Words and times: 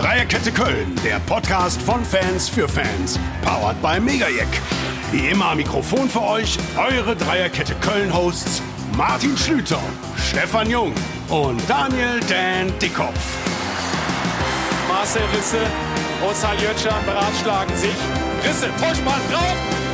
Dreierkette 0.00 0.50
Köln, 0.50 0.98
der 1.04 1.20
Podcast 1.20 1.82
von 1.82 2.02
Fans 2.02 2.48
für 2.48 2.66
Fans. 2.66 3.20
Powered 3.44 3.82
by 3.82 4.00
Megajack. 4.00 4.48
Wie 5.12 5.28
immer 5.28 5.50
am 5.50 5.58
Mikrofon 5.58 6.08
für 6.08 6.22
euch 6.22 6.56
eure 6.78 7.14
Dreierkette 7.14 7.74
Köln-Hosts 7.82 8.62
Martin 8.96 9.36
Schlüter, 9.36 9.78
Stefan 10.16 10.70
Jung 10.70 10.94
und 11.28 11.60
Daniel 11.68 12.18
Dan 12.30 12.72
Dickkopf. 12.78 13.20
Marcel 14.88 15.20
Risse 15.36 15.60
und 16.26 16.34
Saljötschan 16.34 17.04
beratschlagen 17.04 17.76
sich. 17.76 17.90
Risse, 18.42 18.70
Vorspann, 18.78 19.20
drauf! 19.30 19.89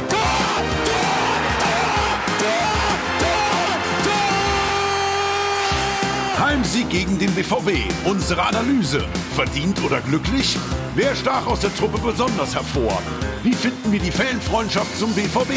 Heimsieg 6.57 6.89
gegen 6.89 7.19
den 7.19 7.35
BVB. 7.35 7.85
Unsere 8.07 8.43
Analyse. 8.43 9.05
Verdient 9.35 9.79
oder 9.85 10.01
glücklich? 10.01 10.57
Wer 10.95 11.15
stach 11.15 11.47
aus 11.47 11.61
der 11.61 11.75
Truppe 11.77 11.99
besonders 11.99 12.55
hervor? 12.55 13.03
Wie 13.43 13.53
finden 13.53 13.93
wir 13.93 14.01
die 14.01 14.11
Fanfreundschaft 14.11 14.97
zum 14.97 15.13
BVB? 15.13 15.53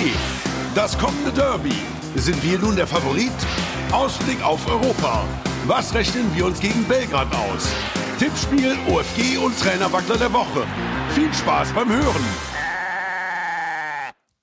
Das 0.76 0.98
kommende 0.98 1.32
Derby. 1.32 1.74
Sind 2.16 2.44
wir 2.44 2.60
nun 2.60 2.76
der 2.76 2.86
Favorit? 2.86 3.32
Ausblick 3.94 4.44
auf 4.44 4.68
Europa. 4.68 5.24
Was 5.68 5.94
rechnen 5.94 6.30
wir 6.36 6.46
uns 6.46 6.60
gegen 6.60 6.84
Belgrad 6.84 7.34
aus? 7.34 7.70
Tippspiel, 8.20 8.78
OFG 8.90 9.38
und 9.38 9.58
Trainerwackler 9.58 10.18
der 10.18 10.34
Woche. 10.34 10.66
Viel 11.16 11.34
Spaß 11.34 11.72
beim 11.72 11.90
Hören. 11.90 12.59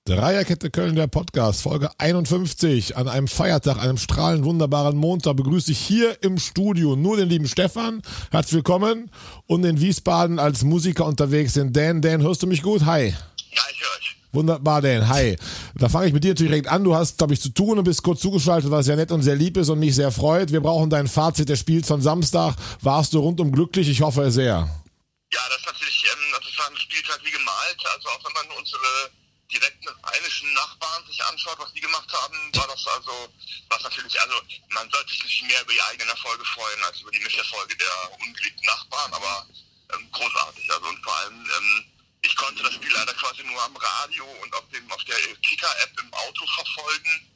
Dreierkette 0.07 0.69
Köln, 0.69 0.95
der 0.95 1.07
Podcast, 1.07 1.63
Folge 1.63 1.89
51. 1.97 2.95
An 2.95 3.09
einem 3.09 3.27
Feiertag, 3.27 3.77
einem 3.77 3.97
strahlend 3.97 4.45
wunderbaren 4.45 4.95
Montag 4.95 5.35
begrüße 5.35 5.73
ich 5.73 5.79
hier 5.79 6.23
im 6.23 6.37
Studio 6.37 6.95
nur 6.95 7.17
den 7.17 7.27
lieben 7.27 7.45
Stefan. 7.45 8.01
Herzlich 8.31 8.53
willkommen. 8.53 9.11
Und 9.47 9.65
in 9.65 9.81
Wiesbaden 9.81 10.39
als 10.39 10.63
Musiker 10.63 11.05
unterwegs 11.05 11.55
den 11.55 11.73
Dan. 11.73 12.01
Dan, 12.01 12.21
hörst 12.21 12.41
du 12.41 12.47
mich 12.47 12.61
gut? 12.61 12.85
Hi. 12.85 13.07
Ja, 13.07 13.61
ich 13.69 13.81
höre 13.81 13.97
euch. 13.97 14.15
Wunderbar, 14.31 14.81
Dan. 14.81 15.09
Hi. 15.09 15.35
Da 15.75 15.89
fange 15.89 16.07
ich 16.07 16.13
mit 16.13 16.23
dir 16.23 16.29
natürlich 16.29 16.51
direkt 16.51 16.69
an. 16.69 16.85
Du 16.85 16.95
hast, 16.95 17.17
glaube 17.17 17.33
ich, 17.33 17.41
zu 17.41 17.49
tun 17.49 17.77
und 17.77 17.83
bist 17.83 18.01
kurz 18.01 18.21
zugeschaltet, 18.21 18.71
was 18.71 18.85
sehr 18.85 18.95
nett 18.95 19.11
und 19.11 19.23
sehr 19.23 19.35
lieb 19.35 19.57
ist 19.57 19.67
und 19.67 19.79
mich 19.79 19.93
sehr 19.93 20.11
freut. 20.11 20.53
Wir 20.53 20.61
brauchen 20.61 20.89
dein 20.89 21.09
Fazit 21.09 21.49
des 21.49 21.59
Spiels 21.59 21.85
von 21.85 22.01
Samstag. 22.01 22.55
Warst 22.79 23.13
du 23.13 23.19
rundum 23.19 23.51
glücklich? 23.51 23.89
Ich 23.89 23.99
hoffe 23.99 24.31
sehr. 24.31 24.69
Ja, 25.33 25.39
das 25.49 25.57
ist 25.57 25.65
natürlich, 25.65 26.05
ähm, 26.05 26.31
das 26.31 26.59
war 26.59 26.71
ein 26.71 26.77
Spieltag 26.77 27.19
wie 27.25 27.31
gemalt. 27.31 27.77
Also 27.93 28.07
auch 28.07 28.23
wenn 28.23 28.47
man 28.47 28.57
unsere 28.57 29.26
direkten 29.51 29.89
rheinischen 30.03 30.53
Nachbarn 30.53 31.05
sich 31.05 31.23
anschaut, 31.25 31.59
was 31.59 31.71
die 31.73 31.81
gemacht 31.81 32.11
haben, 32.11 32.35
war 32.55 32.67
das 32.67 32.85
also, 32.87 33.33
was 33.69 33.81
natürlich, 33.83 34.19
also 34.19 34.41
man 34.69 34.89
sollte 34.89 35.11
sich 35.11 35.23
nicht 35.23 35.43
mehr 35.43 35.61
über 35.61 35.73
die 35.73 35.81
eigenen 35.81 36.09
Erfolge 36.09 36.43
freuen, 36.45 36.83
als 36.83 37.01
über 37.01 37.11
die 37.11 37.19
Misserfolge 37.19 37.75
der 37.77 38.11
ungeliebten 38.19 38.65
Nachbarn, 38.65 39.13
aber 39.13 39.47
ähm, 39.93 40.11
großartig. 40.11 40.71
Also 40.71 40.87
und 40.87 41.03
vor 41.03 41.15
allem, 41.17 41.49
ähm, 41.57 41.85
ich 42.21 42.35
konnte 42.35 42.63
das 42.63 42.73
Spiel 42.73 42.91
leider 42.91 43.13
quasi 43.13 43.43
nur 43.43 43.61
am 43.61 43.75
Radio 43.77 44.25
und 44.43 44.53
auf 44.53 44.67
dem 44.69 44.91
auf 44.91 45.03
der 45.05 45.17
Kicker-App 45.17 45.99
im 45.99 46.13
Auto 46.13 46.45
verfolgen 46.47 47.31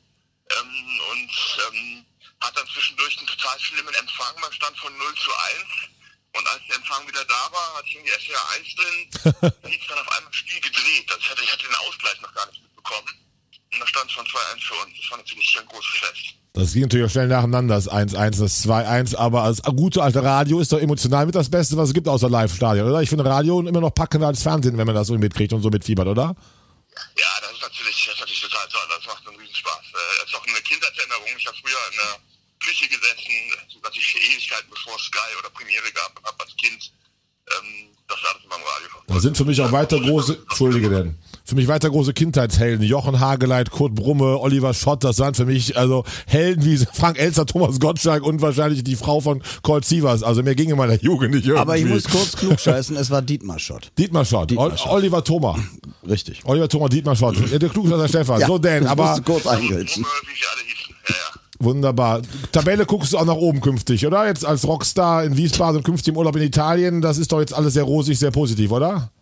ähm, 0.50 1.02
und 1.12 1.32
ähm, 1.68 2.06
hat 2.42 2.58
dann 2.58 2.68
zwischendurch 2.68 3.18
einen 3.18 3.28
total 3.28 3.60
schlimmen 3.60 3.94
Empfang. 3.94 4.40
Man 4.42 4.52
stand 4.54 4.78
von 4.80 4.98
0 4.98 5.16
zu 5.16 5.34
1 5.34 5.91
und 6.38 6.48
als 6.48 6.62
der 6.68 6.76
Empfang 6.78 7.08
wieder 7.08 7.26
da 7.26 7.52
war, 7.52 7.76
hatte 7.78 7.88
ich 7.88 7.96
irgendwie 7.96 8.12
SWR 8.12 8.46
1 8.56 8.76
drin, 8.76 9.52
hieß 9.72 9.88
dann 9.90 10.00
auf 10.00 10.12
einmal 10.18 10.34
Spiel 10.34 10.62
gedreht. 10.62 11.06
Also 11.10 11.20
ich 11.20 11.30
hatte, 11.30 11.44
ich 11.44 11.52
hatte 11.52 11.66
den 11.68 11.76
Ausgleich 11.76 12.22
noch 12.22 12.34
gar 12.34 12.48
nicht 12.48 12.62
mitbekommen. 12.62 13.08
Und 13.74 13.80
da 13.80 13.88
stand 13.88 14.12
schon 14.12 14.26
2-1 14.26 14.30
für 14.62 14.74
uns. 14.76 14.92
Das 15.02 15.12
war 15.12 15.18
natürlich 15.18 15.58
ein 15.60 15.66
großes 15.66 15.96
Fest. 16.00 16.24
Das 16.54 16.74
ging 16.74 16.82
natürlich 16.84 17.06
auch 17.06 17.12
schnell 17.12 17.28
nacheinander, 17.28 17.76
das 17.76 17.90
1-1, 17.90 18.40
das 18.40 18.66
2-1, 18.66 19.16
aber 19.16 19.44
als 19.44 19.62
gute 19.64 20.04
alte 20.04 20.22
Radio 20.22 20.60
ist 20.60 20.72
doch 20.74 20.80
emotional 20.80 21.26
mit 21.26 21.36
das 21.36 21.50
Beste, 21.50 21.78
was 21.78 21.90
es 21.90 21.94
gibt 21.94 22.10
außer 22.10 22.30
Live-Stadion, 22.30 22.90
oder? 22.90 23.02
Ich 23.02 23.08
finde 23.08 23.24
Radio 23.24 23.62
immer 23.62 23.80
noch 23.80 23.94
packender 23.96 24.28
als 24.28 24.44
Fernsehen, 24.44 24.78
wenn 24.78 24.86
man 24.86 24.96
das 24.96 25.08
so 25.08 25.18
mitkriegt 25.18 25.54
und 25.54 25.62
so 25.62 25.70
mitfiebert, 25.70 26.08
oder? 26.08 26.36
Ja, 27.18 27.28
das 27.42 27.52
ist 27.54 27.62
natürlich, 27.62 28.04
das 28.06 28.16
ist 28.16 28.20
natürlich 28.20 28.42
total 28.42 28.68
toll. 28.68 28.82
Das 28.90 29.06
macht 29.08 29.26
einen 29.28 29.38
riesen 29.38 29.56
Spaß. 29.56 29.80
Äh, 29.80 30.20
Das 30.20 30.30
ist 30.30 30.36
auch 30.36 30.46
eine 30.46 30.62
Kindheitserinnerung. 30.62 31.26
Ich 31.38 31.48
habe 31.48 31.58
früher 31.58 31.80
in 31.92 31.98
der 31.98 32.31
Küche 32.64 32.88
gesessen, 32.88 33.34
natürlich 33.84 34.16
Ewigkeiten 34.32 34.70
bevor 34.70 34.98
Sky 35.00 35.18
oder 35.40 35.50
Premiere 35.50 35.92
gab 35.94 36.18
und 36.18 36.26
habe 36.26 36.38
als 36.40 36.56
Kind 36.56 36.92
ähm, 37.50 37.88
das 38.08 38.18
alles 38.30 38.44
immer 38.46 38.56
im 38.56 38.62
Radio 38.62 38.88
verfolgt. 38.90 39.10
Das 39.10 39.22
sind 39.24 39.38
für 39.38 39.46
mich 39.46 39.62
auch 39.62 39.72
weiter 39.72 40.00
große, 40.00 40.38
Entschuldige 40.50 40.90
denn, 40.90 41.16
für 41.44 41.56
mich 41.56 41.68
weiter 41.68 41.90
große 41.90 42.14
Kindheitshelden. 42.14 42.86
Jochen 42.86 43.20
Hageleit, 43.20 43.72
Kurt 43.72 43.96
Brumme, 43.96 44.38
Oliver 44.40 44.74
Schott, 44.74 45.04
das 45.04 45.18
waren 45.20 45.34
für 45.34 45.46
mich 45.46 45.76
also 45.78 46.04
Helden 46.28 46.64
wie 46.66 46.78
Frank 46.78 47.18
Elster, 47.18 47.46
Thomas 47.46 47.80
Gottschalk 47.80 48.24
und 48.24 48.42
wahrscheinlich 48.42 48.84
die 48.84 48.96
Frau 48.96 49.22
von 49.22 49.42
Colt 49.64 49.86
Sievers. 49.86 50.22
Also 50.24 50.44
mir 50.44 50.56
ging 50.56 50.70
in 50.70 50.78
meiner 50.78 51.02
Jugend 51.02 51.34
nicht 51.34 51.46
irgendwie. 51.46 51.62
Aber 51.62 51.78
ich 51.78 51.86
muss 51.86 52.04
kurz 52.04 52.34
klug 52.38 52.60
scheißen, 52.60 52.96
es 52.96 53.10
war 53.10 53.22
Dietmar 53.22 53.60
Schott. 53.60 53.92
Dietmar 53.98 54.24
Schott, 54.26 54.52
Dietmar 54.52 54.78
Schott. 54.78 54.92
Oliver 54.92 55.24
Thoma. 55.24 55.58
Richtig. 56.08 56.42
Oliver 56.46 56.70
Thoma, 56.70 56.90
Dietmar 56.90 57.16
Schott. 57.16 57.38
Ja, 57.50 57.58
Der 57.58 57.70
Klugscheißer 57.70 58.08
Stefan. 58.08 58.42
so, 58.46 58.58
Dan, 58.58 58.84
das 58.84 58.92
aber 58.92 59.20
kurz 59.22 59.44
hießen. 59.44 60.06
Ja, 60.06 61.16
ja. 61.16 61.41
Wunderbar. 61.64 62.22
Tabelle 62.52 62.86
guckst 62.86 63.14
du 63.14 63.18
auch 63.18 63.26
nach 63.26 63.36
oben 63.36 63.62
künftig, 63.62 64.06
oder? 64.06 64.28
Jetzt 64.28 64.46
als 64.46 64.66
Rockstar 64.68 65.24
in 65.24 65.38
Wiesbaden 65.38 65.78
und 65.78 65.84
künftig 65.84 66.10
im 66.10 66.18
Urlaub 66.18 66.36
in 66.36 66.44
Italien, 66.44 67.02
das 67.02 67.18
ist 67.18 67.32
doch 67.32 67.40
jetzt 67.40 67.54
alles 67.54 67.74
sehr 67.74 67.84
rosig, 67.84 68.18
sehr 68.20 68.32
positiv, 68.32 68.72
oder? 68.72 69.12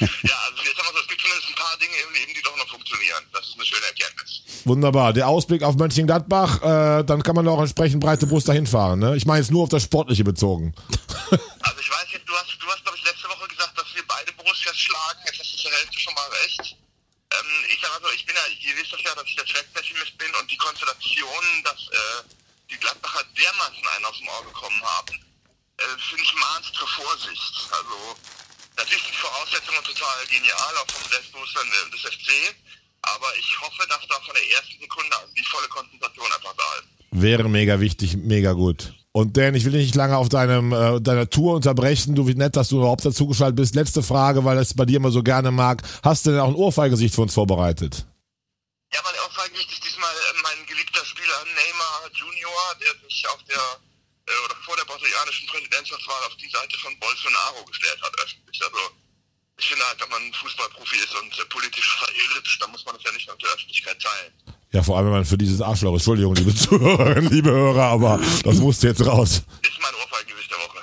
Ja, 0.00 0.08
also 0.08 0.62
jetzt 0.64 0.78
haben 0.78 0.88
wir 0.88 0.92
so, 0.92 1.00
es 1.00 1.08
gibt 1.08 1.20
zumindest 1.20 1.48
ein 1.48 1.54
paar 1.56 1.76
Dinge 1.76 1.92
im 2.08 2.14
Leben, 2.14 2.32
die 2.34 2.42
doch 2.42 2.56
noch 2.56 2.68
funktionieren. 2.68 3.22
Das 3.34 3.44
ist 3.48 3.54
eine 3.54 3.64
schöne 3.64 3.84
Erkenntnis. 3.86 4.42
Wunderbar. 4.64 5.12
Der 5.12 5.28
Ausblick 5.28 5.62
auf 5.62 5.76
Mönchengladbach, 5.76 6.62
äh, 6.62 7.04
dann 7.04 7.22
kann 7.22 7.34
man 7.36 7.46
auch 7.48 7.60
entsprechend 7.60 8.00
breite 8.00 8.26
Brust 8.26 8.48
dahin 8.48 8.66
fahren. 8.66 8.98
Ne? 8.98 9.16
Ich 9.16 9.26
meine 9.26 9.40
jetzt 9.40 9.50
nur 9.50 9.62
auf 9.62 9.68
das 9.68 9.82
Sportliche 9.82 10.24
bezogen. 10.24 10.74
Also 11.60 11.78
ich 11.80 11.90
weiß 11.90 12.06
jetzt, 12.12 12.28
du 12.28 12.32
hast, 12.32 12.56
du 12.58 12.66
hast 12.66 12.82
glaube 12.82 12.98
ich 12.98 13.04
letzte 13.04 13.28
Woche 13.28 13.46
gesagt, 13.48 13.78
dass 13.78 13.86
wir 13.94 14.02
beide 14.08 14.32
Borussias 14.32 14.76
schlagen. 14.76 15.20
Jetzt 15.26 15.38
hast 15.38 15.52
du 15.52 15.56
zur 15.58 15.70
Hälfte 15.70 16.00
schon 16.00 16.14
mal 16.14 16.28
recht. 16.44 16.76
Ähm, 17.40 17.64
ich 17.72 17.80
sag 17.80 17.90
mal 17.90 18.08
so, 18.08 18.14
ich 18.14 18.26
bin 18.26 18.36
ja, 18.36 18.46
ihr 18.46 18.76
wisst 18.76 18.92
das 18.92 19.02
ja, 19.02 19.14
dass 19.14 19.24
ich 19.24 19.36
der 19.36 19.46
Zweckpessimist 19.46 20.18
bin 20.18 20.34
und 20.34 20.50
die 20.50 20.56
Konstellation, 20.56 21.44
dass 21.64 21.80
äh, 21.88 22.22
die 22.70 22.76
Gladbacher 22.76 23.24
dermaßen 23.36 23.86
einen 23.96 24.04
aus 24.04 24.18
dem 24.18 24.28
Ohr 24.28 24.44
bekommen 24.44 24.82
haben, 24.82 25.14
äh, 25.78 25.84
finde 26.08 26.22
ich 26.22 26.34
mahnt 26.34 26.66
zur 26.74 26.88
Vorsicht. 26.88 27.54
Also 27.72 28.16
natürlich 28.76 29.02
sind 29.02 29.14
die 29.14 29.18
Voraussetzungen 29.18 29.84
total 29.84 30.26
genial, 30.26 30.76
auch 30.76 30.90
vom 30.90 31.10
Selbstbewusstsein 31.10 31.66
des 31.92 32.00
FC. 32.00 32.54
Aber 33.02 33.34
ich 33.38 33.60
hoffe, 33.60 33.86
dass 33.88 34.06
da 34.08 34.20
von 34.20 34.34
der 34.34 34.50
ersten 34.50 34.78
Sekunde 34.78 35.16
an 35.16 35.34
die 35.34 35.44
volle 35.44 35.68
Konzentration 35.68 36.30
einfach 36.32 36.54
da 36.56 36.74
ist. 36.78 36.88
Wäre 37.12 37.48
mega 37.48 37.80
wichtig, 37.80 38.16
mega 38.16 38.52
gut. 38.52 38.92
Und 39.12 39.36
Dan, 39.36 39.56
ich 39.56 39.64
will 39.64 39.72
dich 39.72 39.86
nicht 39.86 39.96
lange 39.96 40.16
auf 40.16 40.28
deinem, 40.28 40.72
äh, 40.72 41.00
deiner 41.00 41.28
Tour 41.28 41.56
unterbrechen. 41.56 42.14
Du, 42.14 42.28
wie 42.28 42.34
nett, 42.34 42.54
dass 42.54 42.68
du 42.68 42.78
überhaupt 42.78 43.04
dazugeschaltet 43.04 43.56
bist. 43.56 43.74
Letzte 43.74 44.02
Frage, 44.04 44.44
weil 44.44 44.56
das 44.56 44.74
bei 44.74 44.84
dir 44.84 44.98
immer 44.98 45.10
so 45.10 45.22
gerne 45.22 45.50
mag. 45.50 45.82
Hast 46.04 46.26
du 46.26 46.30
denn 46.30 46.40
auch 46.40 46.48
ein 46.48 46.54
Ohrfeigesicht 46.54 47.14
für 47.14 47.22
uns 47.22 47.34
vorbereitet? 47.34 48.06
Ja, 48.94 49.00
meine 49.02 49.18
Aussage 49.22 49.50
ist 49.58 49.82
diesmal 49.82 50.14
äh, 50.14 50.42
mein 50.42 50.66
geliebter 50.66 51.04
Spieler 51.04 51.42
Neymar 51.42 52.10
Junior, 52.14 52.74
der 52.78 52.94
sich 53.08 53.26
auf 53.28 53.42
der 53.50 53.58
äh, 54.30 54.44
oder 54.44 54.54
vor 54.62 54.76
der 54.76 54.84
brasilianischen 54.84 55.46
Präsidentschaftswahl 55.48 56.22
auf 56.26 56.36
die 56.36 56.50
Seite 56.50 56.78
von 56.78 56.96
Bolsonaro 57.00 57.64
gestellt 57.66 57.98
hat 58.02 58.14
öffentlich. 58.22 58.62
Also 58.62 58.78
ich 59.58 59.66
finde 59.66 59.84
halt, 59.86 60.00
wenn 60.00 60.10
man 60.10 60.32
Fußballprofi 60.34 60.96
ist 60.96 61.14
und 61.18 61.34
äh, 61.34 61.44
politisch 61.50 61.98
verirrt, 61.98 62.46
dann 62.60 62.70
muss 62.70 62.84
man 62.86 62.94
das 62.94 63.04
ja 63.04 63.12
nicht 63.12 63.26
mit 63.28 63.42
der 63.42 63.50
Öffentlichkeit 63.50 63.98
teilen. 63.98 64.34
Ja, 64.72 64.82
vor 64.82 64.96
allem, 64.96 65.06
wenn 65.06 65.14
man 65.14 65.24
für 65.24 65.36
dieses 65.38 65.60
Arschloch 65.60 65.94
ist. 65.94 66.02
Entschuldigung, 66.02 66.34
liebe 66.36 66.54
Zuhörerinnen, 66.54 67.30
liebe 67.32 67.50
Hörer, 67.50 67.82
aber 67.84 68.20
das 68.44 68.56
musste 68.58 68.88
jetzt 68.88 69.04
raus. 69.04 69.30
Ist 69.30 69.44
mein 69.82 69.90
Ohrfeigengesicht 70.04 70.50
der 70.50 70.58
Woche. 70.58 70.78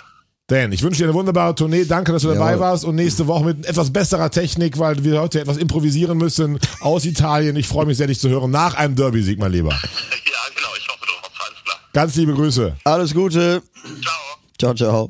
Dan, 0.48 0.72
ich 0.74 0.84
wünsche 0.84 0.98
dir 1.00 1.06
eine 1.06 1.14
wunderbare 1.14 1.56
Tournee. 1.56 1.86
Danke, 1.86 2.12
dass 2.12 2.24
du 2.24 2.28
dabei 2.30 2.52
Jawohl. 2.52 2.59
warst. 2.59 2.84
Und 2.86 2.96
nächste 2.96 3.28
Woche 3.28 3.46
mit 3.46 3.66
etwas 3.66 3.92
besserer 3.94 4.30
Technik, 4.30 4.78
weil 4.78 5.03
wir 5.06 5.22
heute 5.22 5.40
etwas 5.40 5.58
improvisieren 5.58 6.18
müssen 6.18 6.59
aus 6.81 7.06
Italien. 7.06 7.56
Ich 7.56 7.68
freue 7.68 7.86
mich 7.86 7.97
sehr, 7.97 8.08
dich 8.08 8.20
zu 8.20 8.28
hören. 8.30 8.52
Nach 8.52 8.74
einem 8.76 8.96
Derby-Sieg, 8.96 9.40
mein 9.40 9.53
Lieber. 9.53 9.70
ja, 9.72 9.78
genau, 9.80 10.70
ich 10.78 10.88
hoffe 10.90 11.06
drauf. 11.06 11.31
Alles 11.40 11.64
klar. 11.64 11.78
Ganz 11.94 12.16
liebe 12.16 12.34
Grüße. 12.34 12.76
Alles 12.84 13.14
Gute. 13.14 13.62
Ciao. 14.02 14.74
Ciao, 14.74 14.74
ciao. 14.74 15.09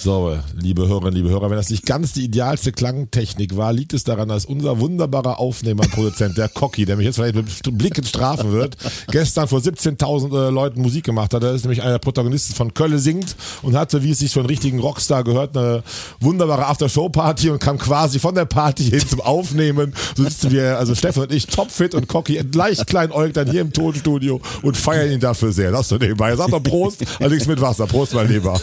So, 0.00 0.38
liebe 0.60 0.86
Hörerinnen, 0.86 1.14
liebe 1.14 1.30
Hörer, 1.30 1.48
wenn 1.48 1.56
das 1.56 1.70
nicht 1.70 1.86
ganz 1.86 2.12
die 2.12 2.24
idealste 2.24 2.70
Klangtechnik 2.70 3.56
war, 3.56 3.72
liegt 3.72 3.94
es 3.94 4.04
daran, 4.04 4.28
dass 4.28 4.44
unser 4.44 4.78
wunderbarer 4.78 5.38
Aufnehmer 5.38 5.84
Produzent, 5.84 6.36
der 6.36 6.50
Cocky, 6.50 6.84
der 6.84 6.96
mich 6.96 7.06
jetzt 7.06 7.16
vielleicht 7.16 7.34
mit 7.34 7.78
Blicken 7.78 8.04
strafen 8.04 8.52
wird, 8.52 8.76
gestern 9.10 9.48
vor 9.48 9.60
17.000 9.60 10.48
äh, 10.48 10.50
Leuten 10.50 10.82
Musik 10.82 11.04
gemacht 11.04 11.32
hat. 11.32 11.42
Er 11.42 11.52
ist 11.52 11.64
nämlich 11.64 11.80
einer 11.80 11.92
der 11.92 11.98
Protagonisten 11.98 12.54
von 12.54 12.74
Kölle 12.74 12.98
singt 12.98 13.36
und 13.62 13.74
hatte, 13.74 14.02
wie 14.02 14.10
es 14.10 14.18
sich 14.18 14.32
für 14.32 14.40
einen 14.40 14.50
richtigen 14.50 14.80
Rockstar 14.80 15.24
gehört, 15.24 15.56
eine 15.56 15.82
wunderbare 16.20 16.66
After-Show-Party 16.66 17.48
und 17.48 17.58
kam 17.58 17.78
quasi 17.78 18.18
von 18.18 18.34
der 18.34 18.44
Party 18.44 18.84
hin 18.84 19.06
zum 19.06 19.22
Aufnehmen. 19.22 19.94
So 20.14 20.24
sitzen 20.24 20.50
wir, 20.50 20.78
also 20.78 20.94
Stefan 20.94 21.22
und 21.24 21.32
ich, 21.32 21.46
topfit 21.46 21.94
und 21.94 22.06
Cocky, 22.06 22.38
leicht 22.54 22.86
kleinäugig 22.86 23.32
dann 23.32 23.50
hier 23.50 23.62
im 23.62 23.72
Tonstudio 23.72 24.42
und 24.60 24.76
feiern 24.76 25.10
ihn 25.10 25.20
dafür 25.20 25.52
sehr. 25.52 25.70
Das 25.70 25.88
so 25.88 25.96
nebenbei. 25.96 26.36
Sag 26.36 26.50
doch 26.50 26.62
Prost, 26.62 27.02
allerdings 27.18 27.46
mit 27.46 27.60
Wasser. 27.62 27.86
Prost, 27.86 28.12
mein 28.12 28.28
Lieber. 28.28 28.60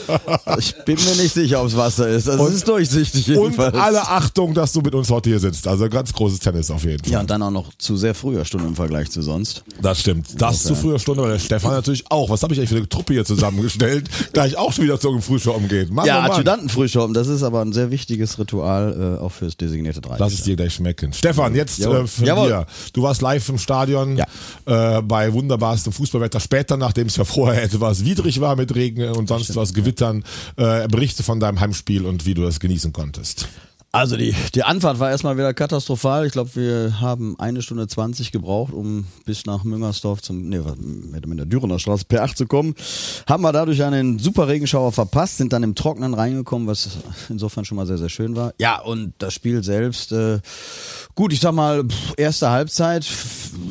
Ich 0.57 0.75
bin 0.86 0.95
mir 0.95 1.16
nicht 1.22 1.33
sicher, 1.33 1.62
ob 1.62 1.68
es 1.68 1.77
Wasser 1.77 2.07
ist. 2.10 2.27
Das 2.27 2.39
Und- 2.39 2.54
ist 2.54 2.68
durchsichtig 2.68 3.30
Und 3.30 3.36
jedenfalls. 3.44 3.75
alle 3.75 4.01
Achtung, 4.07 4.54
dass 4.54 4.74
du 4.74 4.81
mit 4.81 4.94
uns 4.94 5.10
heute 5.10 5.30
hier 5.30 5.39
sitzt. 5.39 5.68
Also 5.68 5.88
ganz 5.89 6.12
großes 6.13 6.39
Tennis 6.39 6.69
auf 6.72 6.83
jeden 6.83 7.04
Fall. 7.04 7.12
ja, 7.13 7.19
und 7.22 7.30
dann 7.30 7.42
auch 7.42 7.51
noch 7.51 7.74
zu 7.77 7.95
sehr 7.98 8.13
früher 8.13 8.45
Stunde 8.45 8.68
im 8.68 8.75
Vergleich 8.75 9.10
zu 9.12 9.22
sonst. 9.22 9.63
Das 9.81 10.00
stimmt. 10.00 10.42
Das 10.42 10.63
zu 10.63 10.75
früher 10.75 11.00
Stunde, 11.00 11.22
aber 11.24 11.31
der 11.31 11.39
Stefan 11.39 11.72
natürlich 11.72 12.04
auch. 12.12 12.30
Was 12.30 12.44
habe 12.44 12.54
ich 12.54 12.60
eigentlich 12.60 12.69
für 12.69 12.75
eine 12.77 12.89
Truppe 12.89 13.13
hier 13.13 13.25
zusammengestellt, 13.25 14.10
da 14.33 14.45
ich 14.45 14.57
auch 14.57 14.74
schon 14.74 14.83
wieder 14.83 15.00
zu 15.00 15.07
irgendeinem 15.07 15.27
Frühschoppen 15.27 15.68
geht. 15.68 15.92
Mann, 15.92 16.06
Ja, 16.06 16.25
oh. 16.27 16.31
Adjutantenfrühschoppen, 16.31 17.13
das 17.13 17.27
ist 17.27 17.44
aber 17.44 17.62
ein 17.62 17.74
sehr 17.74 17.92
wichtiges 17.92 18.38
Ritual, 18.39 19.18
äh, 19.19 19.24
auch 19.24 19.31
fürs 19.31 19.57
designierte 19.57 20.01
30. 20.01 20.19
Lass 20.19 20.33
es 20.33 20.44
dir 20.44 20.56
gleich 20.56 20.74
schmecken. 20.74 21.13
Stefan, 21.13 21.56
jetzt 21.56 21.80
äh, 21.80 22.07
von 22.07 22.25
Jawohl. 22.25 22.48
dir. 22.48 22.66
Du 22.94 23.04
warst 23.04 23.22
live 23.22 23.48
im 23.50 23.57
Stadion 23.57 24.18
Ja. 24.18 24.98
äh, 24.98 25.01
bei 25.01 25.31
wunderbarstem 25.33 25.94
Fußballwetter. 25.94 26.39
Später, 26.39 26.77
nachdem 26.77 27.07
es 27.07 27.16
ja 27.16 27.24
vorher 27.25 27.63
etwas 27.63 28.04
widrig 28.06 28.42
war 28.42 28.56
mit 28.56 28.74
Regen 28.75 29.10
und 29.12 29.27
sonst 29.27 29.56
was 29.56 29.74
Gewittern, 29.74 30.24
äh, 30.57 30.64
berichte 30.89 31.23
von 31.23 31.39
deinem 31.39 31.59
Heimspiel 31.59 32.06
und 32.06 32.25
wie 32.25 32.33
du 32.33 32.44
das 32.44 32.59
genießen 32.59 32.94
konntest. 32.94 33.47
Also 33.95 34.17
die, 34.17 34.35
die 34.53 34.63
Anfahrt 34.63 35.00
war 35.00 35.09
erstmal 35.09 35.38
wieder 35.38 35.53
katastrophal. 35.53 36.25
Ich 36.25 36.33
glaube, 36.33 36.53
wir 36.56 37.00
haben 37.00 37.39
eine 37.39 37.62
Stunde 37.62 37.88
20 37.88 38.33
gebraucht, 38.33 38.73
um 38.73 39.06
bis 39.23 39.45
nach 39.45 39.63
Müngersdorf 39.63 40.21
zum, 40.21 40.50
nee, 40.50 40.59
mit 41.25 41.39
der 41.39 41.45
Dürener 41.45 41.79
Straße 41.79 42.03
P8 42.03 42.35
zu 42.35 42.45
kommen. 42.45 42.75
Haben 43.25 43.44
wir 43.44 43.53
dadurch 43.53 43.81
einen 43.81 44.19
super 44.19 44.50
Regenschauer 44.50 44.91
verpasst, 44.91 45.38
sind 45.38 45.53
dann 45.53 45.63
im 45.63 45.75
Trockenen 45.75 46.13
reingekommen, 46.13 46.67
was 46.67 46.89
insofern 47.29 47.63
schon 47.63 47.77
mal 47.77 47.88
sehr, 47.88 47.97
sehr 47.97 48.09
schön 48.09 48.35
war. 48.35 48.53
Ja, 48.59 48.81
und 48.81 49.13
das 49.19 49.33
Spiel 49.33 49.63
selbst, 49.63 50.12
äh, 50.12 50.41
gut, 51.15 51.31
ich 51.31 51.39
sag 51.39 51.53
mal, 51.53 51.85
erste 52.17 52.50
Halbzeit, 52.50 53.07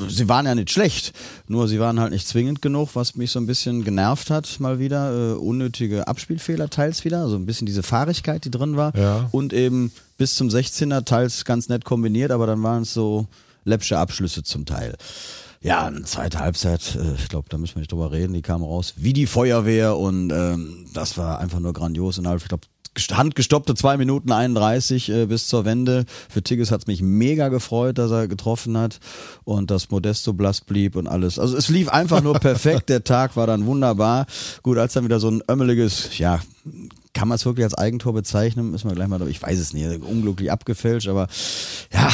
sie 0.08 0.26
waren 0.26 0.46
ja 0.46 0.54
nicht 0.54 0.70
schlecht, 0.70 1.12
nur 1.46 1.68
sie 1.68 1.78
waren 1.78 2.00
halt 2.00 2.12
nicht 2.12 2.26
zwingend 2.26 2.62
genug, 2.62 2.90
was 2.94 3.16
mich 3.16 3.30
so 3.30 3.38
ein 3.38 3.46
bisschen 3.46 3.84
genervt 3.84 4.30
hat, 4.30 4.60
mal 4.60 4.78
wieder. 4.78 5.32
Äh, 5.32 5.34
unnötige 5.34 6.08
Abspielfehler 6.08 6.70
teils 6.70 7.04
wieder, 7.04 7.20
also 7.20 7.36
ein 7.36 7.46
bisschen 7.46 7.66
diese 7.66 7.82
Fahrigkeit, 7.82 8.44
die 8.44 8.50
drin 8.50 8.76
war. 8.76 8.96
Ja. 8.96 9.28
Und 9.30 9.52
eben 9.52 9.92
bis 10.16 10.36
zum 10.36 10.48
16er 10.48 11.04
teils 11.04 11.44
ganz 11.44 11.68
nett 11.68 11.84
kombiniert, 11.84 12.30
aber 12.30 12.46
dann 12.46 12.62
waren 12.62 12.82
es 12.82 12.94
so 12.94 13.26
läppsche 13.64 13.98
Abschlüsse 13.98 14.42
zum 14.42 14.64
Teil. 14.64 14.94
Ja, 15.60 15.86
eine 15.86 16.02
zweite 16.02 16.40
Halbzeit, 16.40 16.94
äh, 16.94 17.14
ich 17.14 17.28
glaube, 17.28 17.48
da 17.48 17.58
müssen 17.58 17.76
wir 17.76 17.80
nicht 17.80 17.92
drüber 17.92 18.12
reden, 18.12 18.32
die 18.32 18.42
kam 18.42 18.62
raus 18.62 18.94
wie 18.96 19.12
die 19.12 19.26
Feuerwehr 19.26 19.96
und 19.96 20.30
ähm, 20.30 20.86
das 20.92 21.16
war 21.18 21.40
einfach 21.40 21.60
nur 21.60 21.72
grandios. 21.72 22.18
Innerhalb, 22.18 22.42
ich 22.42 22.48
glaube, 22.48 22.66
handgestoppte 23.12 23.74
zwei 23.74 23.96
Minuten 23.96 24.32
31 24.32 25.10
äh, 25.10 25.26
bis 25.26 25.46
zur 25.46 25.64
Wende. 25.64 26.04
Für 26.28 26.42
Tigges 26.42 26.70
hat's 26.70 26.86
mich 26.86 27.02
mega 27.02 27.48
gefreut, 27.48 27.98
dass 27.98 28.10
er 28.10 28.28
getroffen 28.28 28.76
hat 28.76 29.00
und 29.44 29.70
dass 29.70 29.90
Modesto 29.90 30.32
blass 30.32 30.60
blieb 30.60 30.96
und 30.96 31.06
alles. 31.06 31.38
Also 31.38 31.56
es 31.56 31.68
lief 31.68 31.88
einfach 31.88 32.22
nur 32.22 32.34
perfekt. 32.40 32.88
Der 32.88 33.04
Tag 33.04 33.36
war 33.36 33.46
dann 33.46 33.66
wunderbar. 33.66 34.26
Gut, 34.62 34.78
als 34.78 34.92
dann 34.92 35.04
wieder 35.04 35.20
so 35.20 35.30
ein 35.30 35.42
ömmeliges, 35.48 36.18
ja, 36.18 36.40
kann 37.12 37.28
man 37.28 37.36
es 37.36 37.44
wirklich 37.44 37.64
als 37.64 37.74
Eigentor 37.74 38.12
bezeichnen? 38.12 38.70
Müssen 38.70 38.90
wir 38.90 38.94
gleich 38.94 39.08
mal, 39.08 39.26
ich 39.28 39.42
weiß 39.42 39.58
es 39.58 39.72
nicht, 39.72 40.02
unglücklich 40.02 40.50
abgefälscht, 40.50 41.08
aber 41.08 41.28
ja, 41.92 42.10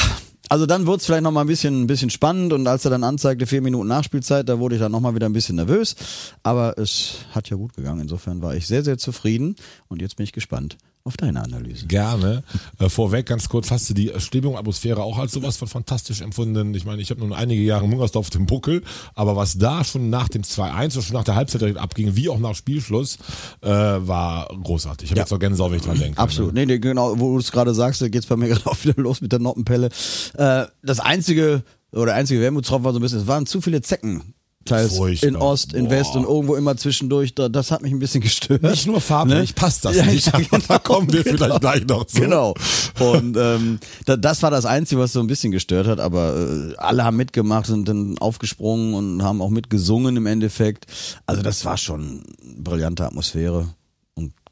also 0.50 0.66
dann 0.66 0.86
wurde 0.86 0.98
es 0.98 1.06
vielleicht 1.06 1.22
noch 1.22 1.30
mal 1.30 1.42
ein 1.42 1.46
bisschen, 1.46 1.82
ein 1.82 1.86
bisschen 1.86 2.10
spannend 2.10 2.52
und 2.52 2.66
als 2.66 2.84
er 2.84 2.90
dann 2.90 3.04
anzeigte, 3.04 3.46
vier 3.46 3.62
Minuten 3.62 3.88
Nachspielzeit, 3.88 4.48
da 4.48 4.58
wurde 4.58 4.74
ich 4.74 4.80
dann 4.80 4.92
noch 4.92 5.00
mal 5.00 5.14
wieder 5.14 5.26
ein 5.26 5.32
bisschen 5.32 5.56
nervös, 5.56 5.94
aber 6.42 6.76
es 6.76 7.18
hat 7.30 7.48
ja 7.48 7.56
gut 7.56 7.74
gegangen. 7.74 8.00
Insofern 8.00 8.42
war 8.42 8.54
ich 8.56 8.66
sehr, 8.66 8.82
sehr 8.82 8.98
zufrieden 8.98 9.54
und 9.88 10.02
jetzt 10.02 10.16
bin 10.16 10.24
ich 10.24 10.32
gespannt 10.32 10.76
auf 11.04 11.16
deine 11.16 11.42
Analyse. 11.42 11.86
Gerne. 11.86 12.42
Äh, 12.78 12.88
vorweg 12.88 13.26
ganz 13.26 13.48
kurz, 13.48 13.70
hast 13.70 13.88
du 13.88 13.94
die 13.94 14.12
Stimmung, 14.18 14.56
Atmosphäre 14.56 15.02
auch 15.02 15.18
als 15.18 15.32
sowas 15.32 15.56
von 15.56 15.66
fantastisch 15.66 16.20
empfunden? 16.20 16.74
Ich 16.74 16.84
meine, 16.84 17.00
ich 17.00 17.10
habe 17.10 17.20
nun 17.20 17.32
einige 17.32 17.62
Jahre 17.62 17.84
in 17.84 17.90
Mungersdorf 17.90 18.26
auf 18.26 18.30
dem 18.30 18.46
Buckel, 18.46 18.82
aber 19.14 19.34
was 19.34 19.56
da 19.58 19.82
schon 19.82 20.10
nach 20.10 20.28
dem 20.28 20.42
2-1 20.42 20.92
oder 20.94 21.02
schon 21.02 21.14
nach 21.16 21.24
der 21.24 21.36
Halbzeit 21.36 21.62
direkt 21.62 21.78
abging, 21.78 22.16
wie 22.16 22.28
auch 22.28 22.38
nach 22.38 22.54
Spielschluss, 22.54 23.16
äh, 23.62 23.68
war 23.70 24.48
großartig. 24.62 25.06
Ich 25.06 25.10
habe 25.12 25.18
Ja. 25.20 25.24
jetzt 25.24 25.32
auch 25.32 25.38
Gänsehaut, 25.38 25.70
wenn 25.70 25.78
ich 25.78 25.84
dran 25.84 25.98
denke. 25.98 26.18
Absolut. 26.18 26.52
Nee, 26.54 26.66
nee, 26.66 26.78
genau, 26.78 27.18
wo 27.18 27.32
du 27.32 27.38
es 27.38 27.50
gerade 27.50 27.74
sagst, 27.74 28.00
geht's 28.12 28.26
bei 28.26 28.36
mir 28.36 28.48
gerade 28.50 28.66
auch 28.66 28.82
wieder 28.84 29.00
los 29.00 29.20
mit 29.22 29.32
der 29.32 29.38
Noppenpelle. 29.38 29.88
Äh, 30.34 30.66
das 30.82 31.00
einzige 31.00 31.62
oder 31.92 32.06
der 32.06 32.14
einzige 32.16 32.40
Wermutstropfen 32.40 32.84
war 32.84 32.92
so 32.92 32.98
ein 32.98 33.02
bisschen, 33.02 33.18
es 33.20 33.26
waren 33.26 33.46
zu 33.46 33.60
viele 33.60 33.80
Zecken. 33.80 34.34
Teils 34.70 34.96
Furchtbar. 34.96 35.28
in 35.28 35.36
Ost, 35.36 35.72
in 35.74 35.84
Boah. 35.84 35.90
West 35.90 36.16
und 36.16 36.24
irgendwo 36.24 36.54
immer 36.56 36.76
zwischendurch. 36.76 37.34
Da, 37.34 37.48
das 37.48 37.70
hat 37.70 37.82
mich 37.82 37.92
ein 37.92 37.98
bisschen 37.98 38.20
gestört. 38.22 38.62
Nicht 38.62 38.86
nur 38.86 39.00
farblich, 39.00 39.50
Ne? 39.50 39.54
passt 39.54 39.84
das 39.84 39.96
Ja, 39.96 40.04
nicht. 40.06 40.26
ja, 40.26 40.34
aber 40.34 40.58
da 40.68 40.78
kommen 40.78 41.12
wir 41.12 41.22
genau. 41.22 41.36
vielleicht 41.36 41.60
gleich 41.60 41.86
noch 41.86 42.04
zu. 42.06 42.20
Genau. 42.20 42.54
Und 42.98 43.36
ähm, 43.38 43.78
da, 44.06 44.16
das 44.16 44.42
war 44.42 44.50
das 44.50 44.64
Einzige, 44.64 45.00
was 45.00 45.12
so 45.12 45.20
ein 45.20 45.26
bisschen 45.26 45.52
gestört 45.52 45.86
hat, 45.86 46.00
aber 46.00 46.36
äh, 46.36 46.74
alle 46.76 47.04
haben 47.04 47.16
mitgemacht, 47.16 47.66
sind 47.66 47.88
dann 47.88 48.18
aufgesprungen 48.18 48.94
und 48.94 49.22
haben 49.22 49.42
auch 49.42 49.50
mitgesungen 49.50 50.16
im 50.16 50.26
Endeffekt. 50.26 50.86
Also 51.26 51.42
das 51.42 51.64
war 51.64 51.76
schon 51.76 52.22
brillante 52.58 53.04
Atmosphäre. 53.04 53.68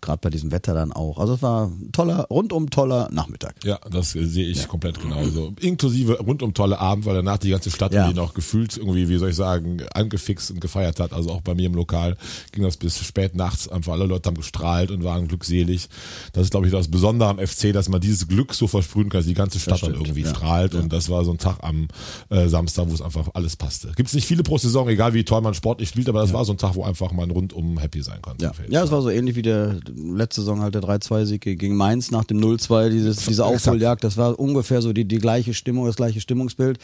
Gerade 0.00 0.20
bei 0.22 0.30
diesem 0.30 0.52
Wetter 0.52 0.74
dann 0.74 0.92
auch. 0.92 1.18
Also 1.18 1.34
es 1.34 1.42
war 1.42 1.66
ein 1.66 1.90
toller, 1.92 2.26
rundum 2.30 2.70
toller 2.70 3.08
Nachmittag. 3.10 3.56
Ja, 3.64 3.80
das 3.90 4.14
äh, 4.14 4.24
sehe 4.24 4.46
ich 4.46 4.68
komplett 4.68 5.00
genauso. 5.00 5.52
Inklusive 5.60 6.18
rundum 6.20 6.54
tolle 6.54 6.78
Abend, 6.78 7.04
weil 7.04 7.14
danach 7.14 7.38
die 7.38 7.50
ganze 7.50 7.70
Stadt 7.70 7.92
Ja. 7.92 8.12
noch 8.12 8.34
gefühlt 8.34 8.76
irgendwie, 8.76 9.08
wie 9.08 9.18
soll 9.18 9.30
ich 9.30 9.36
sagen, 9.36 9.82
angefixt 9.92 10.50
und 10.52 10.60
gefeiert 10.60 11.00
hat. 11.00 11.12
Also 11.12 11.30
auch 11.30 11.40
bei 11.40 11.54
mir 11.54 11.66
im 11.66 11.74
Lokal 11.74 12.16
ging 12.52 12.62
das 12.62 12.76
bis 12.76 12.98
spät 12.98 13.34
nachts. 13.34 13.68
Einfach 13.68 13.94
alle 13.94 14.06
Leute 14.06 14.28
haben 14.28 14.36
gestrahlt 14.36 14.90
und 14.90 15.02
waren 15.02 15.26
glückselig. 15.26 15.88
Das 16.32 16.44
ist, 16.44 16.50
glaube 16.50 16.66
ich, 16.66 16.72
das 16.72 16.88
Besondere 16.88 17.28
am 17.30 17.38
FC, 17.38 17.72
dass 17.72 17.88
man 17.88 18.00
dieses 18.00 18.28
Glück 18.28 18.54
so 18.54 18.68
versprühen 18.68 19.08
kann, 19.08 19.18
dass 19.18 19.26
die 19.26 19.34
ganze 19.34 19.58
Stadt 19.58 19.82
dann 19.82 19.94
irgendwie 19.94 20.22
ja. 20.22 20.30
strahlt. 20.30 20.74
Und 20.74 20.92
das 20.92 21.08
war 21.08 21.24
so 21.24 21.32
ein 21.32 21.38
Tag 21.38 21.58
am 21.62 21.88
äh, 22.30 22.48
Samstag, 22.48 22.88
wo 22.88 22.94
es 22.94 23.02
einfach 23.02 23.28
alles 23.34 23.56
passte. 23.56 23.92
Gibt 23.96 24.08
es 24.08 24.14
nicht 24.14 24.26
viele 24.26 24.42
pro 24.42 24.58
Saison, 24.58 24.88
egal 24.88 25.14
wie 25.14 25.24
toll 25.24 25.40
man 25.40 25.54
sportlich 25.54 25.88
spielt, 25.88 26.08
aber 26.08 26.20
das 26.20 26.32
war 26.32 26.44
so 26.44 26.52
ein 26.52 26.58
Tag, 26.58 26.74
wo 26.74 26.84
einfach 26.84 27.12
man 27.12 27.30
rundum 27.30 27.78
happy 27.78 28.02
sein 28.02 28.22
konnte. 28.22 28.44
Ja, 28.44 28.52
ja 28.68 28.84
es 28.84 28.90
war 28.90 29.02
so 29.02 29.10
ähnlich 29.10 29.34
wie 29.36 29.42
der 29.42 29.80
letzte 29.96 30.40
Saison 30.40 30.60
halt 30.60 30.74
der 30.74 30.82
3-2-Sieg 30.82 31.40
gegen 31.40 31.76
Mainz 31.76 32.10
nach 32.10 32.24
dem 32.24 32.38
0-2, 32.38 32.90
dieses, 32.90 33.24
diese 33.24 33.44
Aufholjagd, 33.44 34.04
das 34.04 34.16
war 34.16 34.38
ungefähr 34.38 34.82
so 34.82 34.92
die, 34.92 35.04
die 35.04 35.18
gleiche 35.18 35.54
Stimmung, 35.54 35.86
das 35.86 35.96
gleiche 35.96 36.20
Stimmungsbild. 36.20 36.78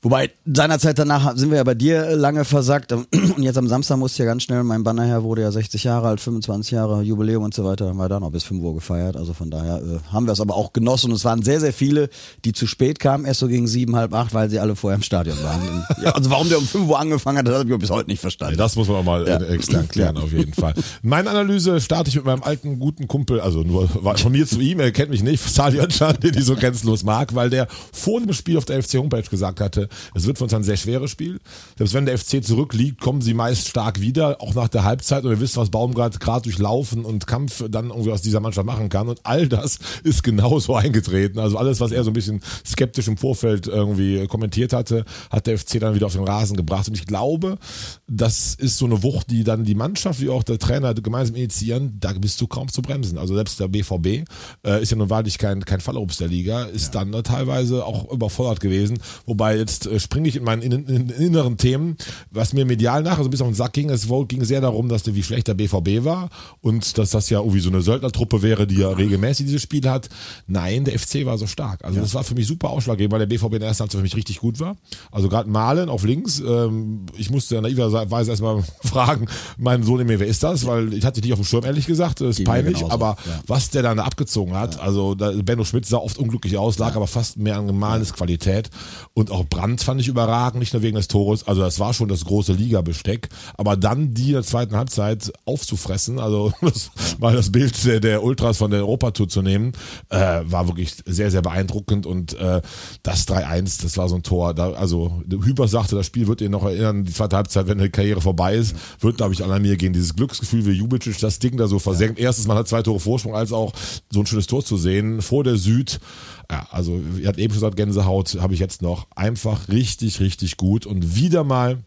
Wobei, 0.00 0.30
seinerzeit 0.46 0.96
danach 0.96 1.36
sind 1.36 1.50
wir 1.50 1.56
ja 1.56 1.64
bei 1.64 1.74
dir 1.74 2.14
lange 2.14 2.44
versackt. 2.44 2.92
Und 2.92 3.42
jetzt 3.42 3.58
am 3.58 3.66
Samstag 3.66 3.96
musste 3.98 4.22
ja 4.22 4.28
ganz 4.28 4.44
schnell, 4.44 4.62
mein 4.62 4.84
Banner 4.84 5.04
her 5.04 5.24
wurde 5.24 5.42
ja 5.42 5.50
60 5.50 5.82
Jahre 5.82 6.06
alt, 6.06 6.20
25 6.20 6.70
Jahre 6.70 7.02
Jubiläum 7.02 7.42
und 7.42 7.52
so 7.52 7.64
weiter, 7.64 7.88
haben 7.88 7.96
wir 7.96 8.08
da 8.08 8.20
noch 8.20 8.30
bis 8.30 8.44
5 8.44 8.62
Uhr 8.62 8.74
gefeiert. 8.74 9.16
Also 9.16 9.32
von 9.34 9.50
daher 9.50 9.78
äh, 9.78 9.98
haben 10.12 10.26
wir 10.26 10.32
es 10.32 10.40
aber 10.40 10.54
auch 10.54 10.72
genossen. 10.72 11.10
Und 11.10 11.16
es 11.16 11.24
waren 11.24 11.42
sehr, 11.42 11.58
sehr 11.58 11.72
viele, 11.72 12.10
die 12.44 12.52
zu 12.52 12.68
spät 12.68 13.00
kamen, 13.00 13.24
erst 13.24 13.40
so 13.40 13.48
gegen 13.48 13.66
sieben, 13.66 13.96
halb 13.96 14.14
acht, 14.14 14.32
weil 14.34 14.48
sie 14.50 14.60
alle 14.60 14.76
vorher 14.76 14.94
im 14.96 15.02
Stadion 15.02 15.36
waren. 15.42 15.84
Ja, 16.02 16.12
also 16.12 16.30
warum 16.30 16.48
der 16.48 16.58
um 16.58 16.64
5 16.66 16.88
Uhr 16.88 16.98
angefangen 17.00 17.38
hat, 17.38 17.48
das 17.48 17.58
habe 17.58 17.68
ich 17.72 17.78
bis 17.78 17.90
heute 17.90 18.08
nicht 18.08 18.20
verstanden. 18.20 18.52
Nee, 18.54 18.58
das 18.58 18.76
muss 18.76 18.86
man 18.86 18.98
auch 18.98 19.04
mal 19.04 19.26
Ja. 19.26 19.38
äh, 19.40 19.46
extern 19.54 19.88
klären, 19.88 20.16
auf 20.16 20.30
jeden 20.32 20.52
Fall. 20.54 20.74
Meine 21.02 21.28
Analyse 21.30 21.80
starte 21.80 22.08
ich 22.08 22.14
mit 22.14 22.24
meinem 22.24 22.44
alten 22.44 22.78
guten 22.78 23.08
Kumpel, 23.08 23.40
also 23.40 23.62
nur 23.62 23.88
von 23.88 24.32
mir 24.32 24.46
zu 24.46 24.60
ihm, 24.60 24.78
er 24.78 24.92
kennt 24.92 25.10
mich 25.10 25.24
nicht, 25.24 25.42
Sali 25.52 25.80
Özcan, 25.80 26.18
den 26.22 26.34
ich 26.34 26.44
so 26.44 26.54
grenzenlos 26.54 27.02
mag, 27.02 27.34
weil 27.34 27.50
der 27.50 27.66
vor 27.92 28.20
dem 28.20 28.32
Spiel 28.32 28.56
auf 28.58 28.64
der 28.64 28.80
FC 28.80 28.94
Homepage 28.94 29.22
gesagt 29.22 29.60
hatte, 29.60 29.87
es 30.14 30.26
wird 30.26 30.38
für 30.38 30.44
uns 30.44 30.54
ein 30.54 30.62
sehr 30.62 30.76
schweres 30.76 31.10
Spiel. 31.10 31.38
Selbst 31.76 31.94
wenn 31.94 32.06
der 32.06 32.18
FC 32.18 32.44
zurückliegt, 32.44 33.00
kommen 33.00 33.20
sie 33.20 33.34
meist 33.34 33.68
stark 33.68 34.00
wieder, 34.00 34.40
auch 34.40 34.54
nach 34.54 34.68
der 34.68 34.84
Halbzeit. 34.84 35.24
Und 35.24 35.30
wir 35.30 35.40
wissen, 35.40 35.60
was 35.60 35.70
Baumgart 35.70 36.20
gerade 36.20 36.42
durch 36.42 36.58
Laufen 36.58 37.04
und 37.04 37.26
Kampf 37.26 37.64
dann 37.68 37.90
irgendwie 37.90 38.12
aus 38.12 38.22
dieser 38.22 38.40
Mannschaft 38.40 38.66
machen 38.66 38.88
kann. 38.88 39.08
Und 39.08 39.20
all 39.24 39.48
das 39.48 39.78
ist 40.02 40.22
genauso 40.22 40.74
eingetreten. 40.74 41.38
Also 41.38 41.58
alles, 41.58 41.80
was 41.80 41.92
er 41.92 42.04
so 42.04 42.10
ein 42.10 42.14
bisschen 42.14 42.40
skeptisch 42.66 43.08
im 43.08 43.16
Vorfeld 43.16 43.66
irgendwie 43.66 44.26
kommentiert 44.26 44.72
hatte, 44.72 45.04
hat 45.30 45.46
der 45.46 45.58
FC 45.58 45.80
dann 45.80 45.94
wieder 45.94 46.06
auf 46.06 46.14
den 46.14 46.24
Rasen 46.24 46.56
gebracht. 46.56 46.88
Und 46.88 46.94
ich 46.94 47.06
glaube, 47.06 47.58
das 48.06 48.54
ist 48.54 48.78
so 48.78 48.86
eine 48.86 49.02
Wucht, 49.02 49.30
die 49.30 49.44
dann 49.44 49.64
die 49.64 49.74
Mannschaft 49.74 50.20
wie 50.20 50.28
auch 50.28 50.42
der 50.42 50.58
Trainer 50.58 50.94
gemeinsam 50.94 51.36
initiieren, 51.36 51.96
da 52.00 52.12
bist 52.12 52.40
du 52.40 52.46
kaum 52.46 52.68
zu 52.68 52.82
bremsen. 52.82 53.18
Also 53.18 53.34
selbst 53.34 53.60
der 53.60 53.68
BVB 53.68 54.28
äh, 54.64 54.82
ist 54.82 54.90
ja 54.90 54.96
nun 54.96 55.10
wahrlich 55.10 55.38
kein, 55.38 55.64
kein 55.64 55.80
Fallobst 55.80 56.20
der 56.20 56.28
Liga, 56.28 56.64
ist 56.64 56.94
dann 56.94 57.12
äh, 57.14 57.22
teilweise 57.22 57.84
auch 57.84 58.10
überfordert 58.10 58.60
gewesen. 58.60 58.98
Wobei 59.26 59.56
jetzt 59.56 59.77
äh, 59.86 60.00
springe 60.00 60.28
ich 60.28 60.36
in 60.36 60.44
meinen 60.44 60.62
in, 60.62 60.86
in, 60.86 61.08
inneren 61.08 61.56
Themen, 61.56 61.96
was 62.30 62.52
mir 62.52 62.64
medial 62.64 63.02
nachher 63.02 63.22
so 63.22 63.28
ein 63.28 63.30
bisschen 63.30 63.46
auf 63.46 63.52
den 63.52 63.56
Sack 63.56 63.72
ging, 63.72 63.90
es 63.90 64.08
ging 64.28 64.44
sehr 64.44 64.60
darum, 64.60 64.88
dass 64.88 65.02
der, 65.02 65.14
wie 65.14 65.22
schlecht 65.22 65.48
der 65.48 65.54
BVB 65.54 66.04
war 66.04 66.30
und 66.60 66.98
dass 66.98 67.10
das 67.10 67.30
ja 67.30 67.38
irgendwie 67.40 67.60
so 67.60 67.70
eine 67.70 67.82
Söldnertruppe 67.82 68.42
wäre, 68.42 68.66
die 68.66 68.76
ja 68.76 68.88
regelmäßig 68.90 69.46
dieses 69.46 69.62
Spiel 69.62 69.88
hat. 69.88 70.08
Nein, 70.46 70.84
der 70.84 70.98
FC 70.98 71.24
war 71.24 71.38
so 71.38 71.46
stark. 71.46 71.84
Also 71.84 72.00
das 72.00 72.14
war 72.14 72.24
für 72.24 72.34
mich 72.34 72.46
super 72.46 72.70
ausschlaggebend, 72.70 73.12
weil 73.12 73.20
der 73.20 73.26
BVB 73.26 73.54
in 73.54 73.60
der 73.60 73.68
ersten 73.68 73.82
Halbzeit 73.82 73.98
für 73.98 74.02
mich 74.02 74.16
richtig 74.16 74.40
gut 74.40 74.60
war. 74.60 74.76
Also 75.10 75.28
gerade 75.28 75.48
Malen 75.48 75.88
auf 75.88 76.04
links, 76.04 76.40
ähm, 76.40 77.06
ich 77.16 77.30
musste 77.30 77.60
naiverweise 77.60 78.30
erstmal 78.30 78.62
fragen, 78.82 79.26
mein 79.56 79.82
Sohn 79.82 80.06
mir, 80.06 80.20
wer 80.20 80.26
ist 80.26 80.42
das? 80.42 80.66
Weil 80.66 80.92
ich 80.94 81.04
hatte 81.04 81.20
dich 81.20 81.32
auf 81.32 81.38
dem 81.38 81.44
Schirm, 81.44 81.64
ehrlich 81.64 81.86
gesagt, 81.86 82.20
das 82.20 82.30
ist 82.30 82.38
mir 82.40 82.44
peinlich, 82.44 82.84
aber 82.84 83.16
ja. 83.24 83.40
was 83.46 83.70
der 83.70 83.82
dann 83.82 83.98
da 83.98 84.04
abgezogen 84.04 84.54
hat, 84.54 84.80
also 84.80 85.14
da, 85.14 85.32
Benno 85.32 85.64
Schmidt 85.64 85.86
sah 85.86 85.98
oft 85.98 86.18
unglücklich 86.18 86.56
aus, 86.56 86.78
lag 86.78 86.96
aber 86.96 87.06
fast 87.06 87.36
mehr 87.36 87.58
an 87.58 87.76
Mahles 87.76 88.12
Qualität 88.12 88.70
und 89.14 89.30
auch 89.30 89.44
Stand 89.68 89.82
fand 89.82 90.00
ich 90.00 90.08
überragend, 90.08 90.60
nicht 90.60 90.72
nur 90.72 90.82
wegen 90.82 90.96
des 90.96 91.08
Tores. 91.08 91.46
Also 91.46 91.60
das 91.60 91.78
war 91.78 91.92
schon 91.92 92.08
das 92.08 92.24
große 92.24 92.52
Liga-Besteck. 92.52 93.28
Aber 93.56 93.76
dann 93.76 94.14
die 94.14 94.28
in 94.28 94.32
der 94.32 94.42
zweiten 94.42 94.76
Halbzeit 94.76 95.30
aufzufressen, 95.44 96.18
also 96.18 96.52
das, 96.62 96.90
mal 97.18 97.34
das 97.34 97.52
Bild 97.52 97.84
der, 97.84 98.00
der 98.00 98.22
Ultras 98.22 98.58
von 98.58 98.70
der 98.70 98.80
Europatour 98.80 99.28
zu 99.28 99.42
nehmen, 99.42 99.72
äh, 100.08 100.40
war 100.44 100.68
wirklich 100.68 100.96
sehr, 101.04 101.30
sehr 101.30 101.42
beeindruckend. 101.42 102.06
Und 102.06 102.34
äh, 102.38 102.62
das 103.02 103.28
3-1, 103.28 103.82
das 103.82 103.96
war 103.98 104.08
so 104.08 104.16
ein 104.16 104.22
Tor. 104.22 104.54
Da, 104.54 104.72
also 104.72 105.22
Hüber 105.28 105.68
sagte, 105.68 105.96
das 105.96 106.06
Spiel 106.06 106.28
wird 106.28 106.40
ihr 106.40 106.50
noch 106.50 106.64
erinnern, 106.64 107.04
die 107.04 107.12
zweite 107.12 107.36
Halbzeit, 107.36 107.68
wenn 107.68 107.78
die 107.78 107.90
Karriere 107.90 108.20
vorbei 108.20 108.54
ist, 108.54 108.74
wird, 109.00 109.18
glaube 109.18 109.34
ich, 109.34 109.44
an 109.44 109.60
mir 109.60 109.76
gehen. 109.76 109.92
Dieses 109.92 110.16
Glücksgefühl, 110.16 110.64
wie 110.66 110.72
Jubicic 110.72 111.18
das 111.20 111.38
Ding 111.38 111.56
da 111.56 111.66
so 111.66 111.78
versenkt. 111.78 112.18
Erstens, 112.18 112.46
man 112.46 112.56
hat 112.56 112.68
zwei 112.68 112.82
Tore 112.82 113.00
Vorsprung, 113.00 113.34
als 113.34 113.52
auch 113.52 113.72
so 114.10 114.20
ein 114.20 114.26
schönes 114.26 114.46
Tor 114.46 114.64
zu 114.64 114.76
sehen. 114.76 115.20
Vor 115.20 115.44
der 115.44 115.56
Süd 115.56 116.00
ja, 116.50 116.66
also 116.70 117.00
ihr 117.18 117.28
habt 117.28 117.38
eben 117.38 117.52
schon 117.52 117.60
gesagt, 117.60 117.76
Gänsehaut 117.76 118.38
habe 118.40 118.54
ich 118.54 118.60
jetzt 118.60 118.80
noch. 118.82 119.06
Einfach 119.14 119.68
richtig, 119.68 120.20
richtig 120.20 120.56
gut 120.56 120.86
und 120.86 121.14
wieder 121.14 121.44
mal 121.44 121.78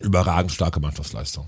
überragend 0.00 0.52
starke 0.52 0.80
Mannschaftsleistung. 0.80 1.46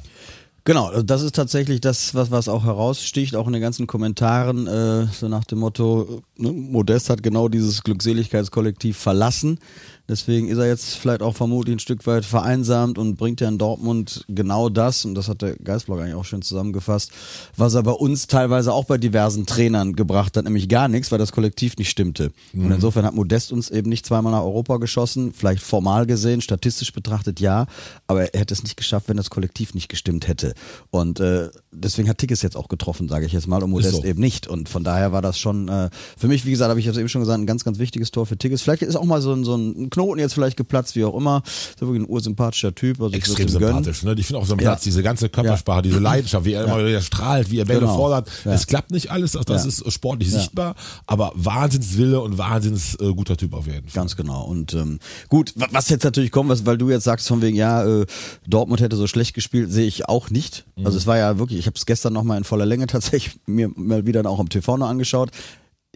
Genau, 0.67 0.87
also 0.87 1.03
das 1.05 1.23
ist 1.23 1.37
tatsächlich 1.37 1.81
das, 1.81 2.13
was, 2.17 2.33
was 2.33 2.49
auch 2.49 2.65
heraussticht, 2.65 3.37
auch 3.37 3.47
in 3.47 3.53
den 3.53 3.63
ganzen 3.63 3.87
Kommentaren, 3.87 4.67
äh, 4.67 5.07
so 5.13 5.29
nach 5.29 5.45
dem 5.45 5.61
Motto, 5.61 6.23
ne, 6.37 6.51
Modest 6.51 7.09
hat 7.09 7.23
genau 7.23 7.49
dieses 7.49 7.85
Glückseligkeitskollektiv 7.85 8.97
verlassen. 8.97 9.61
Deswegen 10.09 10.49
ist 10.49 10.59
er 10.59 10.67
jetzt 10.67 10.95
vielleicht 10.97 11.23
auch 11.23 11.35
vermutlich 11.35 11.77
ein 11.77 11.81
Stück 11.81 12.07
weit 12.07 12.25
vereinsamt 12.25 12.97
und 12.99 13.17
bringt 13.17 13.41
ja 13.41 13.49
in 13.49 13.59
Dortmund 13.59 14.25
genau 14.29 14.69
das, 14.69 15.05
und 15.05 15.15
das 15.15 15.29
hat 15.29 15.43
der 15.43 15.57
Geistblog 15.57 16.01
eigentlich 16.01 16.15
auch 16.15 16.25
schön 16.25 16.43
zusammengefasst, 16.43 17.11
was 17.57 17.75
er 17.75 17.83
bei 17.83 17.93
uns 17.93 18.27
teilweise 18.29 18.73
auch 18.73 18.85
bei 18.85 18.99
diversen 18.99 19.47
Trainern 19.47 19.95
gebracht 19.95 20.37
hat, 20.37 20.45
nämlich 20.45 20.69
gar 20.69 20.89
nichts, 20.89 21.11
weil 21.11 21.19
das 21.19 21.33
Kollektiv 21.33 21.77
nicht 21.77 21.91
stimmte. 21.91 22.31
Mhm. 22.53 22.67
Und 22.67 22.73
insofern 22.73 23.05
hat 23.05 23.15
Modest 23.15 23.51
uns 23.51 23.71
eben 23.71 23.89
nicht 23.89 24.07
zweimal 24.07 24.33
nach 24.33 24.43
Europa 24.43 24.77
geschossen, 24.77 25.33
vielleicht 25.33 25.63
formal 25.63 26.07
gesehen, 26.07 26.41
statistisch 26.41 26.93
betrachtet 26.93 27.41
ja, 27.41 27.67
aber 28.07 28.33
er 28.33 28.41
hätte 28.41 28.55
es 28.55 28.63
nicht 28.63 28.77
geschafft, 28.77 29.09
wenn 29.09 29.17
das 29.17 29.31
Kollektiv 29.31 29.75
nicht 29.75 29.89
gestimmt 29.89 30.29
hätte. 30.29 30.55
Und 30.91 31.19
äh, 31.19 31.49
deswegen 31.73 32.09
hat 32.09 32.19
Tickes 32.19 32.43
jetzt 32.43 32.57
auch 32.57 32.69
getroffen, 32.69 33.09
sage 33.09 33.27
ich 33.27 33.33
jetzt 33.33 33.49
mal, 33.49 33.63
und 33.63 33.71
Modest 33.71 33.97
so. 33.97 34.05
eben 34.05 34.21
nicht. 34.21 34.47
Und 34.47 34.69
von 34.69 34.85
daher 34.85 35.13
war 35.13 35.23
das 35.23 35.39
schon, 35.39 35.69
äh, 35.69 35.91
für 36.17 36.29
mich, 36.29 36.47
wie 36.47 36.51
gesagt, 36.53 36.71
habe 36.71 36.79
ich 36.79 36.87
jetzt 36.87 36.97
eben 36.97 37.09
schon 37.09 37.23
gesagt, 37.23 37.41
ein 37.41 37.47
ganz, 37.47 37.65
ganz 37.65 37.79
wichtiges 37.79 38.11
Tor 38.11 38.27
für 38.27 38.37
Tickes. 38.37 38.63
Vielleicht 38.63 38.83
ist 38.83 38.97
auch 38.97 39.05
mal 39.05 39.21
so 39.21 39.33
ein, 39.33 39.45
so 39.45 39.57
ein 39.57 39.91
Knoten 39.97 40.19
jetzt 40.19 40.35
vielleicht 40.35 40.59
geplatzt, 40.59 40.95
wie 40.95 41.05
auch 41.05 41.17
immer. 41.17 41.43
So 41.81 41.87
wirklich 41.87 42.03
ein 42.07 42.11
ursympathischer 42.11 42.75
Typ. 42.75 43.01
Also 43.01 43.17
Extrem 43.17 43.49
sympathisch, 43.49 44.03
ne? 44.03 44.15
Ich 44.19 44.27
finde 44.27 44.43
auch 44.43 44.47
so 44.47 44.53
ein 44.53 44.59
Platz, 44.59 44.83
diese 44.83 45.03
ganze 45.03 45.31
Körpersprache, 45.31 45.81
diese 45.81 46.01
Leidenschaft, 46.01 46.45
wie 46.45 46.53
er 46.53 46.65
immer 46.65 46.85
wieder 46.85 47.01
strahlt, 47.01 47.51
wie 47.51 47.59
er 47.59 47.65
Bälle 47.65 47.81
genau. 47.81 47.97
fordert. 47.97 48.29
Es 48.45 48.67
klappt 48.67 48.91
nicht 48.91 49.11
alles, 49.11 49.37
auch 49.37 49.45
das 49.45 49.65
ist 49.65 49.91
sportlich 49.91 50.31
sichtbar, 50.31 50.75
aber 51.07 51.33
Wahnsinnswille 51.35 52.21
und 52.21 52.37
wahnsinns 52.37 52.95
äh, 52.97 53.13
guter 53.15 53.39
Typ 53.39 53.55
auf 53.55 53.67
jeden 53.67 53.89
Fall. 53.89 54.03
Ganz 54.03 54.17
genau. 54.17 54.45
Und 54.45 54.75
ähm, 54.75 54.99
gut, 55.31 55.55
was 55.71 55.89
jetzt 55.89 56.05
natürlich 56.05 56.31
kommt, 56.31 56.51
was, 56.51 56.67
weil 56.67 56.77
du 56.77 56.91
jetzt 56.91 57.05
sagst 57.05 57.27
von 57.27 57.41
wegen, 57.41 57.57
ja, 57.57 57.85
äh, 57.85 58.05
Dortmund 58.47 58.83
hätte 58.83 58.97
so 58.97 59.07
schlecht 59.07 59.33
gespielt, 59.33 59.73
sehe 59.73 59.87
ich 59.87 60.09
auch 60.11 60.29
nicht. 60.29 60.67
Mhm. 60.77 60.85
Also 60.85 60.99
es 60.99 61.07
war 61.07 61.17
ja 61.17 61.39
wirklich, 61.39 61.59
ich 61.59 61.67
habe 61.67 61.77
es 61.77 61.87
gestern 61.87 62.13
nochmal 62.13 62.37
in 62.37 62.45
voller 62.45 62.67
Länge 62.67 62.87
tatsächlich 62.87 63.39
mir 63.47 63.71
mal 63.75 64.05
wieder 64.05 64.27
auch 64.27 64.41
am 64.41 64.51
TV 64.51 64.77
noch 64.77 64.89
angeschaut 64.89 65.31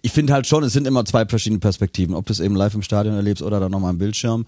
ich 0.02 0.12
finde 0.12 0.32
halt 0.32 0.46
schon, 0.46 0.64
es 0.64 0.72
sind 0.72 0.86
immer 0.86 1.04
zwei 1.04 1.26
verschiedene 1.26 1.60
Perspektiven, 1.60 2.14
ob 2.14 2.26
du 2.26 2.32
es 2.32 2.40
eben 2.40 2.56
live 2.56 2.74
im 2.74 2.82
Stadion 2.82 3.14
erlebst 3.14 3.42
oder 3.42 3.60
dann 3.60 3.70
nochmal 3.70 3.90
am 3.90 3.98
Bildschirm. 3.98 4.46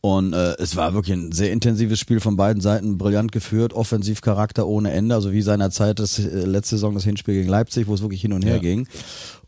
Und 0.00 0.34
äh, 0.34 0.54
es 0.58 0.76
war 0.76 0.92
wirklich 0.92 1.14
ein 1.14 1.32
sehr 1.32 1.50
intensives 1.50 1.98
Spiel 1.98 2.20
von 2.20 2.36
beiden 2.36 2.60
Seiten, 2.60 2.98
brillant 2.98 3.32
geführt, 3.32 3.72
Offensivcharakter 3.72 4.66
ohne 4.66 4.92
Ende, 4.92 5.14
also 5.14 5.32
wie 5.32 5.42
seinerzeit 5.42 5.98
das 5.98 6.18
äh, 6.18 6.44
letzte 6.44 6.76
Saison 6.76 6.94
das 6.94 7.04
Hinspiel 7.04 7.34
gegen 7.34 7.48
Leipzig, 7.48 7.86
wo 7.86 7.94
es 7.94 8.02
wirklich 8.02 8.20
hin 8.20 8.32
und 8.32 8.44
her 8.44 8.56
ja. 8.56 8.60
ging. 8.60 8.86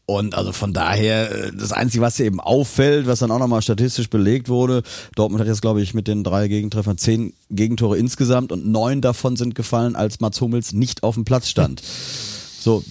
Und 0.07 0.37
also 0.37 0.53
von 0.53 0.73
daher, 0.73 1.31
äh, 1.33 1.53
das 1.53 1.73
Einzige, 1.73 2.03
was 2.03 2.17
hier 2.17 2.27
eben 2.27 2.41
auffällt, 2.41 3.07
was 3.07 3.19
dann 3.19 3.31
auch 3.31 3.39
nochmal 3.41 3.61
statistisch 3.61 4.09
belegt 4.09 4.49
wurde, 4.49 4.83
Dortmund 5.17 5.41
hat 5.41 5.49
jetzt, 5.49 5.63
glaube 5.63 5.83
ich, 5.83 5.95
mit 5.95 6.07
den 6.07 6.23
drei 6.25 6.49
Gegentreffern 6.49 6.97
zehn 6.97 7.33
Gegentore 7.51 7.99
insgesamt 7.99 8.53
und 8.53 8.67
neun 8.67 9.01
davon 9.01 9.37
sind 9.37 9.55
gefallen, 9.55 9.97
als 9.97 10.21
Mats 10.21 10.41
Hummels 10.41 10.73
nicht 10.73 11.03
auf 11.03 11.17
dem 11.17 11.25
Platz 11.25 11.49
stand. 11.49 11.83
So, 12.67 12.83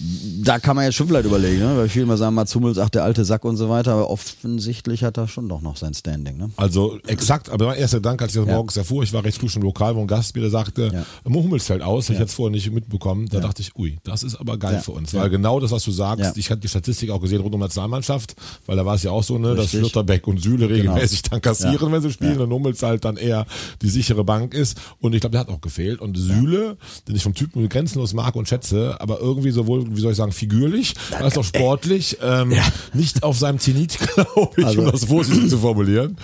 da 0.42 0.58
kann 0.58 0.74
man 0.74 0.86
jetzt 0.86 0.94
schon 0.94 1.06
vielleicht 1.06 1.26
überlegen, 1.26 1.58
ne? 1.58 1.76
weil 1.76 1.90
viele 1.90 2.04
immer 2.04 2.16
sagen, 2.16 2.34
Mats 2.34 2.54
Hummels, 2.54 2.78
ach 2.78 2.88
der 2.88 3.04
alte 3.04 3.26
Sack 3.26 3.44
und 3.44 3.58
so 3.58 3.68
weiter, 3.68 3.92
aber 3.92 4.08
offensichtlich 4.08 5.04
hat 5.04 5.18
er 5.18 5.28
schon 5.28 5.50
doch 5.50 5.60
noch 5.60 5.76
sein 5.76 5.92
Standing. 5.92 6.38
Ne? 6.38 6.50
Also 6.56 6.98
exakt, 7.06 7.50
aber 7.50 7.66
mein 7.66 7.76
erster 7.76 8.00
Dank, 8.00 8.22
als 8.22 8.34
ich 8.34 8.40
das 8.40 8.48
ja. 8.48 8.54
morgens 8.54 8.78
erfuhr, 8.78 9.02
ich 9.02 9.12
war 9.12 9.22
recht 9.22 9.38
früh 9.38 9.50
schon 9.50 9.60
im 9.60 9.66
Lokal, 9.66 9.94
wo 9.94 10.00
ein 10.00 10.06
Gast 10.06 10.34
wieder 10.34 10.48
sagte, 10.48 10.88
ja. 10.90 11.04
Hummels 11.30 11.66
fällt 11.66 11.82
aus, 11.82 12.08
ja. 12.08 12.14
ich 12.14 12.20
jetzt 12.20 12.32
vorher 12.32 12.52
nicht 12.52 12.72
mitbekommen, 12.72 13.28
da 13.28 13.36
ja. 13.36 13.42
dachte 13.42 13.60
ich, 13.60 13.76
ui, 13.76 13.98
das 14.02 14.22
ist 14.22 14.36
aber 14.36 14.56
geil 14.56 14.80
für 14.80 14.92
uns, 14.92 15.12
weil 15.12 15.28
genau 15.28 15.60
das, 15.60 15.72
was 15.72 15.84
du 15.84 15.90
sagst, 15.90 16.38
ich 16.38 16.50
hatte 16.50 16.62
die 16.62 16.68
Statistik 16.68 17.10
auch 17.10 17.20
gesehen 17.20 17.42
rund 17.42 17.54
um 17.54 17.60
die 17.60 17.66
Nationalmannschaft, 17.66 18.34
weil 18.64 18.78
da 18.78 18.86
war 18.86 18.94
es 18.94 19.02
ja 19.02 19.10
auch 19.10 19.24
so, 19.24 19.36
ne, 19.36 19.56
dass 19.56 19.72
Schlotterbeck 19.72 20.26
und 20.26 20.40
Süle 20.40 20.68
genau. 20.68 20.92
regelmäßig 20.94 21.20
dann 21.20 21.42
kassieren, 21.42 21.92
wenn 21.92 22.00
sie 22.00 22.12
spielen 22.12 22.40
und 22.40 22.50
Hummels 22.50 22.82
halt 22.82 23.04
dann 23.04 23.18
eher 23.18 23.44
die 23.82 23.90
sichere 23.90 24.24
Bank 24.24 24.54
ist 24.54 24.78
und 25.00 25.14
ich 25.14 25.20
glaube, 25.20 25.32
der 25.32 25.40
hat 25.40 25.50
auch 25.50 25.60
gefehlt 25.60 26.00
und 26.00 26.16
Süle, 26.16 26.78
den 27.06 27.14
ich 27.14 27.22
vom 27.22 27.34
Typen 27.34 27.68
grenzenlos 27.68 28.14
mag 28.14 28.36
und 28.36 28.48
schätze, 28.48 28.98
aber 29.02 29.20
irgendwie 29.20 29.50
sowohl, 29.66 29.96
wie 29.96 30.00
soll 30.00 30.12
ich 30.12 30.16
sagen, 30.16 30.32
figürlich, 30.32 30.94
als 31.18 31.36
auch 31.36 31.44
sportlich, 31.44 32.18
ähm, 32.22 32.52
ja. 32.52 32.64
nicht 32.94 33.22
auf 33.22 33.38
seinem 33.38 33.58
Zenit, 33.58 33.98
glaube 34.14 34.50
ich, 34.56 34.66
also, 34.66 34.82
um 34.82 34.92
das 34.92 35.04
vorsichtig 35.04 35.50
zu 35.50 35.58
formulieren 35.58 36.16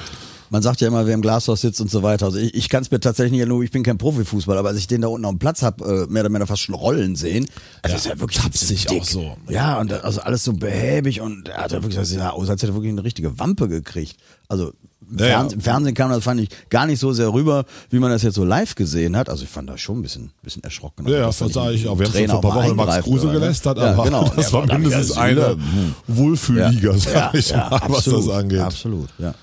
man 0.53 0.61
sagt 0.61 0.83
ja 0.83 0.89
immer, 0.89 1.07
wer 1.07 1.15
im 1.15 1.23
Glashaus 1.23 1.63
sitzt 1.63 1.81
und 1.81 1.91
so 1.91 2.03
weiter. 2.03 2.27
Also 2.27 2.37
ich, 2.39 2.53
ich 2.53 2.69
kann 2.69 2.83
es 2.83 2.91
mir 2.91 3.01
tatsächlich 3.01 3.41
nicht, 3.41 3.49
nur 3.49 3.63
ich 3.63 3.71
bin 3.71 3.83
kein 3.83 3.97
Profifußballer, 3.97 4.61
aber 4.61 4.69
als 4.69 4.79
ich 4.79 4.87
den 4.87 5.01
da 5.01 5.09
unten 5.09 5.25
auf 5.25 5.33
dem 5.33 5.39
Platz 5.39 5.63
habe, 5.63 5.83
äh, 5.83 6.13
mehr 6.13 6.21
oder 6.21 6.29
weniger 6.29 6.47
fast 6.47 6.61
schon 6.61 6.75
rollen 6.75 7.17
sehen, 7.17 7.49
also 7.81 7.95
ja, 7.95 7.97
ist 7.97 8.07
ja 8.07 8.21
wirklich 8.21 8.39
tapsig 8.39 8.91
auch 8.91 9.03
so. 9.03 9.35
Ja, 9.49 9.81
und 9.81 9.91
also 10.05 10.21
alles 10.21 10.45
so 10.45 10.53
behäbig 10.53 11.23
und 11.23 11.49
er 11.49 11.65
hat 11.65 11.73
ja 11.73 11.83
wirklich, 11.83 11.97
das 11.97 12.13
ja 12.13 12.33
aus, 12.33 12.51
als 12.51 12.61
hätte 12.61 12.73
er 12.73 12.75
wirklich 12.75 12.93
eine 12.93 13.03
richtige 13.03 13.39
Wampe 13.39 13.67
gekriegt. 13.67 14.19
Also 14.47 14.75
ja, 15.19 15.27
Fernsehen, 15.27 15.59
Im 15.59 15.61
Fernsehen 15.63 15.95
kam 15.95 16.11
das, 16.11 16.25
fand 16.25 16.41
ich, 16.41 16.49
gar 16.71 16.87
nicht 16.87 16.99
so 16.99 17.13
sehr 17.13 17.33
rüber, 17.33 17.65
wie 17.91 17.99
man 17.99 18.11
das 18.11 18.23
jetzt 18.23 18.35
so 18.35 18.45
live 18.45 18.75
gesehen 18.75 19.17
hat. 19.17 19.29
Also 19.29 19.45
ich 19.45 19.51
fand 19.51 19.69
das 19.69 19.81
schon 19.81 19.99
ein 19.99 20.03
bisschen, 20.03 20.31
bisschen 20.43 20.65
erschrocken. 20.65 21.07
Ja, 21.09 21.19
ja 21.19 21.27
das 21.27 21.39
sah 21.39 21.71
ich 21.71 21.87
auch. 21.89 21.99
Wir 21.99 22.07
haben 22.07 22.15
schon 22.15 22.29
vor 22.29 22.37
ein 22.37 22.41
paar 22.41 22.65
Wochen 22.65 22.77
Max 22.77 23.05
Kruse 23.05 23.27
ne? 23.27 23.33
gelästert, 23.33 23.79
ja, 23.79 23.93
aber 23.93 24.05
genau. 24.05 24.33
das 24.37 24.53
war 24.53 24.67
mindestens 24.67 25.17
eine 25.17 25.51
hm. 25.51 25.95
Wohlfühlliga, 26.09 26.95
sag 26.97 27.35
ich 27.35 27.53
mal, 27.53 27.81
was 27.89 28.05
das 28.05 28.29
angeht. 28.29 28.61
Absolut, 28.61 29.09
ja. 29.19 29.35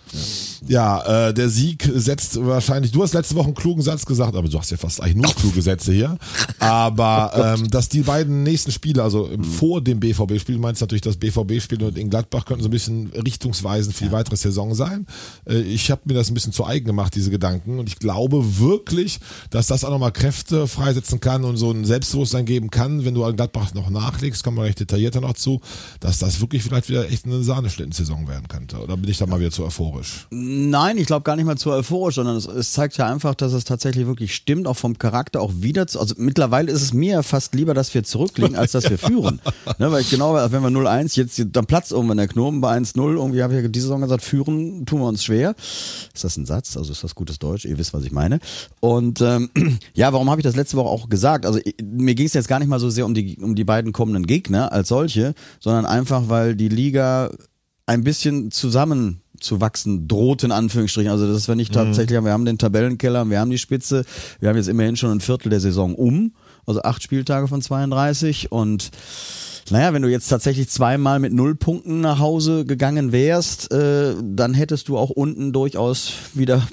Ja, 0.67 1.27
äh, 1.29 1.33
der 1.33 1.49
Sieg 1.49 1.89
setzt 1.95 2.43
wahrscheinlich, 2.43 2.91
du 2.91 3.01
hast 3.01 3.13
letzte 3.13 3.35
Woche 3.35 3.45
einen 3.45 3.53
klugen 3.53 3.81
Satz 3.81 4.05
gesagt, 4.05 4.35
aber 4.35 4.47
du 4.47 4.59
hast 4.59 4.71
ja 4.71 4.77
fast 4.77 5.01
eigentlich 5.01 5.15
nur 5.15 5.33
kluge 5.33 5.61
Sätze 5.61 5.93
hier. 5.93 6.17
Aber 6.59 7.31
oh 7.57 7.61
ähm, 7.61 7.69
dass 7.69 7.89
die 7.89 8.01
beiden 8.01 8.43
nächsten 8.43 8.71
Spiele, 8.71 9.03
also 9.03 9.27
mhm. 9.27 9.43
vor 9.43 9.81
dem 9.81 9.99
BVB-Spiel, 9.99 10.57
meinst 10.57 10.81
du 10.81 10.85
natürlich, 10.85 11.01
das 11.01 11.17
BVB-Spiel 11.17 11.83
und 11.83 11.97
in 11.97 12.09
Gladbach 12.09 12.45
könnten 12.45 12.63
so 12.63 12.69
ein 12.69 12.71
bisschen 12.71 13.11
richtungsweisend 13.13 13.95
für 13.95 14.05
die 14.05 14.11
weitere 14.11 14.35
Saison 14.35 14.75
sein. 14.75 15.07
Äh, 15.45 15.58
ich 15.61 15.91
habe 15.91 16.01
mir 16.05 16.13
das 16.13 16.29
ein 16.29 16.33
bisschen 16.33 16.53
zu 16.53 16.65
eigen 16.65 16.85
gemacht, 16.85 17.15
diese 17.15 17.31
Gedanken. 17.31 17.79
Und 17.79 17.87
ich 17.87 17.99
glaube 17.99 18.59
wirklich, 18.59 19.19
dass 19.49 19.67
das 19.67 19.83
auch 19.83 19.89
nochmal 19.89 20.11
Kräfte 20.11 20.67
freisetzen 20.67 21.19
kann 21.19 21.43
und 21.43 21.57
so 21.57 21.71
ein 21.71 21.85
Selbstbewusstsein 21.85 22.45
geben 22.45 22.69
kann, 22.69 23.05
wenn 23.05 23.13
du 23.13 23.23
an 23.23 23.35
Gladbach 23.35 23.73
noch 23.73 23.89
nachlegst, 23.89 24.43
kommen 24.43 24.57
wir 24.57 24.63
recht 24.63 24.79
detaillierter 24.79 25.21
noch 25.21 25.33
zu, 25.33 25.61
dass 25.99 26.19
das 26.19 26.41
wirklich 26.41 26.63
vielleicht 26.63 26.89
wieder 26.89 27.09
echt 27.09 27.25
eine 27.25 27.43
Sahneschlitten-Saison 27.43 28.27
werden 28.27 28.47
könnte. 28.47 28.77
Oder 28.77 28.97
bin 28.97 29.09
ich 29.09 29.17
da 29.17 29.25
mal 29.25 29.39
wieder 29.39 29.51
zu 29.51 29.63
euphorisch? 29.65 30.27
Nein, 30.29 30.97
ich 30.97 31.07
glaube 31.07 31.23
gar 31.23 31.35
nicht 31.35 31.45
mal 31.45 31.57
zu 31.57 31.71
euphorisch, 31.71 32.15
sondern 32.15 32.37
es, 32.37 32.45
es, 32.45 32.73
zeigt 32.73 32.97
ja 32.97 33.07
einfach, 33.07 33.35
dass 33.35 33.53
es 33.53 33.63
tatsächlich 33.63 34.05
wirklich 34.05 34.35
stimmt, 34.35 34.67
auch 34.67 34.77
vom 34.77 34.97
Charakter 34.97 35.41
auch 35.41 35.53
wieder 35.55 35.87
zu, 35.87 35.99
also 35.99 36.15
mittlerweile 36.17 36.71
ist 36.71 36.81
es 36.81 36.93
mir 36.93 37.23
fast 37.23 37.53
lieber, 37.55 37.73
dass 37.73 37.93
wir 37.93 38.03
zurückliegen, 38.03 38.55
als 38.55 38.71
dass 38.71 38.89
wir 38.89 38.97
führen. 38.97 39.41
ne, 39.77 39.91
weil 39.91 40.01
ich 40.01 40.09
genau, 40.09 40.35
wenn 40.35 40.61
wir 40.61 40.69
0-1, 40.69 41.15
jetzt 41.17 41.41
dann 41.51 41.65
platzt 41.65 41.91
irgendwann 41.91 42.17
der 42.17 42.27
Knoten 42.27 42.61
bei 42.61 42.75
1-0, 42.77 42.97
irgendwie 42.97 43.43
habe 43.43 43.55
ich 43.55 43.61
ja 43.61 43.67
diese 43.67 43.87
Saison 43.87 44.01
gesagt, 44.01 44.23
führen 44.23 44.85
tun 44.85 44.99
wir 44.99 45.07
uns 45.07 45.23
schwer. 45.23 45.48
Ist 45.57 46.23
das 46.23 46.37
ein 46.37 46.45
Satz? 46.45 46.77
Also 46.77 46.91
ist 46.91 47.03
das 47.03 47.15
gutes 47.15 47.39
Deutsch? 47.39 47.65
Ihr 47.65 47.77
wisst, 47.77 47.93
was 47.93 48.03
ich 48.03 48.11
meine. 48.11 48.39
Und 48.79 49.21
ähm, 49.21 49.49
ja, 49.93 50.11
warum 50.13 50.29
habe 50.29 50.41
ich 50.41 50.45
das 50.45 50.55
letzte 50.55 50.77
Woche 50.77 50.89
auch 50.89 51.09
gesagt? 51.09 51.45
Also 51.45 51.59
mir 51.83 52.15
ging 52.15 52.25
es 52.25 52.33
jetzt 52.33 52.47
gar 52.47 52.59
nicht 52.59 52.67
mal 52.67 52.79
so 52.79 52.89
sehr 52.89 53.05
um 53.05 53.13
die, 53.13 53.37
um 53.37 53.55
die 53.55 53.63
beiden 53.63 53.93
kommenden 53.93 54.25
Gegner 54.25 54.71
als 54.71 54.89
solche, 54.89 55.33
sondern 55.59 55.85
einfach, 55.85 56.29
weil 56.29 56.55
die 56.55 56.69
Liga 56.69 57.31
ein 57.85 58.03
bisschen 58.03 58.51
zusammen 58.51 59.21
zu 59.39 59.61
wachsen 59.61 60.07
droht, 60.07 60.43
in 60.43 60.51
Anführungsstrichen. 60.51 61.11
Also 61.11 61.27
das 61.27 61.37
ist, 61.37 61.47
wenn 61.47 61.59
ich 61.59 61.69
mhm. 61.69 61.73
tatsächlich 61.73 62.17
haben, 62.17 62.25
wir 62.25 62.33
haben 62.33 62.45
den 62.45 62.57
Tabellenkeller, 62.57 63.29
wir 63.29 63.39
haben 63.39 63.49
die 63.49 63.57
Spitze, 63.57 64.05
wir 64.39 64.49
haben 64.49 64.57
jetzt 64.57 64.67
immerhin 64.67 64.95
schon 64.95 65.11
ein 65.11 65.21
Viertel 65.21 65.49
der 65.49 65.59
Saison 65.59 65.95
um, 65.95 66.33
also 66.65 66.81
acht 66.83 67.01
Spieltage 67.01 67.47
von 67.47 67.61
32 67.61 68.51
und 68.51 68.91
naja, 69.71 69.93
wenn 69.93 70.01
du 70.01 70.09
jetzt 70.09 70.27
tatsächlich 70.27 70.69
zweimal 70.69 71.19
mit 71.19 71.33
null 71.33 71.55
Punkten 71.55 72.01
nach 72.01 72.19
Hause 72.19 72.65
gegangen 72.65 73.11
wärst, 73.11 73.71
äh, 73.71 74.15
dann 74.21 74.53
hättest 74.53 74.87
du 74.87 74.97
auch 74.97 75.09
unten 75.09 75.53
durchaus 75.53 76.13
wieder 76.33 76.67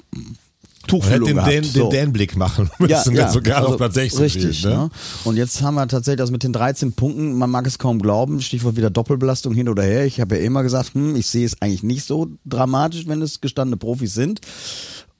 Tuchfühlung 0.87 1.27
den, 1.27 1.35
gehabt. 1.35 1.51
Den, 1.51 1.63
so. 1.63 1.89
den 1.89 2.13
Blick 2.13 2.35
machen 2.35 2.69
müssen, 2.79 3.15
ja, 3.15 3.23
ja, 3.23 3.29
sogar 3.29 3.57
also 3.57 3.69
auf 3.69 3.77
Platz 3.77 3.93
16 3.95 4.21
Richtig, 4.21 4.59
spielt, 4.59 4.73
ne? 4.73 4.89
Und 5.25 5.35
jetzt 5.37 5.61
haben 5.61 5.75
wir 5.75 5.87
tatsächlich, 5.87 6.21
also 6.21 6.31
mit 6.31 6.43
den 6.43 6.53
13 6.53 6.93
Punkten, 6.93 7.33
man 7.33 7.49
mag 7.49 7.67
es 7.67 7.77
kaum 7.77 8.01
glauben, 8.01 8.41
Stichwort 8.41 8.77
wieder 8.77 8.89
Doppelbelastung 8.89 9.53
hin 9.53 9.69
oder 9.69 9.83
her. 9.83 10.05
Ich 10.05 10.21
habe 10.21 10.37
ja 10.37 10.43
immer 10.43 10.63
gesagt, 10.63 10.93
hm, 10.93 11.15
ich 11.15 11.27
sehe 11.27 11.45
es 11.45 11.61
eigentlich 11.61 11.83
nicht 11.83 12.05
so 12.05 12.29
dramatisch, 12.45 13.07
wenn 13.07 13.21
es 13.21 13.41
gestandene 13.41 13.77
Profis 13.77 14.13
sind. 14.13 14.39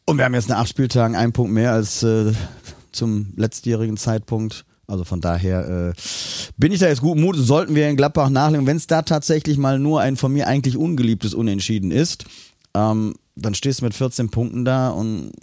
Und 0.06 0.18
wir 0.18 0.26
haben 0.26 0.34
jetzt 0.34 0.50
nach 0.50 0.60
acht 0.60 0.70
Spieltagen 0.70 1.16
einen 1.16 1.34
Punkt 1.34 1.52
mehr 1.52 1.74
als 1.74 2.02
äh, 2.02 2.32
zum 2.94 3.34
letztjährigen 3.36 3.98
Zeitpunkt. 3.98 4.66
Also 4.88 5.04
von 5.04 5.20
daher 5.20 5.90
äh, 5.90 5.94
bin 6.56 6.72
ich 6.72 6.80
da 6.80 6.88
jetzt 6.88 7.02
gut 7.02 7.18
Mut, 7.18 7.36
sollten 7.36 7.76
wir 7.76 7.90
in 7.90 7.98
Gladbach 7.98 8.30
nachlegen. 8.30 8.66
Wenn 8.66 8.78
es 8.78 8.88
da 8.88 9.02
tatsächlich 9.02 9.58
mal 9.58 9.80
nur 9.80 10.00
ein 10.00 10.16
von 10.16 10.32
mir 10.32 10.48
eigentlich 10.48 10.78
ungeliebtes 10.78 11.34
Unentschieden 11.34 11.92
ist, 11.92 12.26
ähm, 12.74 13.16
dann 13.36 13.54
stehst 13.54 13.82
du 13.82 13.86
mit 13.86 13.94
14 13.94 14.30
Punkten 14.30 14.64
da 14.64 14.90
und 14.90 15.34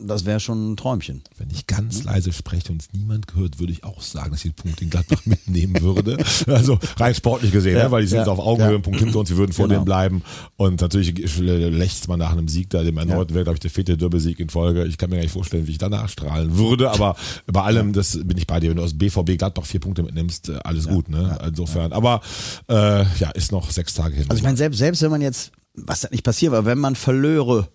das 0.00 0.24
wäre 0.24 0.40
schon 0.40 0.72
ein 0.72 0.76
Träumchen. 0.76 1.22
Wenn 1.38 1.50
ich 1.50 1.66
ganz 1.66 2.04
leise 2.04 2.32
spreche 2.32 2.72
und 2.72 2.82
es 2.82 2.92
niemand 2.92 3.26
gehört, 3.28 3.58
würde 3.60 3.72
ich 3.72 3.84
auch 3.84 4.02
sagen, 4.02 4.32
dass 4.32 4.44
ich 4.44 4.52
den 4.52 4.56
Punkt 4.62 4.82
in 4.82 4.90
Gladbach 4.90 5.20
mitnehmen 5.24 5.80
würde. 5.80 6.16
Also 6.46 6.78
rein 6.98 7.14
sportlich 7.14 7.52
gesehen, 7.52 7.76
Ja, 7.76 7.84
ne? 7.84 7.90
weil 7.90 8.02
die 8.02 8.08
sind 8.08 8.16
ja, 8.16 8.22
jetzt 8.22 8.28
auf 8.30 8.38
Augenhöhe, 8.38 8.72
ja. 8.74 8.78
Punkt 8.78 8.98
hinter 9.00 9.18
uns, 9.20 9.30
wir 9.30 9.36
würden 9.36 9.52
vor 9.52 9.66
Genau. 9.66 9.76
denen 9.80 9.84
bleiben. 9.84 10.22
Und 10.56 10.80
natürlich 10.80 11.14
lächzt 11.36 12.08
man 12.08 12.18
nach 12.18 12.32
einem 12.32 12.48
Sieg 12.48 12.70
da, 12.70 12.82
dem 12.82 12.98
erneuten 12.98 13.34
wäre, 13.34 13.44
glaube 13.44 13.56
ich, 13.56 13.60
der 13.60 13.70
vierte 13.70 13.96
Derby-Sieg 13.96 14.40
in 14.40 14.48
Folge. 14.50 14.84
Ich 14.86 14.98
kann 14.98 15.10
mir 15.10 15.16
gar 15.16 15.22
nicht 15.22 15.32
vorstellen, 15.32 15.66
wie 15.66 15.72
ich 15.72 15.78
danach 15.78 16.08
strahlen 16.08 16.56
würde, 16.58 16.90
aber 16.90 17.16
bei 17.46 17.62
allem, 17.62 17.92
das 17.92 18.18
bin 18.24 18.36
ich 18.36 18.46
bei 18.46 18.60
dir. 18.60 18.70
Wenn 18.70 18.76
du 18.76 18.82
aus 18.82 18.96
BVB 18.98 19.38
Gladbach 19.38 19.64
vier 19.66 19.80
Punkte 19.80 20.02
mitnimmst, 20.02 20.48
äh, 20.48 20.58
alles 20.64 20.88
gut, 20.88 21.08
ne? 21.08 21.38
Insofern. 21.46 21.92
Aber 21.92 22.20
äh, 22.68 23.04
ja, 23.18 23.30
ist 23.34 23.52
noch 23.52 23.70
sechs 23.70 23.94
Tage 23.94 24.16
hin. 24.16 24.26
Also 24.28 24.38
ich 24.38 24.44
meine, 24.44 24.56
selbst, 24.56 24.78
selbst 24.78 25.02
wenn 25.02 25.10
man 25.10 25.22
jetzt, 25.22 25.52
was 25.74 26.00
da 26.02 26.08
nicht 26.10 26.24
passiert 26.24 26.52
war, 26.52 26.64
wenn 26.66 26.78
man 26.78 26.94
verlöre, 26.96 27.68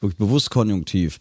wirklich 0.00 0.18
bewusst 0.18 0.50
konjunktiv, 0.50 1.18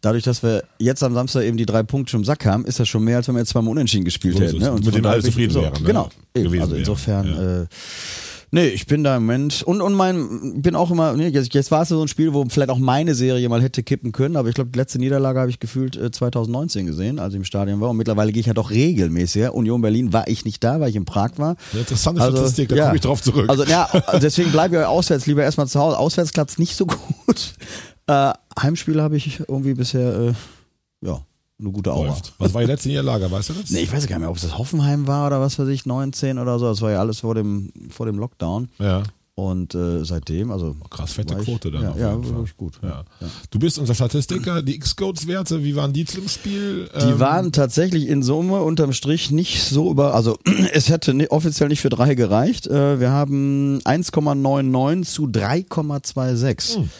dadurch, 0.00 0.24
dass 0.24 0.42
wir 0.42 0.64
jetzt 0.78 1.02
am 1.02 1.14
Samstag 1.14 1.44
eben 1.44 1.56
die 1.56 1.66
drei 1.66 1.82
Punkte 1.82 2.12
schon 2.12 2.20
im 2.20 2.24
Sack 2.24 2.44
haben, 2.46 2.64
ist 2.64 2.80
das 2.80 2.88
schon 2.88 3.04
mehr, 3.04 3.16
als 3.16 3.28
wenn 3.28 3.34
wir 3.34 3.40
jetzt 3.40 3.50
zweimal 3.50 3.72
unentschieden 3.72 4.04
gespielt 4.04 4.36
So 4.36 4.42
hätten. 4.42 4.58
Ne? 4.58 4.72
Mit 4.72 4.84
von 4.84 4.92
denen 4.92 5.06
alle 5.06 5.22
zufrieden 5.22 5.52
so, 5.52 5.62
wären, 5.62 5.74
ne? 5.74 5.86
Genau. 5.86 6.08
Eben. 6.34 6.60
Also 6.60 6.74
insofern, 6.76 7.26
ja. 7.26 7.62
äh, 7.62 7.66
nee, 8.50 8.68
ich 8.68 8.86
bin 8.86 9.02
da 9.02 9.16
im 9.16 9.24
Moment 9.24 9.62
und, 9.62 9.80
und 9.80 9.94
mein, 9.94 10.62
bin 10.62 10.76
auch 10.76 10.90
immer, 10.90 11.14
nee, 11.14 11.28
jetzt, 11.28 11.52
jetzt 11.54 11.70
war 11.70 11.82
es 11.82 11.88
so 11.88 12.00
ein 12.00 12.08
Spiel, 12.08 12.32
wo 12.32 12.44
vielleicht 12.48 12.70
auch 12.70 12.78
meine 12.78 13.14
Serie 13.14 13.48
mal 13.48 13.62
hätte 13.62 13.82
kippen 13.82 14.12
können, 14.12 14.36
aber 14.36 14.48
ich 14.48 14.54
glaube, 14.54 14.70
die 14.70 14.78
letzte 14.78 14.98
Niederlage 14.98 15.40
habe 15.40 15.50
ich 15.50 15.58
gefühlt 15.58 15.96
äh, 15.96 16.10
2019 16.10 16.86
gesehen, 16.86 17.18
als 17.18 17.34
ich 17.34 17.38
im 17.38 17.44
Stadion 17.44 17.80
war 17.80 17.90
und 17.90 17.96
mittlerweile 17.96 18.32
gehe 18.32 18.40
ich 18.40 18.46
ja 18.46 18.54
doch 18.54 18.70
regelmäßig. 18.70 19.50
Union 19.50 19.80
Berlin 19.80 20.12
war 20.12 20.28
ich 20.28 20.44
nicht 20.44 20.62
da, 20.62 20.80
weil 20.80 20.90
ich 20.90 20.96
in 20.96 21.04
Prag 21.04 21.32
war. 21.36 21.56
Eine 21.72 21.80
interessante 21.80 22.22
Statistik, 22.22 22.68
da 22.68 22.84
komme 22.84 22.96
ich 22.96 23.02
drauf 23.02 23.22
zurück. 23.22 23.48
Also 23.48 23.64
ja, 23.64 23.88
deswegen 24.22 24.52
bleibe 24.52 24.76
ich 24.76 24.84
auswärts 24.84 25.26
lieber 25.26 25.42
erstmal 25.42 25.66
zu 25.66 25.80
Hause. 25.80 25.98
Auswärts 25.98 26.32
klappt 26.32 26.50
es 26.50 26.58
nicht 26.58 26.76
so 26.76 26.86
gut. 27.26 27.54
Äh, 28.08 28.32
Heimspiele 28.60 29.02
habe 29.02 29.16
ich 29.16 29.38
irgendwie 29.40 29.74
bisher, 29.74 30.18
äh, 30.18 30.32
ja, 31.06 31.20
eine 31.60 31.70
gute 31.70 31.92
Aura. 31.92 32.08
läuft. 32.08 32.32
Was 32.38 32.54
war 32.54 32.62
die 32.62 32.66
letzte 32.68 32.88
Niederlage, 32.88 33.30
weißt 33.30 33.50
du 33.50 33.52
das? 33.54 33.70
Nee, 33.70 33.80
ich 33.82 33.92
weiß 33.92 34.06
gar 34.06 34.16
nicht 34.16 34.20
mehr, 34.22 34.30
ob 34.30 34.36
es 34.36 34.42
das 34.42 34.56
Hoffenheim 34.58 35.06
war 35.06 35.26
oder 35.26 35.40
was 35.40 35.58
weiß 35.58 35.68
ich, 35.68 35.86
19 35.86 36.38
oder 36.38 36.58
so. 36.58 36.66
Das 36.66 36.80
war 36.82 36.90
ja 36.90 37.00
alles 37.00 37.20
vor 37.20 37.34
dem, 37.34 37.70
vor 37.90 38.06
dem 38.06 38.18
Lockdown. 38.18 38.68
Ja. 38.78 39.02
Und 39.34 39.72
äh, 39.76 40.04
seitdem, 40.04 40.50
also. 40.50 40.74
Krass, 40.90 41.12
fette 41.12 41.36
ich- 41.38 41.44
Quote 41.44 41.70
dann 41.70 41.82
Ja, 41.82 41.96
ja 41.96 42.24
wirklich 42.24 42.56
gut. 42.56 42.80
Ja. 42.82 43.04
Du 43.50 43.60
bist 43.60 43.78
unser 43.78 43.94
Statistiker, 43.94 44.62
die 44.62 44.74
X-Codes-Werte, 44.74 45.62
wie 45.62 45.76
waren 45.76 45.92
die 45.92 46.04
zum 46.06 46.26
Spiel? 46.28 46.90
Die 47.00 47.10
Ähm, 47.10 47.20
waren 47.20 47.52
tatsächlich 47.52 48.08
in 48.08 48.24
Summe 48.24 48.62
unterm 48.62 48.92
Strich 48.92 49.30
nicht 49.30 49.62
so 49.62 49.92
über, 49.92 50.14
also 50.14 50.38
es 50.72 50.88
hätte 50.88 51.14
ni- 51.14 51.28
offiziell 51.28 51.68
nicht 51.68 51.80
für 51.80 51.88
drei 51.88 52.14
gereicht. 52.16 52.66
Äh, 52.66 52.98
Wir 52.98 53.10
haben 53.12 53.78
1,99 53.84 55.02
zu 55.04 55.26
3,26. 55.26 56.76
Hm. 56.78 56.90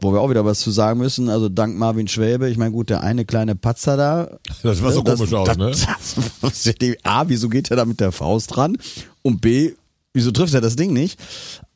Wo 0.00 0.12
wir 0.12 0.20
auch 0.20 0.30
wieder 0.30 0.44
was 0.44 0.60
zu 0.60 0.70
sagen 0.70 0.98
müssen, 0.98 1.28
also 1.28 1.48
dank 1.48 1.76
Marvin 1.76 2.08
Schwäbe, 2.08 2.48
ich 2.48 2.56
meine 2.56 2.72
gut, 2.72 2.90
der 2.90 3.02
eine 3.02 3.24
kleine 3.24 3.54
Patzer 3.54 3.96
da. 3.96 4.38
Das 4.62 4.82
war 4.82 4.92
so 4.92 5.02
ne, 5.02 5.14
komisch 5.14 5.32
aus, 5.32 5.48
das, 5.48 5.56
ne? 5.56 5.70
Das, 6.40 6.64
das, 6.64 6.94
A, 7.02 7.28
wieso 7.28 7.48
geht 7.48 7.70
er 7.70 7.76
da 7.76 7.84
mit 7.84 8.00
der 8.00 8.12
Faust 8.12 8.56
ran? 8.56 8.76
Und 9.22 9.40
B, 9.40 9.72
wieso 10.12 10.30
trifft 10.30 10.54
er 10.54 10.60
das 10.60 10.76
Ding 10.76 10.92
nicht? 10.92 11.18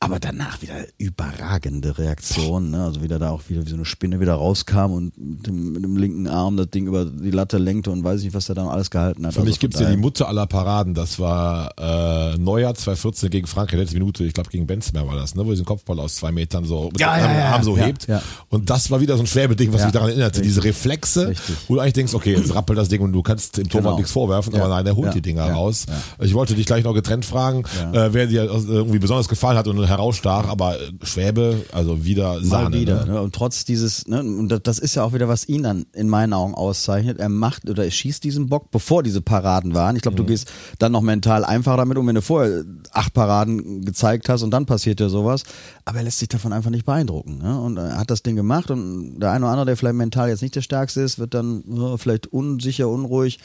Aber 0.05 0.19
danach 0.19 0.61
wieder 0.61 0.75
überragende 0.97 1.97
Reaktion, 1.97 2.69
ne? 2.71 2.83
also 2.83 3.01
wieder 3.01 3.19
da 3.19 3.29
auch 3.31 3.41
wieder 3.47 3.65
wie 3.65 3.69
so 3.69 3.75
eine 3.75 3.85
Spinne 3.85 4.19
wieder 4.19 4.33
rauskam 4.35 4.91
und 4.91 5.17
mit 5.17 5.47
dem, 5.47 5.73
mit 5.73 5.83
dem 5.83 5.97
linken 5.97 6.27
Arm 6.27 6.57
das 6.57 6.69
Ding 6.69 6.87
über 6.87 7.05
die 7.05 7.31
Latte 7.31 7.57
lenkte 7.57 7.91
und 7.91 8.03
weiß 8.03 8.21
nicht, 8.23 8.33
was 8.33 8.49
er 8.49 8.55
da 8.55 8.63
noch 8.63 8.71
alles 8.71 8.89
gehalten 8.91 9.25
hat. 9.25 9.33
Für 9.33 9.41
mich 9.41 9.49
Also 9.49 9.59
gibt's 9.59 9.77
von 9.77 9.85
ja 9.85 9.91
die 9.91 9.97
Mutter 10.01 10.27
aller 10.27 10.45
Paraden. 10.47 10.93
Das 10.93 11.19
war 11.19 11.71
äh, 11.77 12.37
Neujahr 12.37 12.75
2014 12.75 13.29
gegen 13.29 13.47
Frankreich, 13.47 13.79
letzte 13.79 13.95
Minute, 13.95 14.23
ich 14.23 14.33
glaube 14.33 14.49
gegen 14.49 14.67
Benzmer 14.67 15.07
war 15.07 15.15
das, 15.15 15.35
ne? 15.35 15.45
wo 15.45 15.49
er 15.51 15.55
den 15.55 15.65
Kopfball 15.65 15.99
aus 15.99 16.15
zwei 16.15 16.31
Metern 16.31 16.65
so 16.65 16.85
mit 16.91 16.99
Ja, 16.99 17.17
dem 17.17 17.25
ja, 17.37 17.53
Arm 17.53 17.63
so 17.63 17.75
ja, 17.77 17.85
hebt. 17.85 18.07
ja. 18.07 18.21
Und 18.49 18.69
das 18.69 18.91
war 18.91 19.01
wieder 19.01 19.15
so 19.17 19.23
ein 19.23 19.27
Schwäbe-Ding, 19.27 19.73
was 19.73 19.83
mich 19.83 19.91
daran 19.93 20.09
erinnerte. 20.09 20.39
richtig. 20.39 20.47
Diese 20.53 20.63
Reflexe, 20.63 21.29
Richtig. 21.29 21.55
wo 21.67 21.75
du 21.75 21.79
eigentlich 21.81 21.93
denkst, 21.93 22.13
okay, 22.13 22.35
jetzt 22.35 22.53
rappelt 22.53 22.77
das 22.77 22.89
Ding 22.89 23.01
und 23.01 23.11
du 23.13 23.21
kannst 23.23 23.57
dem 23.57 23.67
Torwart 23.69 23.83
Genau. 23.85 23.97
nichts 23.97 24.11
vorwerfen, 24.11 24.53
aber 24.55 24.67
nein, 24.67 24.85
der 24.85 24.95
holt 24.95 25.13
die 25.13 25.21
Dinger 25.21 25.51
raus. 25.51 25.85
Ich 26.19 26.33
wollte 26.33 26.53
dich 26.55 26.65
gleich 26.65 26.83
noch 26.83 26.93
getrennt 26.93 27.25
fragen, 27.25 27.63
äh, 27.93 28.09
wer 28.13 28.27
dir 28.27 28.43
irgendwie 28.45 28.99
besonders 28.99 29.27
gefallen 29.27 29.57
hat 29.57 29.67
und 29.67 29.77
herausstach, 29.97 30.47
aber 30.47 30.79
äh, 30.79 30.91
Schwäbe, 31.03 31.65
also 31.71 32.05
wieder 32.05 32.35
Mal 32.35 32.43
Sahne. 32.43 32.79
wieder. 32.79 33.05
Ne? 33.05 33.13
Ne? 33.13 33.21
Und 33.21 33.33
trotz 33.35 33.65
dieses, 33.65 34.07
ne, 34.07 34.19
und 34.21 34.49
das- 34.67 34.79
ist 34.79 34.95
ja 34.95 35.03
auch 35.03 35.13
wieder, 35.13 35.27
was 35.27 35.47
ihn 35.47 35.63
dann 35.63 35.85
in 35.93 36.09
meinen 36.09 36.33
Augen 36.33 36.53
auszeichnet. 36.53 37.17
Er 37.19 37.29
macht 37.29 37.69
oder 37.69 37.85
er 37.85 37.91
schießt 37.91 38.23
diesen 38.23 38.47
Bock, 38.49 38.71
bevor 38.71 39.03
diese 39.03 39.21
Paraden 39.21 39.73
waren. 39.73 39.95
Ich 39.95 40.01
glaube, 40.01 40.15
Mhm. 40.15 40.17
du 40.17 40.25
gehst 40.25 40.51
dann 40.79 40.91
noch 40.91 41.01
mental 41.01 41.43
einfach 41.45 41.77
damit 41.77 41.97
um, 41.97 42.05
wenn 42.07 42.15
du 42.15 42.21
vorher 42.21 42.63
acht 42.91 43.13
Paraden 43.13 43.83
gezeigt 43.85 44.29
hast 44.29 44.43
und 44.43 44.51
dann 44.51 44.65
passiert 44.65 44.99
ja 44.99 45.09
sowas. 45.09 45.43
Aber 45.85 45.99
er 45.99 46.03
lässt 46.03 46.19
sich 46.19 46.27
davon 46.29 46.51
einfach 46.53 46.69
nicht 46.71 46.85
beeindrucken. 46.85 47.37
Ne? 47.39 47.59
Und 47.59 47.77
er 47.77 47.97
hat 47.97 48.11
das 48.11 48.21
Ding 48.23 48.35
gemacht 48.35 48.69
und 48.71 49.19
der 49.19 49.31
eine 49.31 49.45
oder 49.45 49.51
andere, 49.51 49.65
der 49.67 49.77
vielleicht 49.77 49.95
mental 49.95 50.29
jetzt 50.29 50.41
nicht 50.41 50.55
der 50.55 50.61
Stärkste 50.61 51.01
ist, 51.01 51.19
wird 51.19 51.33
dann 51.33 51.63
äh, 51.77 51.97
vielleicht 51.97 52.27
unsicher, 52.27 52.89
unruhig. 52.89 53.39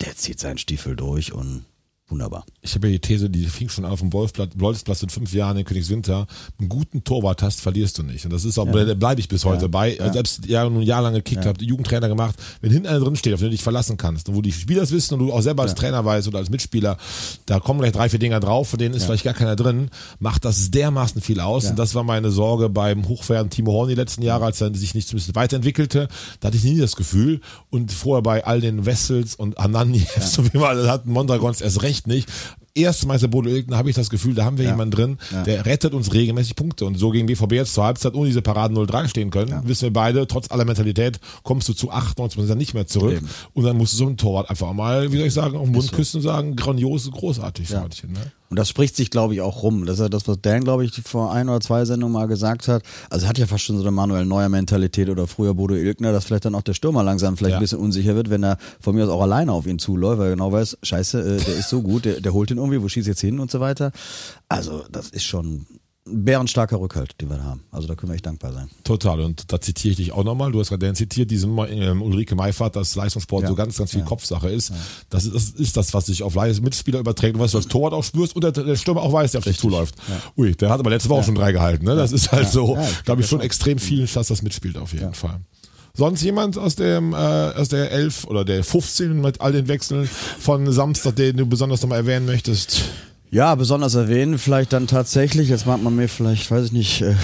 Der 0.00 0.14
zieht 0.16 0.38
seinen 0.40 0.58
Stiefel 0.58 0.96
durch 0.96 1.32
und 1.32 1.64
wunderbar. 2.08 2.44
Ich 2.62 2.74
habe 2.74 2.88
ja 2.88 2.92
die 2.92 3.00
These, 3.00 3.30
die 3.30 3.44
fing 3.46 3.68
schon 3.68 3.84
an 3.84 3.92
auf 3.92 4.00
dem 4.00 4.12
Wolfsplatz 4.12 5.02
in 5.02 5.08
fünf 5.08 5.32
Jahren 5.32 5.56
in 5.56 5.64
Königswinter. 5.64 6.26
Einen 6.58 6.68
guten 6.68 7.04
Torwart 7.04 7.42
hast, 7.42 7.60
verlierst 7.60 7.98
du 7.98 8.02
nicht. 8.02 8.24
Und 8.24 8.32
das 8.32 8.44
ist 8.44 8.58
auch, 8.58 8.70
da 8.70 8.94
bleibe 8.94 9.20
ich 9.20 9.28
bis 9.28 9.44
heute 9.44 9.68
bei. 9.68 9.98
Selbst 10.12 10.46
ja, 10.46 10.68
nun 10.68 10.82
jahrelang 10.82 11.14
gekickt 11.14 11.44
habe, 11.44 11.62
Jugendtrainer 11.64 12.08
gemacht. 12.08 12.36
Wenn 12.60 12.70
hinten 12.70 12.88
einer 12.88 13.00
drin 13.00 13.16
steht, 13.16 13.34
auf 13.34 13.40
den 13.40 13.46
du 13.46 13.52
dich 13.52 13.62
verlassen 13.62 13.96
kannst 13.96 14.28
und 14.28 14.34
wo 14.34 14.42
die 14.42 14.52
Spieler 14.52 14.82
es 14.82 14.92
wissen 14.92 15.14
und 15.14 15.20
du 15.20 15.32
auch 15.32 15.42
selber 15.42 15.62
als 15.62 15.74
Trainer 15.74 16.04
weißt 16.04 16.28
oder 16.28 16.38
als 16.38 16.50
Mitspieler, 16.50 16.96
da 17.46 17.60
kommen 17.60 17.80
gleich 17.80 17.92
drei, 17.92 18.08
vier 18.08 18.18
Dinger 18.18 18.40
drauf, 18.40 18.68
von 18.68 18.78
denen 18.78 18.94
ist 18.94 19.04
vielleicht 19.04 19.24
gar 19.24 19.34
keiner 19.34 19.56
drin, 19.56 19.90
macht 20.18 20.44
das 20.44 20.70
dermaßen 20.70 21.20
viel 21.20 21.40
aus. 21.40 21.70
Und 21.70 21.78
das 21.78 21.94
war 21.94 22.04
meine 22.04 22.30
Sorge 22.30 22.68
beim 22.68 23.06
hochwertigen 23.08 23.50
Timo 23.50 23.72
Horn 23.72 23.88
die 23.88 23.94
letzten 23.94 24.22
Jahre, 24.22 24.46
als 24.46 24.60
er 24.60 24.74
sich 24.74 24.94
nicht 24.94 25.08
zumindest 25.08 25.34
weiterentwickelte. 25.34 26.08
Da 26.40 26.48
hatte 26.48 26.56
ich 26.56 26.64
nie 26.64 26.78
das 26.78 26.96
Gefühl. 26.96 27.40
Und 27.70 27.92
vorher 27.92 28.22
bei 28.22 28.44
all 28.44 28.60
den 28.60 28.86
Wessels 28.86 29.34
und 29.34 29.58
Ananievs, 29.58 30.32
so 30.32 30.44
wie 30.44 30.54
wir 30.54 30.68
alle 30.68 30.90
hatten, 30.90 31.12
Mondragons 31.12 31.60
erst 31.60 31.82
recht 31.82 31.97
nicht. 32.06 32.28
Erste 32.74 33.08
Meister 33.08 33.26
Bodo 33.26 33.50
Ilgner 33.50 33.76
habe 33.76 33.90
ich 33.90 33.96
das 33.96 34.08
Gefühl, 34.08 34.34
da 34.34 34.44
haben 34.44 34.56
wir 34.56 34.64
jemanden 34.64 34.92
drin, 34.92 35.18
der 35.46 35.66
rettet 35.66 35.94
uns 35.94 36.12
regelmäßig 36.12 36.54
Punkte. 36.54 36.84
Und 36.84 36.96
so 36.96 37.10
gegen 37.10 37.26
BVB 37.26 37.52
jetzt 37.52 37.74
zur 37.74 37.84
Halbzeit 37.84 38.14
ohne 38.14 38.26
diese 38.26 38.42
Paraden 38.42 38.76
0-3 38.76 39.08
stehen 39.08 39.30
können, 39.30 39.66
wissen 39.66 39.82
wir 39.82 39.92
beide, 39.92 40.28
trotz 40.28 40.50
aller 40.50 40.64
Mentalität 40.64 41.18
kommst 41.42 41.68
du 41.68 41.72
zu 41.72 41.90
98 41.90 42.54
nicht 42.54 42.74
mehr 42.74 42.86
zurück. 42.86 43.16
Eben. 43.16 43.28
Und 43.52 43.64
dann 43.64 43.76
musst 43.76 43.94
du 43.94 43.96
so 43.98 44.06
einen 44.06 44.16
Torwart 44.16 44.48
einfach 44.48 44.72
mal, 44.74 45.10
wie 45.10 45.16
soll 45.16 45.26
ich 45.26 45.34
sagen, 45.34 45.56
auf 45.56 45.64
den 45.64 45.72
Mund 45.72 45.90
küssen 45.92 46.18
und 46.18 46.22
sagen, 46.22 46.54
grandios, 46.54 47.10
großartig, 47.10 47.68
Freundchen. 47.68 48.12
Ne? 48.12 48.32
Und 48.50 48.58
das 48.58 48.68
spricht 48.68 48.96
sich, 48.96 49.10
glaube 49.10 49.34
ich, 49.34 49.40
auch 49.42 49.62
rum. 49.62 49.84
Das 49.84 49.96
ist 49.96 50.00
ja 50.00 50.08
das, 50.08 50.26
was 50.26 50.40
Dan, 50.40 50.64
glaube 50.64 50.84
ich, 50.84 50.92
vor 51.04 51.32
ein 51.32 51.48
oder 51.48 51.60
zwei 51.60 51.84
Sendungen 51.84 52.14
mal 52.14 52.26
gesagt 52.26 52.66
hat. 52.68 52.82
Also 53.10 53.26
er 53.26 53.28
hat 53.28 53.38
ja 53.38 53.46
fast 53.46 53.64
schon 53.64 53.76
so 53.76 53.82
eine 53.82 53.90
Manuel 53.90 54.24
Neuer 54.24 54.48
Mentalität 54.48 55.08
oder 55.10 55.26
früher 55.26 55.52
Bodo 55.54 55.74
Ilgner, 55.74 56.12
dass 56.12 56.24
vielleicht 56.24 56.46
dann 56.46 56.54
auch 56.54 56.62
der 56.62 56.74
Stürmer 56.74 57.02
langsam 57.02 57.36
vielleicht 57.36 57.52
Ja. 57.52 57.58
ein 57.58 57.62
bisschen 57.62 57.78
unsicher 57.80 58.14
wird, 58.14 58.30
wenn 58.30 58.42
er 58.42 58.56
von 58.80 58.94
mir 58.94 59.04
aus 59.04 59.10
auch 59.10 59.20
alleine 59.22 59.52
auf 59.52 59.66
ihn 59.66 59.78
zuläuft, 59.78 60.18
weil 60.18 60.28
er 60.28 60.30
genau 60.36 60.50
weiß, 60.52 60.78
scheiße, 60.82 61.20
äh, 61.20 61.40
der 61.44 61.56
ist 61.56 61.68
so 61.68 61.82
gut, 61.82 62.04
der, 62.06 62.20
der 62.20 62.32
holt 62.32 62.50
ihn 62.50 62.56
irgendwie, 62.58 62.82
wo 62.82 62.88
schießt 62.88 63.06
jetzt 63.06 63.20
hin 63.20 63.38
und 63.38 63.50
so 63.50 63.60
weiter. 63.60 63.92
Also 64.48 64.84
das 64.90 65.10
ist 65.10 65.24
schon 65.24 65.66
bärenstarker 66.10 66.80
Rückhalt, 66.80 67.20
den 67.20 67.30
wir 67.30 67.36
da 67.36 67.44
haben. 67.44 67.62
Also 67.70 67.88
da 67.88 67.94
können 67.94 68.10
wir 68.10 68.14
echt 68.14 68.26
dankbar 68.26 68.52
sein. 68.52 68.68
Total. 68.84 69.20
Und 69.20 69.52
da 69.52 69.60
zitiere 69.60 69.92
ich 69.92 69.96
dich 69.96 70.12
auch 70.12 70.24
nochmal. 70.24 70.52
Du 70.52 70.60
hast 70.60 70.68
gerade 70.68 70.84
den 70.86 70.94
zitiert, 70.94 71.30
diesen 71.30 71.56
ähm, 71.68 72.02
Ulrike 72.02 72.34
Meifert, 72.34 72.76
dass 72.76 72.94
Leistungssport 72.94 73.42
Ja. 73.42 73.48
so 73.48 73.54
ganz, 73.54 73.76
ganz 73.76 73.92
viel 73.92 74.02
Kopfsache 74.02 74.48
ist. 74.48 74.72
Das 75.10 75.24
ist. 75.24 75.34
Das 75.34 75.50
ist 75.50 75.76
das, 75.76 75.94
was 75.94 76.06
sich 76.06 76.22
auf 76.22 76.34
Mitspieler 76.34 76.98
überträgt 77.00 77.34
und 77.36 77.40
was 77.40 77.52
du 77.52 77.58
als 77.58 77.68
Torwart 77.68 77.92
auch 77.92 78.04
spürst 78.04 78.34
und 78.34 78.42
der, 78.44 78.52
der 78.52 78.76
Stürmer 78.76 79.02
auch 79.02 79.12
weiß, 79.12 79.32
der 79.32 79.38
auf 79.38 79.44
dich 79.44 79.58
zuläuft. 79.58 79.94
Ui, 80.36 80.54
der 80.54 80.70
hat 80.70 80.80
aber 80.80 80.90
letzte 80.90 81.08
Woche 81.08 81.24
schon 81.24 81.34
drei 81.34 81.52
gehalten. 81.52 81.84
Ne? 81.84 81.96
Das 81.96 82.12
ist 82.12 82.32
halt 82.32 82.48
so, 82.48 82.74
Ja, 82.76 82.86
glaube 83.04 83.22
ich, 83.22 83.28
schon 83.28 83.40
extrem 83.40 83.78
viel, 83.78 84.06
dass 84.06 84.28
das 84.28 84.42
mitspielt 84.42 84.76
auf 84.78 84.92
jeden 84.92 85.14
Fall. 85.14 85.40
Sonst 85.94 86.22
jemand 86.22 86.56
aus 86.56 86.76
dem 86.76 87.12
äh, 87.12 87.16
aus 87.16 87.68
der 87.70 87.90
11 87.90 88.24
oder 88.24 88.44
der 88.44 88.62
15 88.62 89.20
mit 89.20 89.40
all 89.40 89.52
den 89.52 89.66
Wechseln 89.68 90.08
von 90.38 90.70
Samstag, 90.72 91.16
den 91.16 91.36
du 91.36 91.46
besonders 91.46 91.82
nochmal 91.82 91.98
erwähnen 91.98 92.24
möchtest? 92.26 92.84
Ja, 93.30 93.54
besonders 93.54 93.94
erwähnen, 93.94 94.38
vielleicht 94.38 94.72
dann 94.72 94.86
tatsächlich, 94.86 95.48
jetzt 95.50 95.66
mag 95.66 95.82
man 95.82 95.94
mir 95.94 96.08
vielleicht, 96.08 96.50
weiß 96.50 96.66
ich 96.66 96.72
nicht, 96.72 97.02
äh, 97.02 97.14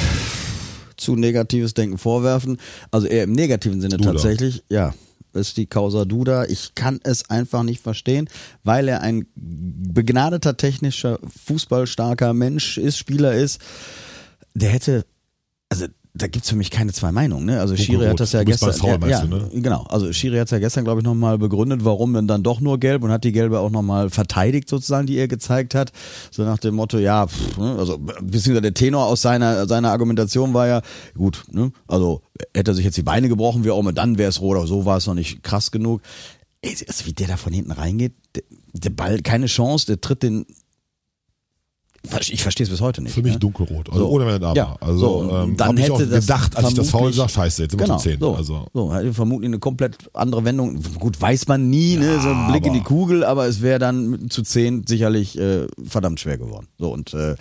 zu 0.96 1.16
negatives 1.16 1.74
Denken 1.74 1.98
vorwerfen, 1.98 2.58
also 2.90 3.06
eher 3.06 3.24
im 3.24 3.32
negativen 3.32 3.80
Sinne 3.80 3.96
Duda. 3.96 4.12
tatsächlich, 4.12 4.62
ja, 4.68 4.92
ist 5.32 5.56
die 5.56 5.66
Causa 5.66 6.04
Duda. 6.04 6.44
Ich 6.44 6.74
kann 6.74 7.00
es 7.02 7.28
einfach 7.30 7.62
nicht 7.62 7.82
verstehen, 7.82 8.28
weil 8.62 8.88
er 8.88 9.00
ein 9.00 9.26
begnadeter 9.34 10.56
technischer, 10.56 11.18
fußballstarker 11.46 12.32
Mensch 12.34 12.78
ist, 12.78 12.98
Spieler 12.98 13.34
ist. 13.34 13.60
Der 14.54 14.70
hätte, 14.70 15.04
also 15.68 15.86
da 16.16 16.28
gibt's 16.28 16.48
für 16.48 16.54
mich 16.54 16.70
keine 16.70 16.92
zwei 16.92 17.10
Meinungen. 17.10 17.44
Ne? 17.44 17.58
Also 17.58 17.76
Schiri 17.76 18.06
hat 18.06 18.20
das 18.20 18.30
ja 18.30 18.44
gestern, 18.44 18.72
Foul, 18.72 19.00
ja, 19.02 19.08
ja, 19.08 19.20
du, 19.22 19.36
ne? 19.36 19.50
genau. 19.52 19.82
Also 19.88 20.12
Schiri 20.12 20.38
hat 20.38 20.48
ja 20.52 20.60
gestern, 20.60 20.84
glaube 20.84 21.00
ich, 21.00 21.04
nochmal 21.04 21.38
begründet, 21.38 21.84
warum 21.84 22.14
denn 22.14 22.28
dann 22.28 22.44
doch 22.44 22.60
nur 22.60 22.78
gelb 22.78 23.02
und 23.02 23.10
hat 23.10 23.24
die 23.24 23.32
gelbe 23.32 23.58
auch 23.58 23.70
nochmal 23.70 24.10
verteidigt 24.10 24.68
sozusagen, 24.68 25.08
die 25.08 25.16
er 25.16 25.26
gezeigt 25.26 25.74
hat. 25.74 25.90
So 26.30 26.44
nach 26.44 26.58
dem 26.58 26.76
Motto, 26.76 26.98
ja, 26.98 27.26
pff, 27.26 27.58
ne, 27.58 27.74
also 27.76 27.98
beziehungsweise 27.98 28.62
der 28.62 28.74
Tenor 28.74 29.06
aus 29.06 29.22
seiner 29.22 29.66
seiner 29.66 29.90
Argumentation 29.90 30.54
war 30.54 30.68
ja, 30.68 30.82
gut, 31.16 31.42
ne, 31.50 31.72
also 31.88 32.22
hätte 32.54 32.70
er 32.70 32.74
sich 32.74 32.84
jetzt 32.84 32.96
die 32.96 33.02
Beine 33.02 33.28
gebrochen, 33.28 33.64
wie 33.64 33.72
auch 33.72 33.80
immer, 33.80 33.92
dann 33.92 34.16
wäre 34.16 34.28
es 34.28 34.40
rot, 34.40 34.56
aber 34.56 34.68
so 34.68 34.84
war 34.84 34.98
es 34.98 35.08
noch 35.08 35.14
nicht 35.14 35.42
krass 35.42 35.72
genug. 35.72 36.00
Ey, 36.62 36.76
also 36.86 37.06
wie 37.06 37.12
der 37.12 37.26
da 37.26 37.36
von 37.36 37.52
hinten 37.52 37.72
reingeht, 37.72 38.12
der, 38.36 38.44
der 38.72 38.90
Ball, 38.90 39.20
keine 39.20 39.46
Chance, 39.46 39.86
der 39.86 40.00
tritt 40.00 40.22
den 40.22 40.46
Ich 42.30 42.42
verstehe 42.42 42.64
es 42.64 42.70
bis 42.70 42.80
heute 42.80 43.02
nicht. 43.02 43.12
Für 43.14 43.22
mich 43.22 43.32
ne? 43.34 43.38
dunkelrot, 43.38 43.88
also 43.88 44.00
So. 44.00 44.08
ohne 44.10 44.26
Wenn 44.26 44.42
Aber. 44.42 44.54
Ja, 44.54 44.76
also 44.80 44.98
so, 44.98 45.30
ähm, 45.36 45.56
dann 45.56 45.76
ich 45.76 45.84
hätte 45.84 45.92
auch 45.94 45.98
das 45.98 46.08
gedacht, 46.26 46.56
als 46.56 46.68
ich 46.68 46.74
das 46.74 46.90
vermutlich- 46.90 47.16
sah, 47.16 47.28
scheiße, 47.28 47.62
jetzt 47.62 47.70
sind 47.72 47.80
wir 47.80 47.86
genau, 47.86 47.98
zum 47.98 48.10
10. 48.12 48.20
So, 48.20 48.34
Also 48.34 48.66
so, 48.72 48.94
hätte 48.94 49.14
vermutlich 49.14 49.48
eine 49.48 49.58
komplett 49.58 49.96
andere 50.12 50.44
Wendung. 50.44 50.80
Gut, 50.98 51.20
weiß 51.20 51.48
man 51.48 51.70
nie, 51.70 51.96
ne? 51.96 52.20
so 52.20 52.28
ein 52.28 52.48
Blick 52.52 52.66
in 52.66 52.74
die 52.74 52.82
Kugel, 52.82 53.24
aber 53.24 53.46
es 53.46 53.62
wäre 53.62 53.78
dann 53.78 54.28
zu 54.30 54.42
10 54.42 54.86
sicherlich 54.86 55.38
äh, 55.38 55.66
verdammt 55.84 56.20
schwer 56.20 56.38
geworden. 56.38 56.68
So, 56.78 56.92
und 56.92 57.14
äh, 57.14 57.34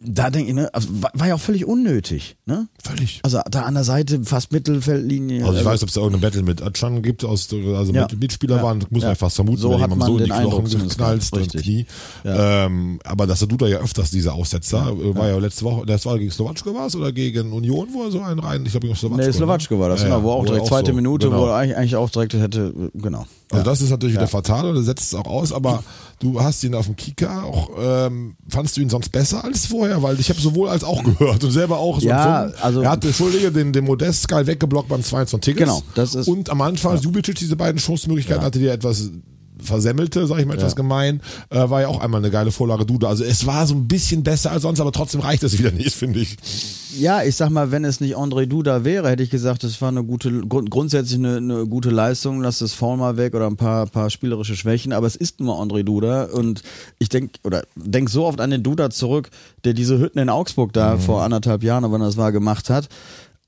da 0.00 0.30
denke 0.30 0.50
ich, 0.50 0.54
ne, 0.54 0.72
also 0.72 0.88
war, 0.92 1.26
ja 1.26 1.34
auch 1.34 1.40
völlig 1.40 1.64
unnötig, 1.66 2.36
ne? 2.46 2.68
völlig. 2.82 3.20
Also 3.24 3.40
da 3.50 3.62
an 3.62 3.74
der 3.74 3.82
Seite, 3.84 4.22
fast 4.24 4.52
Mittelfeldlinie. 4.52 5.44
Also 5.44 5.58
ich 5.58 5.64
weiß, 5.64 5.82
ob 5.82 5.88
es 5.88 5.94
da 5.96 6.00
irgendein 6.02 6.20
Battle 6.20 6.42
mit 6.42 6.62
Atschan 6.62 7.02
gibt, 7.02 7.24
aus, 7.24 7.48
also 7.52 7.92
Ja. 7.92 8.02
mit 8.02 8.20
Mitspieler 8.20 8.56
Ja. 8.58 8.62
waren, 8.62 8.84
muss 8.90 9.02
Ja. 9.02 9.08
man 9.08 9.16
fast 9.16 9.36
vermuten, 9.36 9.58
So 9.58 9.80
hat 9.80 9.90
man 9.90 10.00
so 10.00 10.18
in 10.18 10.24
die 10.24 10.30
Knochen 10.30 10.64
geknallt, 10.66 11.28
richtig. 11.36 11.62
Knie. 11.62 11.86
Ähm, 12.24 13.00
aber 13.04 13.26
das 13.26 13.40
tut 13.40 13.60
er 13.62 13.68
ja 13.68 13.78
öfters, 13.78 14.10
diese 14.10 14.32
Aussetzer. 14.32 14.92
Äh, 14.92 15.16
War 15.16 15.28
ja 15.28 15.38
letzte 15.38 15.64
Woche, 15.64 15.84
das 15.86 16.06
war 16.06 16.16
gegen 16.18 16.30
Slowatschko 16.30 16.74
war 16.74 16.86
es 16.86 16.94
oder 16.94 17.10
gegen 17.12 17.52
Union, 17.52 17.88
wo 17.92 18.04
er 18.04 18.10
so 18.12 18.20
einen 18.20 18.38
rein, 18.38 18.64
ich 18.64 18.70
glaube 18.72 18.86
gegen 18.86 18.96
Slowatschko. 18.96 19.26
Nee, 19.26 19.32
Slowatschko 19.32 19.78
war 19.80 19.88
das, 19.88 20.02
Ja, 20.02 20.06
genau, 20.08 20.22
wo 20.22 20.30
auch 20.32 20.44
direkt 20.46 20.66
zweite 20.66 20.90
so, 20.90 20.96
Minute, 20.96 21.28
genau. 21.28 21.42
wo 21.42 21.46
er 21.46 21.56
eigentlich, 21.56 21.96
auch 21.96 22.10
direkt 22.10 22.34
hätte, 22.34 22.72
äh, 22.94 22.98
genau. 22.98 23.26
Also 23.50 23.64
das 23.64 23.80
ist 23.80 23.90
natürlich 23.90 24.14
wieder 24.14 24.28
fatal 24.28 24.68
und 24.68 24.76
er 24.76 24.82
setzt 24.82 25.06
es 25.06 25.14
auch 25.14 25.26
aus, 25.26 25.52
aber 25.52 25.82
du 26.20 26.40
hast 26.40 26.62
ihn 26.64 26.74
auf 26.74 26.84
dem 26.86 26.96
Kicker 26.96 27.44
auch, 27.44 27.70
ähm, 27.80 28.36
fandst 28.48 28.76
du 28.76 28.82
ihn 28.82 28.90
sonst 28.90 29.08
besser 29.10 29.42
als 29.42 29.66
vorher? 29.66 29.87
Weil 30.02 30.18
ich 30.20 30.28
habe 30.28 30.40
sowohl 30.40 30.68
als 30.68 30.84
auch 30.84 31.02
gehört 31.02 31.42
und 31.44 31.50
selber 31.50 31.78
auch 31.78 32.00
so 32.00 32.06
Ja, 32.08 32.50
also- 32.62 32.82
er 32.82 32.90
hat, 32.90 33.04
Entschuldige, 33.04 33.50
den, 33.50 33.72
den 33.72 33.84
Modest 33.84 34.28
geil 34.28 34.46
weggeblockt 34.46 34.88
beim 34.88 35.02
2 35.02 35.26
von 35.26 35.40
Tigges. 35.40 35.60
Genau, 35.66 35.82
das 35.94 36.14
ist- 36.14 36.28
Und 36.28 36.50
am 36.50 36.60
Anfang, 36.60 36.94
ja. 36.96 37.00
Jubicic, 37.00 37.36
diese 37.36 37.56
beiden 37.56 37.78
Schussmöglichkeiten, 37.80 38.42
hatte 38.42 38.58
dir 38.58 38.72
etwas 38.72 39.10
versemmelte, 39.62 40.26
sag 40.26 40.38
ich 40.38 40.46
mal 40.46 40.54
etwas 40.54 40.76
gemein, 40.76 41.20
äh, 41.50 41.68
war 41.70 41.80
ja 41.82 41.88
auch 41.88 42.00
einmal 42.00 42.20
eine 42.20 42.30
geile 42.30 42.50
Vorlage 42.50 42.86
Duda. 42.86 43.08
Also 43.08 43.24
es 43.24 43.46
war 43.46 43.66
so 43.66 43.74
ein 43.74 43.88
bisschen 43.88 44.22
besser 44.22 44.50
als 44.52 44.62
sonst, 44.62 44.80
aber 44.80 44.92
trotzdem 44.92 45.20
reicht 45.20 45.42
es 45.42 45.58
wieder 45.58 45.70
nicht, 45.70 45.94
finde 45.94 46.20
ich. 46.20 46.36
Ja, 46.98 47.22
ich 47.22 47.36
sag 47.36 47.50
mal, 47.50 47.70
wenn 47.70 47.84
es 47.84 48.00
nicht 48.00 48.16
André 48.16 48.46
Duda 48.46 48.84
wäre, 48.84 49.10
hätte 49.10 49.22
ich 49.22 49.30
gesagt, 49.30 49.62
es 49.64 49.80
war 49.82 49.88
eine 49.88 50.02
gute, 50.04 50.30
grund, 50.40 50.70
grundsätzlich 50.70 51.18
eine, 51.18 51.36
eine 51.36 51.66
gute 51.66 51.90
Leistung, 51.90 52.40
lass 52.40 52.58
das 52.60 52.72
Foul 52.72 52.96
mal 52.96 53.16
weg 53.16 53.34
oder 53.34 53.46
ein 53.46 53.56
paar, 53.56 53.86
paar 53.86 54.08
spielerische 54.10 54.56
Schwächen, 54.56 54.92
aber 54.92 55.06
es 55.06 55.14
ist 55.16 55.40
nur 55.40 55.60
André 55.60 55.82
Duda 55.82 56.24
und 56.24 56.62
ich 56.98 57.08
denk 57.08 57.32
oder 57.44 57.64
denk 57.76 58.08
so 58.08 58.24
oft 58.24 58.40
an 58.40 58.50
den 58.50 58.62
Duda 58.62 58.90
zurück, 58.90 59.30
der 59.64 59.74
diese 59.74 59.98
Hütten 59.98 60.18
in 60.18 60.28
Augsburg 60.30 60.72
da 60.72 60.96
Mhm. 60.96 61.00
vor 61.00 61.22
anderthalb 61.22 61.62
Jahren, 61.62 61.84
oder 61.84 61.92
wann 61.92 62.00
das 62.00 62.16
war, 62.16 62.32
gemacht 62.32 62.70
hat. 62.70 62.88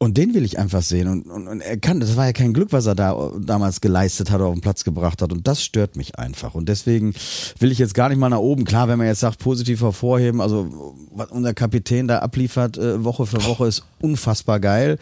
Und 0.03 0.17
den 0.17 0.33
will 0.33 0.47
ich 0.47 0.59
einfach 0.59 0.81
sehen. 0.81 1.09
Und, 1.09 1.27
und, 1.27 1.47
und 1.47 1.61
er 1.61 1.77
kann, 1.77 2.01
das 2.01 2.17
war 2.17 2.25
ja 2.25 2.33
kein 2.33 2.55
Glück, 2.55 2.73
was 2.73 2.87
er 2.87 2.95
da 2.95 3.33
damals 3.39 3.83
geleistet 3.83 4.31
hat, 4.31 4.41
auf 4.41 4.55
den 4.55 4.63
Platz 4.63 4.83
gebracht 4.83 5.21
hat. 5.21 5.31
Und 5.31 5.47
das 5.47 5.63
stört 5.63 5.97
mich 5.97 6.19
einfach. 6.19 6.55
Und 6.55 6.71
deswegen 6.71 7.13
will 7.59 7.71
ich 7.71 7.79
jetzt 7.79 7.93
gar 7.93 8.09
nicht 8.09 8.17
mal 8.17 8.31
nach 8.31 8.39
oben. 8.39 8.65
Klar, 8.65 8.89
wenn 8.89 8.97
man 8.97 9.09
jetzt 9.09 9.21
sagt, 9.21 9.41
positiv 9.41 9.83
hervorheben, 9.83 10.41
also 10.41 10.97
was 11.13 11.31
unser 11.31 11.53
Kapitän 11.53 12.09
da 12.09 12.21
abliefert, 12.21 12.79
äh, 12.79 13.05
Woche 13.05 13.27
für 13.27 13.45
Woche, 13.45 13.67
ist 13.67 13.83
unfassbar 14.03 14.61
geil. 14.61 14.99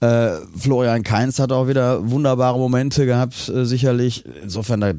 Äh, 0.00 0.30
Florian 0.56 1.02
Kainz 1.02 1.38
hat 1.38 1.50
auch 1.50 1.66
wieder 1.66 2.08
wunderbare 2.10 2.58
Momente 2.58 3.04
gehabt, 3.04 3.48
äh, 3.48 3.64
sicherlich. 3.64 4.24
Insofern, 4.42 4.80
da, 4.80 4.92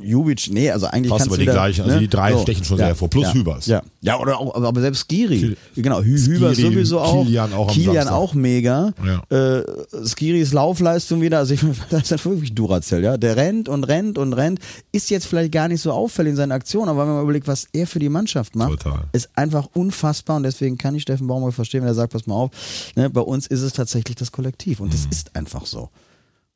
Jubic, 0.00 0.48
nee, 0.50 0.70
also 0.70 0.86
eigentlich 0.86 1.10
Fast 1.10 1.20
kannst 1.20 1.26
aber 1.28 1.36
du 1.36 1.40
die 1.40 1.42
wieder, 1.42 1.52
gleichen, 1.52 1.84
also 1.84 1.98
die 1.98 2.08
drei 2.08 2.36
stechen 2.38 2.64
schon 2.64 2.76
sehr 2.78 2.86
hervor, 2.86 3.10
plus 3.10 3.24
ja, 3.24 3.34
Hübers. 3.34 3.66
Ja, 3.66 3.82
ja 4.00 4.18
oder 4.18 4.40
auch, 4.40 4.54
aber 4.54 4.80
selbst 4.80 5.06
Skiri. 5.08 5.56
genau, 5.74 6.00
Hü 6.00 6.16
Skiri, 6.16 6.36
Hübers 6.36 6.56
sowieso 6.56 7.00
auch. 7.00 7.24
Kilian 7.24 7.52
auch 7.52 7.70
Kilian 7.70 8.08
auch 8.08 8.34
mega. 8.34 8.92
Ja. 9.04 9.58
Äh, 9.58 9.64
Skiris 10.04 10.52
Laufleistung 10.52 11.20
wieder, 11.20 11.38
also 11.38 11.54
ich, 11.54 11.60
das 11.90 12.02
ist 12.02 12.10
ja 12.10 12.24
wirklich 12.24 12.54
Duracell, 12.54 13.04
ja. 13.04 13.16
Der 13.16 13.36
rennt 13.36 13.68
und 13.68 13.84
rennt 13.84 14.16
und 14.16 14.32
rennt, 14.32 14.60
ist 14.92 15.10
jetzt 15.10 15.26
vielleicht 15.26 15.52
gar 15.52 15.68
nicht 15.68 15.82
so 15.82 15.92
auffällig 15.92 16.30
in 16.30 16.36
seinen 16.36 16.52
Aktionen, 16.52 16.88
aber 16.88 17.06
wenn 17.06 17.14
man 17.14 17.22
überlegt, 17.22 17.46
was 17.46 17.66
er 17.72 17.86
für 17.86 17.98
die 17.98 18.08
Mannschaft 18.08 18.56
macht, 18.56 18.82
Total. 18.82 19.04
ist 19.12 19.28
einfach 19.34 19.68
unfassbar 19.74 20.36
und 20.36 20.44
deswegen 20.44 20.78
kann 20.78 20.94
ich 20.94 21.02
Steffen 21.02 21.26
Baumgart 21.26 21.54
verstehen, 21.54 21.82
wenn 21.82 21.88
er 21.88 21.94
sagt, 21.94 22.12
pass 22.12 22.26
mal 22.26 22.34
auf, 22.34 22.50
ne, 22.96 23.08
bei 23.10 23.20
uns 23.20 23.46
ist 23.46 23.62
es 23.62 23.72
tatsächlich 23.72 24.16
das 24.16 24.32
Kollektiv 24.32 24.80
und 24.80 24.88
Mhm. 24.88 24.92
das 24.92 25.06
ist 25.06 25.36
einfach 25.36 25.66
so. 25.66 25.90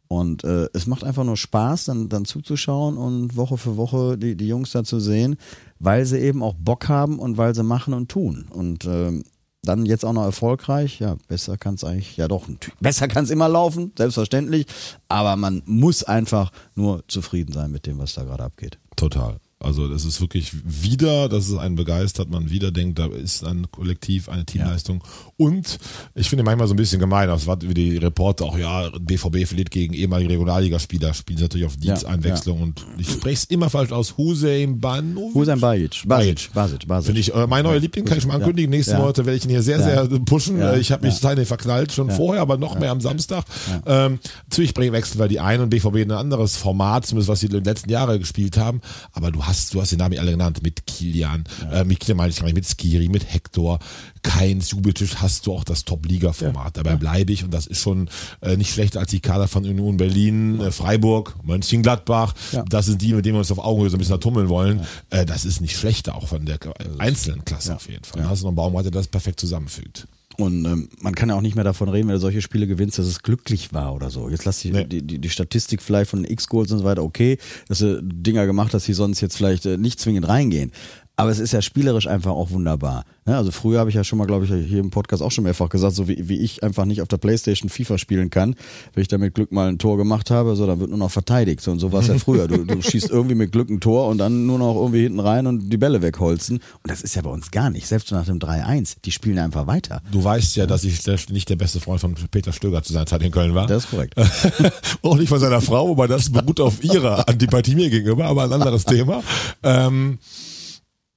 Und 0.09 0.43
äh, 0.43 0.67
es 0.73 0.89
macht 0.89 1.05
einfach 1.05 1.23
nur 1.23 1.37
Spaß, 1.37 1.85
dann, 1.85 2.09
dann 2.09 2.25
zuzuschauen 2.25 2.97
und 2.97 3.37
Woche 3.37 3.57
für 3.57 3.77
Woche 3.77 4.19
die, 4.19 4.35
die 4.35 4.49
Jungs 4.49 4.73
da 4.73 4.83
zu 4.83 4.99
sehen, 4.99 5.37
weil 5.79 6.05
sie 6.05 6.19
eben 6.19 6.43
auch 6.43 6.55
Bock 6.55 6.89
haben 6.89 7.21
und 7.21 7.37
weil 7.37 7.55
sie 7.55 7.63
machen 7.63 7.95
und 7.95 8.09
tun. 8.11 8.47
Und 8.51 8.85
ähm, 8.87 9.23
dann 9.63 9.87
jetzt 9.87 10.05
auch 10.05 10.13
noch 10.15 10.25
erfolgreich, 10.25 10.99
ja, 10.99 11.17
besser 11.29 11.57
kann 11.59 11.75
es 11.75 11.85
eigentlich, 11.85 12.17
ja 12.17 12.27
doch, 12.27 12.49
besser 12.81 13.07
kann 13.07 13.23
es 13.25 13.31
immer 13.31 13.49
laufen, 13.49 13.93
selbstverständlich, 13.97 14.67
aber 15.09 15.37
man 15.37 15.63
muss 15.67 16.03
einfach 16.03 16.51
nur 16.75 17.05
zufrieden 17.07 17.53
sein 17.53 17.71
mit 17.71 17.87
dem, 17.87 17.99
was 17.99 18.15
da 18.15 18.25
gerade 18.25 18.43
abgeht. 18.43 18.79
Total. 18.97 19.37
Also 19.63 19.89
das 19.89 20.07
ist 20.07 20.23
wirklich 20.23 20.53
wieder, 20.65 21.29
dass 21.29 21.47
es 21.49 21.59
einen 21.59 21.77
begeistert, 21.77 22.31
man 22.31 22.49
wieder 22.49 22.71
denkt, 22.71 22.99
da 22.99 23.07
ist 23.09 23.45
ein 23.45 23.71
Kollektiv, 23.71 24.31
eine 24.31 24.47
Teamleistung. 24.47 25.05
Und 25.37 25.79
ich 26.15 26.31
finde 26.31 26.45
manchmal 26.45 26.67
so 26.67 26.73
ein 26.73 26.79
bisschen 26.79 26.99
gemein, 26.99 27.29
das 27.29 27.47
war 27.47 27.61
wie 27.61 27.75
die 27.75 27.99
Reporter 27.99 28.47
auch, 28.47 28.57
ja, 28.57 28.89
BVB 28.99 29.47
verliert 29.47 29.71
gegen 29.71 29.93
ehemalige 29.93 30.31
Regionalligaspieler, 30.31 31.13
spielen 31.13 31.37
sie 31.37 31.45
natürlich 31.45 31.67
auf 31.67 31.77
Diensteinwechslung 31.77 32.59
und 32.63 32.87
ich 32.97 33.11
spreche 33.11 33.35
es 33.35 33.45
immer 33.45 33.69
falsch 33.69 33.93
aus, 33.93 34.17
Hussein 34.17 34.81
Banovic. 34.81 35.35
Hussein 35.35 35.61
Bajic, 35.61 36.05
Basic, 36.07 36.51
Basic, 36.55 36.89
Basic. 36.89 37.07
Finde 37.07 37.21
ich, 37.21 37.35
äh, 37.35 37.47
mein 37.47 37.63
neuer 37.65 37.81
Liebling 37.81 38.07
kann 38.07 38.17
ich 38.17 38.23
schon 38.23 38.29
mal 38.29 38.39
Ja. 38.39 38.45
ankündigen. 38.45 38.71
Nächsten 38.71 38.93
Ja. 38.93 38.99
Monate 39.01 39.27
werde 39.27 39.37
ich 39.37 39.45
ihn 39.45 39.51
hier 39.51 39.63
sehr, 39.63 39.79
Ja. 39.79 40.07
sehr 40.07 40.19
pushen. 40.21 40.59
Ja. 40.59 40.73
Äh, 40.73 40.81
Ich 40.81 40.91
habe 40.91 41.07
mich 41.07 41.21
Ja. 41.21 41.35
den 41.35 41.45
verknallt, 41.45 41.93
schon 41.93 42.09
vorher, 42.11 42.41
aber 42.41 42.57
noch 42.57 42.79
mehr 42.79 42.91
am 42.93 43.03
Samstag. 43.03 43.45
Ähm, 43.85 44.19
natürlich 44.49 44.75
wechseln, 44.75 45.19
weil 45.19 45.29
die 45.29 45.39
einen 45.41 45.65
und 45.65 45.69
BVB 45.69 45.97
ein 46.01 46.11
anderes 46.13 46.57
Format, 46.57 47.05
zumindest 47.05 47.29
was 47.29 47.41
sie 47.41 47.47
in 47.47 47.53
den 47.53 47.65
letzten 47.65 47.91
Jahren 47.91 48.19
gespielt 48.19 48.57
haben. 48.57 48.81
Aber 49.13 49.31
du 49.31 49.43
hast, 49.45 49.50
du 49.73 49.81
hast 49.81 49.93
den 49.93 49.99
Namen 49.99 50.19
alle 50.19 50.33
genannt, 50.33 50.63
mit 50.63 50.87
Kilian, 50.87 51.45
äh, 51.71 51.85
mit 51.85 52.01
Kilian 52.01 52.17
meine 52.17 52.31
ich 52.31 52.37
gar 52.37 52.45
nicht, 52.45 52.55
mit 52.55 52.67
Skiri, 52.67 53.09
mit 53.09 53.33
Hector, 53.33 53.79
Keins, 54.23 54.71
Jubicic 54.71 55.17
hast 55.17 55.47
du 55.47 55.53
auch 55.55 55.65
das 55.65 55.85
Top-Liga-Format. 55.85 56.77
Dabei 56.77 56.97
bleibe 56.97 57.33
ich 57.33 57.45
und 57.45 57.53
das 57.53 57.67
ist 57.67 57.81
schon 57.81 58.09
äh, 58.43 58.57
nicht 58.57 58.73
schlechter 58.73 59.01
als 59.01 59.11
die 59.11 59.21
Kader 59.21 59.49
von 59.49 59.65
Union 59.65 59.97
Berlin, 59.97 60.61
äh, 60.61 60.71
Freiburg, 60.71 61.37
Mönchengladbach. 61.43 62.35
Ja. 62.53 62.63
Das 62.69 62.87
sind 62.87 63.01
die, 63.03 63.15
mit 63.15 63.25
denen 63.25 63.37
wir 63.37 63.41
uns 63.41 63.51
auf 63.51 63.59
Augenhöhe 63.59 63.91
so 63.91 63.97
ein 63.97 63.99
bisschen 63.99 64.15
ertummeln 64.15 64.49
wollen. 64.49 64.87
Äh, 65.11 65.25
das 65.25 65.45
ist 65.45 65.61
nicht 65.61 65.77
schlechter, 65.77 66.15
auch 66.15 66.29
von 66.29 66.45
der 66.45 66.59
einzelnen 66.99 67.45
Klasse 67.45 67.77
auf 67.77 67.89
jeden 67.89 68.05
Fall. 68.05 68.29
Hast 68.29 68.43
noch 68.43 68.49
einen 68.49 68.57
Baum, 68.57 68.81
der 68.83 68.91
das 68.91 69.09
perfekt 69.09 69.41
zusammenfügt. 69.41 70.07
Und 70.43 70.65
ähm, 70.65 70.89
man 71.01 71.15
kann 71.15 71.29
ja 71.29 71.35
auch 71.35 71.41
nicht 71.41 71.55
mehr 71.55 71.65
davon 71.65 71.89
reden, 71.89 72.09
wenn 72.09 72.15
du 72.15 72.21
solche 72.21 72.43
Spiele 72.43 72.67
gewinnst, 72.67 72.99
dass 72.99 73.07
es 73.07 73.23
glücklich 73.23 73.73
war 73.73 73.95
oder 73.95 74.11
so. 74.11 74.29
Jetzt 74.29 74.45
lass 74.45 74.61
die, 74.61 74.71
Nee. 74.71 74.85
die, 74.85 75.03
die, 75.03 75.19
die 75.19 75.31
Statistik 75.31 75.83
vielleicht 75.83 76.11
von 76.11 76.25
X-Goals 76.25 76.73
und 76.73 76.79
so 76.79 76.85
weiter, 76.85 77.03
okay, 77.03 77.39
dass 77.69 77.79
du 77.79 78.03
Dinger 78.03 78.47
gemacht 78.47 78.75
hast, 78.75 78.87
die 78.89 78.93
sonst 78.93 79.21
jetzt 79.21 79.37
vielleicht 79.37 79.67
äh, 79.67 79.77
nicht 79.77 80.01
zwingend 80.01 80.29
reingehen. 80.29 80.73
Aber 81.21 81.31
es 81.31 81.39
ist 81.39 81.53
ja 81.53 81.61
spielerisch 81.61 82.07
einfach 82.07 82.31
auch 82.31 82.51
wunderbar. 82.51 83.05
Ne? 83.27 83.37
Also 83.37 83.51
früher 83.51 83.79
habe 83.79 83.91
ich 83.91 83.97
ja 83.97 84.05
schon 84.05 84.19
mal, 84.19 84.27
glaube 84.27 84.47
ich, 84.47 84.51
hier 84.51 84.79
im 84.79 84.91
Podcast 84.91 85.23
auch 85.23 85.31
schon 85.31 85.45
mehrfach 85.45 85.69
gesagt, 85.69 85.95
so 85.95 86.09
wie, 86.09 86.29
wie 86.29 86.39
ich 86.39 86.63
einfach 86.63 86.87
nicht 86.87 87.03
auf 87.03 87.09
der 87.09 87.19
Playstation 87.19 87.69
FIFA 87.69 87.99
spielen 87.99 88.31
kann, 88.31 88.55
wenn 88.95 89.03
ich 89.03 89.09
da 89.09 89.19
mit 89.19 89.35
Glück 89.35 89.53
mal 89.53 89.69
ein 89.69 89.79
Tor 89.79 89.99
gemacht 89.99 90.31
habe, 90.31 90.57
so, 90.57 90.67
dann 90.67 90.81
wird 90.81 90.89
nur 90.89 90.99
noch 90.99 91.11
verteidigt. 91.11 91.61
So, 91.61 91.73
und 91.73 91.79
so 91.79 91.93
war 91.93 92.01
es 92.01 92.09
ja 92.09 92.19
früher. 92.19 92.49
Du, 92.49 92.65
du 92.65 92.81
schießt 92.81 93.11
irgendwie 93.11 93.35
mit 93.35 93.53
Glück 93.53 93.69
ein 93.69 93.81
Tor 93.81 94.09
und 94.09 94.19
dann 94.19 94.47
nur 94.47 94.59
noch 94.59 94.75
irgendwie 94.77 95.03
hinten 95.03 95.21
rein 95.21 95.47
und 95.47 95.69
die 95.69 95.77
Bälle 95.77 96.01
wegholzen. 96.01 96.57
Und 96.57 96.91
das 96.91 97.03
ist 97.03 97.15
ja 97.15 97.23
bei 97.23 97.31
uns 97.31 97.51
gar 97.51 97.69
nicht. 97.69 97.87
Selbst 97.87 98.11
nach 98.13 98.25
dem 98.25 98.39
3-1, 98.39 98.97
die 99.05 99.13
spielen 99.13 99.39
einfach 99.39 99.67
weiter. 99.67 100.03
Du 100.11 100.25
weißt 100.25 100.57
ja, 100.57 100.67
dass 100.67 100.85
ich 100.85 101.07
nicht 101.29 101.51
der 101.51 101.57
beste 101.57 101.81
Freund 101.81 102.01
von 102.01 102.15
Peter 102.31 102.53
Stöger 102.53 102.83
zu 102.83 102.95
seiner 102.95 103.07
Zeit 103.07 103.23
in 103.23 103.31
Köln 103.31 103.55
war. 103.55 103.67
Das 103.67 103.85
ist 103.85 103.91
korrekt. 103.91 104.15
auch 105.03 105.17
nicht 105.17 105.29
von 105.29 105.39
seiner 105.39 105.61
Frau, 105.61 105.89
wobei 105.89 106.07
das 106.07 106.31
beruht 106.31 106.61
auf 106.61 106.83
ihrer 106.83 107.29
Antipathie 107.29 107.75
mir 107.75 107.91
gegenüber, 107.91 108.25
aber 108.25 108.45
ein 108.45 108.53
anderes 108.53 108.85
Thema. 108.85 109.23
Ähm, 109.63 110.19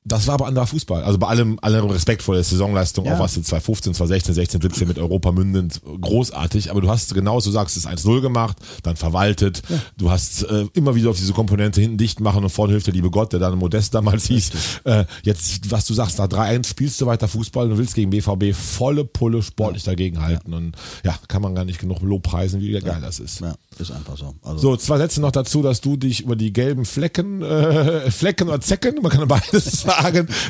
das 0.05 0.27
war 0.27 0.35
aber 0.35 0.47
anderer 0.47 0.67
Fußball. 0.67 1.03
Also 1.03 1.17
bei 1.17 1.27
allem, 1.27 1.57
allem 1.61 1.85
Respekt 1.85 2.21
vor 2.23 2.35
der 2.35 2.43
Saisonleistung, 2.43 3.05
Ja. 3.05 3.15
auch 3.15 3.19
was 3.19 3.35
du 3.35 3.41
2015, 3.41 3.93
2016, 3.93 4.33
16, 4.35 4.61
17 4.61 4.87
mit 4.87 4.99
Europa 4.99 5.31
mündend, 5.31 5.81
großartig. 6.01 6.71
Aber 6.71 6.81
du 6.81 6.89
hast 6.89 7.13
genau, 7.13 7.39
so 7.39 7.51
sagst, 7.51 7.77
es 7.77 7.87
1-0 7.87 8.21
gemacht, 8.21 8.57
dann 8.83 8.95
verwaltet. 8.95 9.61
Du 9.97 10.11
hast 10.11 10.43
äh, 10.43 10.65
immer 10.73 10.95
wieder 10.95 11.09
auf 11.09 11.17
diese 11.17 11.33
Komponente 11.33 11.79
hinten 11.81 11.97
dicht 11.97 12.19
machen 12.19 12.43
und 12.43 12.49
vorne 12.49 12.73
hilft 12.73 12.87
der 12.87 12.93
liebe 12.93 13.09
Gott, 13.11 13.33
der 13.33 13.39
dann 13.39 13.57
Modest 13.57 13.93
damals 13.93 14.25
hieß. 14.25 14.51
Äh, 14.83 15.05
jetzt, 15.23 15.71
was 15.71 15.85
du 15.85 15.93
sagst, 15.93 16.17
nach 16.17 16.27
3-1 16.27 16.67
spielst 16.67 16.99
du 16.99 17.05
weiter 17.05 17.27
Fußball 17.27 17.71
und 17.71 17.77
willst 17.77 17.95
gegen 17.95 18.09
BVB 18.09 18.53
volle 18.55 19.05
Pulle 19.05 19.41
sportlich 19.41 19.83
dagegen 19.83 20.21
halten. 20.21 20.53
Und 20.53 20.75
ja, 21.05 21.15
kann 21.27 21.41
man 21.41 21.55
gar 21.55 21.65
nicht 21.65 21.79
genug 21.79 22.01
Lob 22.01 22.23
preisen, 22.23 22.59
wie 22.61 22.71
geil 22.71 22.99
das 23.01 23.19
ist. 23.19 23.39
Ja, 23.41 23.55
ist 23.79 23.91
einfach 23.91 24.17
so. 24.17 24.33
Also, 24.43 24.57
So, 24.59 24.77
zwei 24.77 24.97
Sätze 24.97 25.21
noch 25.21 25.31
dazu, 25.31 25.61
dass 25.61 25.79
du 25.81 25.95
dich 25.95 26.21
über 26.21 26.35
die 26.35 26.51
gelben 26.51 26.85
Flecken, 26.85 27.41
äh, 27.41 28.11
Flecken 28.11 28.49
oder 28.49 28.59
Zecken, 28.61 29.01
man 29.01 29.11
kann 29.11 29.27
beides 29.27 29.81
sagen, 29.81 29.92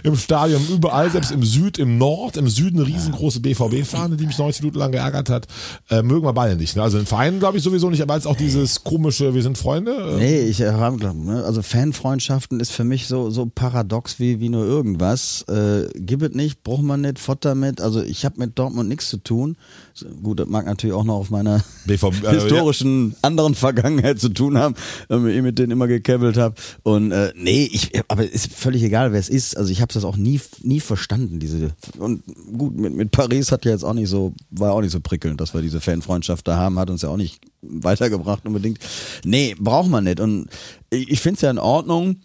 im 0.03 0.15
Stadion 0.15 0.61
überall, 0.69 1.09
selbst 1.11 1.31
im 1.31 1.43
Süd, 1.43 1.77
im 1.77 1.97
Nord, 1.97 2.37
im 2.37 2.47
Süden 2.47 2.79
eine 2.79 2.87
riesengroße 2.87 3.39
BVB-Fahne, 3.39 4.17
die 4.17 4.25
mich 4.25 4.37
90 4.37 4.63
Minuten 4.63 4.79
lang 4.79 4.91
geärgert 4.91 5.29
hat, 5.29 5.47
äh, 5.89 6.01
mögen 6.01 6.25
wir 6.25 6.33
beide 6.33 6.55
nicht. 6.55 6.75
Ne? 6.75 6.83
Also 6.83 6.97
den 6.97 7.05
Verein 7.05 7.39
glaube 7.39 7.57
ich 7.57 7.63
sowieso 7.63 7.89
nicht, 7.89 8.01
aber 8.01 8.13
als 8.13 8.25
auch 8.25 8.35
dieses 8.35 8.83
komische, 8.83 9.33
wir 9.33 9.43
sind 9.43 9.57
Freunde. 9.57 9.91
Äh, 9.91 10.23
Nee, 10.23 10.41
ich 10.41 10.61
äh, 10.61 10.71
hab, 10.71 10.97
glaub, 10.97 11.15
ne, 11.15 11.43
also 11.43 11.61
Fanfreundschaften 11.61 12.59
ist 12.59 12.71
für 12.71 12.83
mich 12.83 13.07
so 13.07 13.29
so 13.29 13.45
paradox 13.53 14.19
wie 14.19 14.39
wie 14.39 14.49
nur 14.49 14.65
irgendwas. 14.65 15.43
Äh, 15.49 15.87
gib 15.95 16.21
es 16.21 16.31
nicht, 16.33 16.63
braucht 16.63 16.83
man 16.83 17.01
nicht, 17.01 17.19
fort 17.19 17.45
damit. 17.45 17.81
Also 17.81 18.01
ich 18.01 18.25
habe 18.25 18.39
mit 18.39 18.57
Dortmund 18.57 18.89
nichts 18.89 19.09
zu 19.09 19.17
tun. 19.17 19.57
Gut, 20.23 20.39
das 20.39 20.47
mag 20.47 20.65
natürlich 20.65 20.95
auch 20.95 21.03
noch 21.03 21.15
auf 21.15 21.29
meiner 21.29 21.63
BVB, 21.85 22.23
äh, 22.23 22.31
historischen 22.31 23.15
anderen 23.21 23.53
Vergangenheit 23.55 24.19
zu 24.19 24.29
tun 24.29 24.57
haben, 24.57 24.75
weil 25.07 25.29
ich 25.29 25.41
mit 25.41 25.59
denen 25.59 25.71
immer 25.71 25.87
gekebbelt 25.87 26.37
habe. 26.37 26.55
Und 26.83 27.11
äh, 27.11 27.31
nee, 27.35 27.69
ich, 27.71 27.91
aber 28.07 28.29
ist 28.29 28.51
völlig 28.53 28.83
egal, 28.83 29.11
wer 29.11 29.19
es 29.19 29.29
ist, 29.33 29.57
also 29.57 29.71
ich 29.71 29.81
habe 29.81 29.93
das 29.93 30.05
auch 30.05 30.15
nie, 30.15 30.39
nie 30.61 30.79
verstanden, 30.79 31.39
diese, 31.39 31.71
und 31.97 32.23
gut, 32.57 32.75
mit, 32.75 32.93
mit 32.93 33.11
Paris 33.11 33.51
hat 33.51 33.65
ja 33.65 33.71
jetzt 33.71 33.83
auch 33.83 33.93
nicht 33.93 34.09
so, 34.09 34.33
war 34.51 34.73
auch 34.73 34.81
nicht 34.81 34.91
so 34.91 34.99
prickelnd, 34.99 35.41
dass 35.41 35.53
wir 35.53 35.61
diese 35.61 35.81
Fanfreundschaft 35.81 36.47
da 36.47 36.57
haben, 36.57 36.77
hat 36.77 36.89
uns 36.89 37.01
ja 37.01 37.09
auch 37.09 37.17
nicht 37.17 37.41
weitergebracht 37.61 38.45
unbedingt. 38.45 38.79
Nee, 39.25 39.55
braucht 39.59 39.89
man 39.89 40.03
nicht. 40.03 40.19
Und 40.19 40.47
ich, 40.89 41.19
finde 41.19 41.35
es 41.35 41.41
ja 41.41 41.49
in 41.49 41.57
Ordnung, 41.57 42.17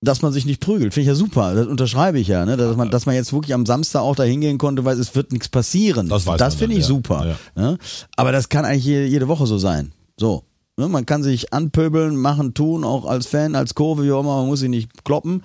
dass 0.00 0.22
man 0.22 0.32
sich 0.32 0.46
nicht 0.46 0.60
prügelt. 0.60 0.94
Finde 0.94 1.02
ich 1.02 1.08
ja 1.08 1.14
super. 1.14 1.54
Das 1.54 1.66
unterschreibe 1.66 2.18
ich 2.18 2.28
ja, 2.28 2.46
ne? 2.46 2.56
Dass 2.56 2.76
man, 2.76 2.90
dass 2.90 3.04
man 3.04 3.14
jetzt 3.14 3.32
wirklich 3.32 3.52
am 3.52 3.66
Samstag 3.66 4.00
auch 4.00 4.16
da 4.16 4.22
hingehen 4.22 4.56
konnte, 4.56 4.84
weil 4.84 4.98
es 4.98 5.14
wird 5.14 5.32
nichts 5.32 5.50
passieren. 5.50 6.08
Das 6.08 6.26
weiß 6.26 6.38
das 6.38 6.54
finde 6.54 6.76
ich 6.76 6.82
ja. 6.82 6.86
super. 6.86 7.36
Ja. 7.56 7.62
Ne? 7.62 7.78
Aber 8.16 8.32
das 8.32 8.48
kann 8.48 8.64
eigentlich 8.64 8.86
jede, 8.86 9.06
jede 9.06 9.28
Woche 9.28 9.46
so 9.46 9.58
sein. 9.58 9.92
So. 10.16 10.44
Ne? 10.78 10.88
Man 10.88 11.04
kann 11.04 11.22
sich 11.22 11.52
anpöbeln, 11.52 12.16
machen, 12.16 12.54
tun, 12.54 12.84
auch 12.84 13.04
als 13.04 13.26
Fan, 13.26 13.54
als 13.54 13.74
Kurve, 13.74 14.04
wie 14.04 14.12
auch 14.12 14.20
immer, 14.20 14.38
man 14.38 14.46
muss 14.46 14.60
sich 14.60 14.70
nicht 14.70 15.04
kloppen. 15.04 15.42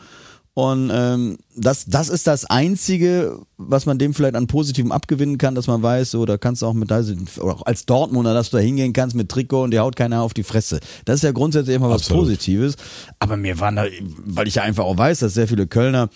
Und 0.55 0.89
ähm, 0.93 1.37
das, 1.53 1.83
das 1.83 2.07
ist 2.07 2.27
das 2.27 2.45
Einzige, 2.45 3.39
was 3.57 3.85
man 3.85 3.99
dem 3.99 4.13
vielleicht 4.13 4.35
an 4.35 4.47
Positivem 4.47 4.93
abgewinnen 4.93 5.37
kann, 5.37 5.53
dass 5.53 5.67
man 5.67 5.83
weiß, 5.83 6.11
so, 6.11 6.25
da 6.25 6.37
kannst 6.37 6.61
du 6.61 6.65
auch 6.65 6.73
mit 6.73 6.89
oder 6.89 7.53
auch 7.53 7.65
als 7.65 7.85
Dortmunder, 7.85 8.33
dass 8.33 8.51
du 8.51 8.57
da 8.57 8.63
hingehen 8.63 8.93
kannst 8.93 9.17
mit 9.17 9.27
Trikot 9.27 9.63
und 9.63 9.71
dir 9.71 9.81
haut 9.81 9.97
keiner 9.97 10.21
auf 10.21 10.33
die 10.33 10.43
Fresse. 10.43 10.79
Das 11.03 11.17
ist 11.17 11.23
ja 11.23 11.33
grundsätzlich 11.33 11.75
immer 11.75 11.89
was 11.89 12.03
Absolut. 12.03 12.23
Positives. 12.23 12.77
Aber 13.19 13.35
mir 13.35 13.59
waren 13.59 13.75
da, 13.75 13.85
weil 14.23 14.47
ich 14.47 14.55
ja 14.55 14.63
einfach 14.63 14.85
auch 14.85 14.97
weiß, 14.97 15.19
dass 15.19 15.33
sehr 15.33 15.49
viele 15.49 15.67
Kölner 15.67 16.09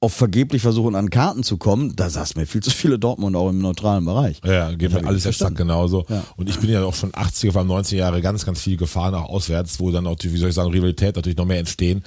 auch 0.00 0.10
vergeblich 0.10 0.62
versuchen, 0.62 0.94
an 0.94 1.10
Karten 1.10 1.42
zu 1.42 1.58
kommen, 1.58 1.96
da 1.96 2.08
saß 2.08 2.36
mir 2.36 2.46
viel 2.46 2.62
zu 2.62 2.70
viele 2.70 2.98
Dortmunder 2.98 3.38
auch 3.38 3.50
im 3.50 3.58
neutralen 3.58 4.04
Bereich. 4.04 4.40
Ja, 4.44 4.72
geht 4.72 4.92
mir 4.92 5.06
alles 5.06 5.26
exakt 5.26 5.56
genauso. 5.56 6.04
Ja. 6.08 6.22
Und 6.36 6.48
ich 6.48 6.58
bin 6.58 6.70
ja 6.70 6.82
auch 6.84 6.94
schon 6.94 7.12
80er, 7.12 7.52
vor 7.52 7.60
allem 7.60 7.70
90er 7.70 7.96
Jahre 7.96 8.22
ganz, 8.22 8.46
ganz 8.46 8.60
viel 8.60 8.76
gefahren, 8.76 9.14
auch 9.14 9.28
auswärts, 9.28 9.80
wo 9.80 9.90
dann 9.90 10.06
auch 10.06 10.16
die, 10.16 10.32
wie 10.32 10.38
soll 10.38 10.50
ich 10.50 10.54
sagen, 10.54 10.70
Rivalität 10.70 11.16
natürlich 11.16 11.38
noch 11.38 11.46
mehr 11.46 11.58
entstehen. 11.58 12.04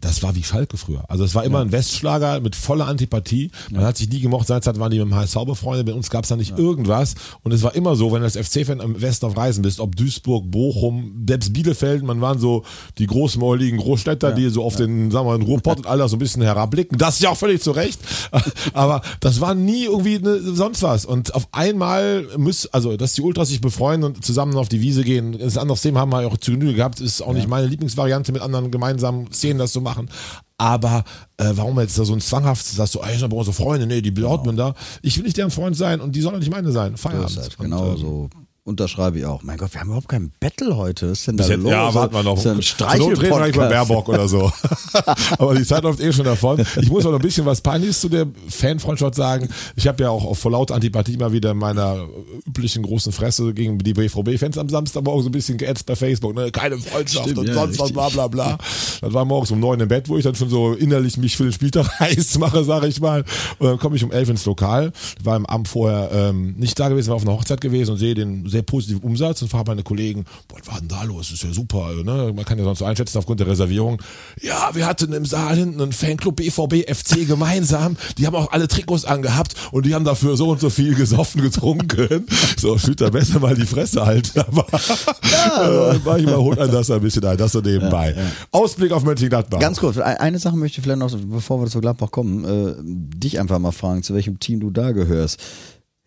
Das 0.00 0.22
war 0.22 0.34
wie 0.34 0.42
Schalke 0.42 0.76
früher. 0.76 1.04
Also 1.08 1.24
es 1.24 1.34
war 1.34 1.44
immer 1.44 1.60
ein 1.60 1.72
Westschlager 1.72 2.40
mit 2.40 2.54
voller 2.54 2.86
Antipathie. 2.86 3.50
Man 3.70 3.84
hat 3.84 3.96
sich 3.96 4.08
nie 4.08 4.20
gemocht. 4.20 4.46
Seinerzeit 4.46 4.78
waren 4.78 4.90
die 4.90 4.98
mit 4.98 5.08
dem 5.08 5.14
HSV 5.14 5.36
befreundet. 5.46 5.86
Bei 5.86 5.94
uns 5.94 6.10
gab 6.10 6.24
es 6.24 6.28
da 6.28 6.36
nicht 6.36 6.58
irgendwas. 6.58 7.14
Und 7.42 7.52
es 7.52 7.62
war 7.62 7.74
immer 7.74 7.96
so, 7.96 8.12
wenn 8.12 8.20
du 8.20 8.24
als 8.24 8.36
FC-Fan 8.36 8.80
im 8.80 9.00
Westen 9.00 9.26
auf 9.26 9.36
Reisen 9.36 9.62
bist, 9.62 9.80
ob 9.80 9.96
Duisburg, 9.96 10.50
Bochum, 10.50 11.24
selbst 11.26 11.52
Bielefeld, 11.52 12.02
man 12.02 12.20
waren 12.20 12.38
so 12.38 12.64
die 12.98 13.06
großmäuligen 13.06 13.78
Großstädter, 13.78 14.32
die 14.32 14.50
so 14.50 14.62
auf 14.64 14.76
den, 14.76 15.10
sagen 15.10 15.26
wir 15.26 15.32
mal, 15.32 15.38
den 15.38 15.46
Ruhrpott 15.46 15.78
und 15.78 15.86
all 15.86 15.98
das 15.98 16.10
so 16.10 16.16
ein 16.16 16.20
bisschen 16.20 16.42
herabblicken. 16.42 16.98
Das 16.98 17.16
ist 17.16 17.22
ja 17.22 17.30
auch 17.30 17.36
völlig 17.36 17.62
zu 17.62 17.70
Recht. 17.70 18.00
Aber 18.74 19.02
das 19.20 19.40
war 19.40 19.54
nie 19.54 19.84
irgendwie 19.84 20.18
ne, 20.18 20.40
sonst 20.42 20.82
was. 20.82 21.06
Und 21.06 21.34
auf 21.34 21.48
einmal 21.52 22.26
muss, 22.36 22.66
also, 22.66 22.96
dass 22.96 23.14
die 23.14 23.22
Ultras 23.22 23.48
sich 23.48 23.60
befreuen 23.60 24.04
und 24.04 24.24
zusammen 24.24 24.56
auf 24.56 24.68
die 24.68 24.80
Wiese 24.82 25.04
gehen, 25.04 25.38
das 25.38 25.56
anderes 25.56 25.82
Thema, 25.82 26.00
haben 26.00 26.12
wir 26.12 26.22
ja 26.22 26.28
auch 26.28 26.36
zu 26.36 26.52
Genüge 26.52 26.74
gehabt, 26.74 27.00
ist 27.00 27.22
auch 27.22 27.32
nicht 27.32 27.48
meine 27.48 27.66
Lieblingsvariante, 27.66 28.32
mit 28.32 28.42
anderen 28.42 28.70
gemeinsamen 28.70 29.32
Szenen 29.32 29.58
das 29.58 29.72
zu 29.72 29.85
machen. 29.86 30.10
Aber 30.58 31.04
äh, 31.36 31.50
warum 31.54 31.78
jetzt 31.80 31.98
da 31.98 32.04
so 32.04 32.14
ein 32.14 32.20
zwanghaftes, 32.20 32.76
sagst 32.76 32.94
du, 32.94 33.00
ey, 33.00 33.16
ich 33.16 33.22
hab 33.22 33.32
unsere 33.32 33.54
Freunde, 33.54 33.86
nee, 33.86 34.00
die 34.00 34.12
Dortmunder. 34.12 34.74
Ich 35.02 35.16
will 35.16 35.24
nicht 35.24 35.36
deren 35.36 35.50
Freund 35.50 35.76
sein 35.76 36.00
und 36.00 36.12
die 36.16 36.20
sollen 36.22 36.38
nicht 36.38 36.50
meine 36.50 36.72
sein. 36.72 36.96
Feierabend. 36.96 37.30
ist 37.30 37.36
das. 37.36 37.48
Und, 37.56 37.64
Genau 37.64 37.94
äh, 37.94 37.96
so. 37.98 38.30
Unterschreibe 38.66 39.20
ich 39.20 39.24
auch. 39.24 39.44
Mein 39.44 39.58
Gott, 39.58 39.72
wir 39.74 39.80
haben 39.80 39.86
überhaupt 39.86 40.08
keinen 40.08 40.32
Battle 40.40 40.76
heute. 40.76 41.12
Was 41.12 41.20
ist 41.20 41.28
denn 41.28 41.36
da 41.36 41.44
Bis 41.44 41.52
jetzt, 41.52 41.62
los? 41.62 41.70
ja, 41.70 41.94
warten 41.94 42.14
wir 42.14 42.24
noch. 42.24 42.36
Ist 42.36 42.46
ja 42.46 42.50
ein 42.50 42.56
Not 42.56 42.82
reden 42.90 43.20
wir 43.20 43.26
Streichel-Podcast. 43.26 43.70
Baerbock 43.70 44.08
oder 44.08 44.26
so. 44.26 44.52
Aber 45.38 45.54
die 45.54 45.64
Zeit 45.64 45.84
läuft 45.84 46.00
eh 46.00 46.12
schon 46.12 46.24
davon. 46.24 46.66
Ich 46.82 46.90
muss 46.90 47.06
auch 47.06 47.12
noch 47.12 47.20
ein 47.20 47.22
bisschen 47.22 47.46
was 47.46 47.60
Peinliches 47.60 48.00
zu 48.00 48.08
der 48.08 48.26
Fanfreundschaft 48.48 49.14
sagen. 49.14 49.48
Ich 49.76 49.86
habe 49.86 50.02
ja 50.02 50.10
auch 50.10 50.36
vor 50.36 50.50
lauter 50.50 50.74
Antipathie 50.74 51.16
mal 51.16 51.30
wieder 51.30 51.52
in 51.52 51.58
meiner 51.58 52.08
üblichen 52.44 52.82
großen 52.82 53.12
Fresse 53.12 53.54
gegen 53.54 53.78
die 53.78 53.94
BVB-Fans 53.94 54.58
am 54.58 54.68
Samstagmorgen 54.68 55.22
so 55.22 55.28
ein 55.28 55.32
bisschen 55.32 55.58
geätzt 55.58 55.86
bei 55.86 55.94
Facebook. 55.94 56.34
Ne? 56.34 56.50
Keine 56.50 56.76
Freundschaft 56.78 57.26
Stimmt, 57.26 57.38
und 57.38 57.46
ja, 57.46 57.54
sonst 57.54 57.78
was, 57.78 57.92
bla 57.92 58.08
bla 58.08 58.26
bla. 58.26 58.58
Das 59.00 59.12
war 59.12 59.24
morgens 59.24 59.52
um 59.52 59.60
neun 59.60 59.78
im 59.78 59.86
Bett, 59.86 60.08
wo 60.08 60.18
ich 60.18 60.24
dann 60.24 60.34
schon 60.34 60.50
so 60.50 60.72
innerlich 60.72 61.18
mich 61.18 61.36
für 61.36 61.44
den 61.44 61.52
Spieltag 61.52 61.86
heiß 62.00 62.40
mache, 62.40 62.64
sage 62.64 62.88
ich 62.88 63.00
mal. 63.00 63.24
Und 63.60 63.68
dann 63.68 63.78
komme 63.78 63.94
ich 63.94 64.02
um 64.02 64.10
elf 64.10 64.28
ins 64.28 64.44
Lokal. 64.44 64.90
War 65.22 65.36
am 65.36 65.46
Abend 65.46 65.68
vorher 65.68 66.10
ähm, 66.12 66.56
nicht 66.58 66.80
da 66.80 66.88
gewesen, 66.88 67.10
war 67.10 67.14
auf 67.14 67.22
einer 67.22 67.34
Hochzeit 67.34 67.60
gewesen 67.60 67.92
und 67.92 67.98
sehe 67.98 68.16
den 68.16 68.55
sehr 68.56 68.62
positiven 68.62 69.02
Umsatz 69.02 69.42
und 69.42 69.48
frage 69.48 69.70
meine 69.70 69.82
Kollegen, 69.82 70.24
boah, 70.48 70.58
was 70.60 70.66
war 70.72 70.78
denn 70.80 70.88
da 70.88 71.02
los? 71.04 71.28
Das 71.28 71.32
ist 71.38 71.44
ja 71.44 71.52
super. 71.52 71.92
Ne? 72.02 72.32
Man 72.34 72.44
kann 72.44 72.58
ja 72.58 72.64
sonst 72.64 72.78
so 72.80 72.84
einschätzen 72.84 73.18
aufgrund 73.18 73.40
der 73.40 73.46
Reservierung. 73.46 74.00
Ja, 74.42 74.70
wir 74.74 74.86
hatten 74.86 75.12
im 75.12 75.24
Saal 75.26 75.56
hinten 75.56 75.80
einen 75.80 75.92
Fanclub 75.92 76.36
BVB 76.36 76.88
FC 76.90 77.26
gemeinsam. 77.28 77.96
Die 78.18 78.26
haben 78.26 78.34
auch 78.34 78.52
alle 78.52 78.68
Trikots 78.68 79.04
angehabt 79.04 79.54
und 79.72 79.86
die 79.86 79.94
haben 79.94 80.04
dafür 80.04 80.36
so 80.36 80.48
und 80.50 80.60
so 80.60 80.70
viel 80.70 80.94
gesoffen, 80.94 81.42
getrunken. 81.42 82.26
So, 82.58 82.78
Schütter, 82.78 83.10
besser 83.10 83.38
mal 83.40 83.54
die 83.54 83.66
Fresse 83.66 84.04
halten. 84.06 84.40
Aber 84.50 84.66
äh, 85.94 85.98
manchmal 86.04 86.36
holt 86.36 86.58
einen 86.58 86.72
das 86.72 86.90
ein 86.90 87.00
bisschen 87.00 87.24
ein, 87.24 87.36
das 87.36 87.52
so 87.52 87.60
nebenbei. 87.60 88.14
Ausblick 88.50 88.92
auf 88.92 89.04
Mönchengladbach. 89.04 89.58
Ganz 89.58 89.78
kurz, 89.78 89.98
ein- 89.98 90.16
eine 90.16 90.38
Sache 90.38 90.56
möchte 90.56 90.78
ich 90.78 90.84
vielleicht 90.84 90.98
noch, 91.00 91.14
bevor 91.26 91.60
wir 91.60 91.68
zu 91.68 91.80
Gladbach 91.80 92.10
kommen, 92.10 92.44
äh, 92.44 92.74
dich 93.18 93.38
einfach 93.40 93.58
mal 93.58 93.72
fragen, 93.72 94.02
zu 94.02 94.14
welchem 94.14 94.38
Team 94.38 94.60
du 94.60 94.70
da 94.70 94.92
gehörst. 94.92 95.38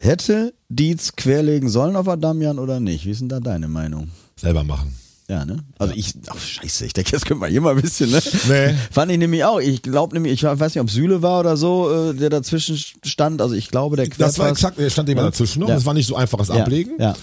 Hätte 0.02 0.54
Dietz 0.70 1.16
querlegen 1.18 1.70
sollen 1.70 1.96
auf 1.98 2.08
Adamian 2.08 2.58
oder 2.58 2.80
nicht? 2.80 3.06
Wie 3.06 3.12
ist 3.12 3.20
denn 3.22 3.30
da 3.30 3.40
deine 3.40 3.68
Meinung? 3.68 4.10
selber 4.38 4.64
machen. 4.64 4.96
Ja, 5.28 5.44
ne? 5.44 5.58
Also 5.78 5.94
ich, 5.94 6.14
ach 6.28 6.40
scheiße, 6.40 6.86
ich 6.86 6.94
denke, 6.94 7.12
jetzt 7.12 7.26
können 7.26 7.42
wir 7.42 7.48
hier 7.50 7.60
mal 7.60 7.76
ein 7.76 7.82
bisschen, 7.82 8.10
ne? 8.10 8.22
Nee. 8.48 8.74
Fand 8.92 9.12
ich 9.12 9.18
nämlich 9.18 9.44
auch. 9.44 9.60
Ich 9.60 9.82
glaube 9.82 10.16
nämlich, 10.16 10.32
ich 10.32 10.44
weiß 10.44 10.74
nicht, 10.74 10.82
ob 10.82 10.90
Süle 10.90 11.22
war 11.22 11.42
oder 11.42 11.58
so, 11.58 11.92
äh, 12.12 12.14
der 12.16 12.30
dazwischen 12.30 12.78
stand. 13.06 13.42
Also 13.42 13.54
ich 13.54 13.68
glaube, 13.70 13.98
der 13.98 14.08
Das 14.08 14.40
war 14.40 14.48
Querpass- 14.48 14.52
exakt, 14.52 14.80
er 14.80 14.90
stand 14.90 15.10
jemand 15.10 15.26
Ja. 15.26 15.30
dazwischen 15.32 15.60
noch. 15.60 15.68
Ja. 15.68 15.76
Das 15.76 15.86
war 15.86 15.94
nicht 15.94 16.08
so 16.08 16.16
einfaches 16.16 16.48
Ja, 16.48 16.56
Ablegen. 16.56 16.94
ja, 16.98 17.10
ja. 17.10 17.16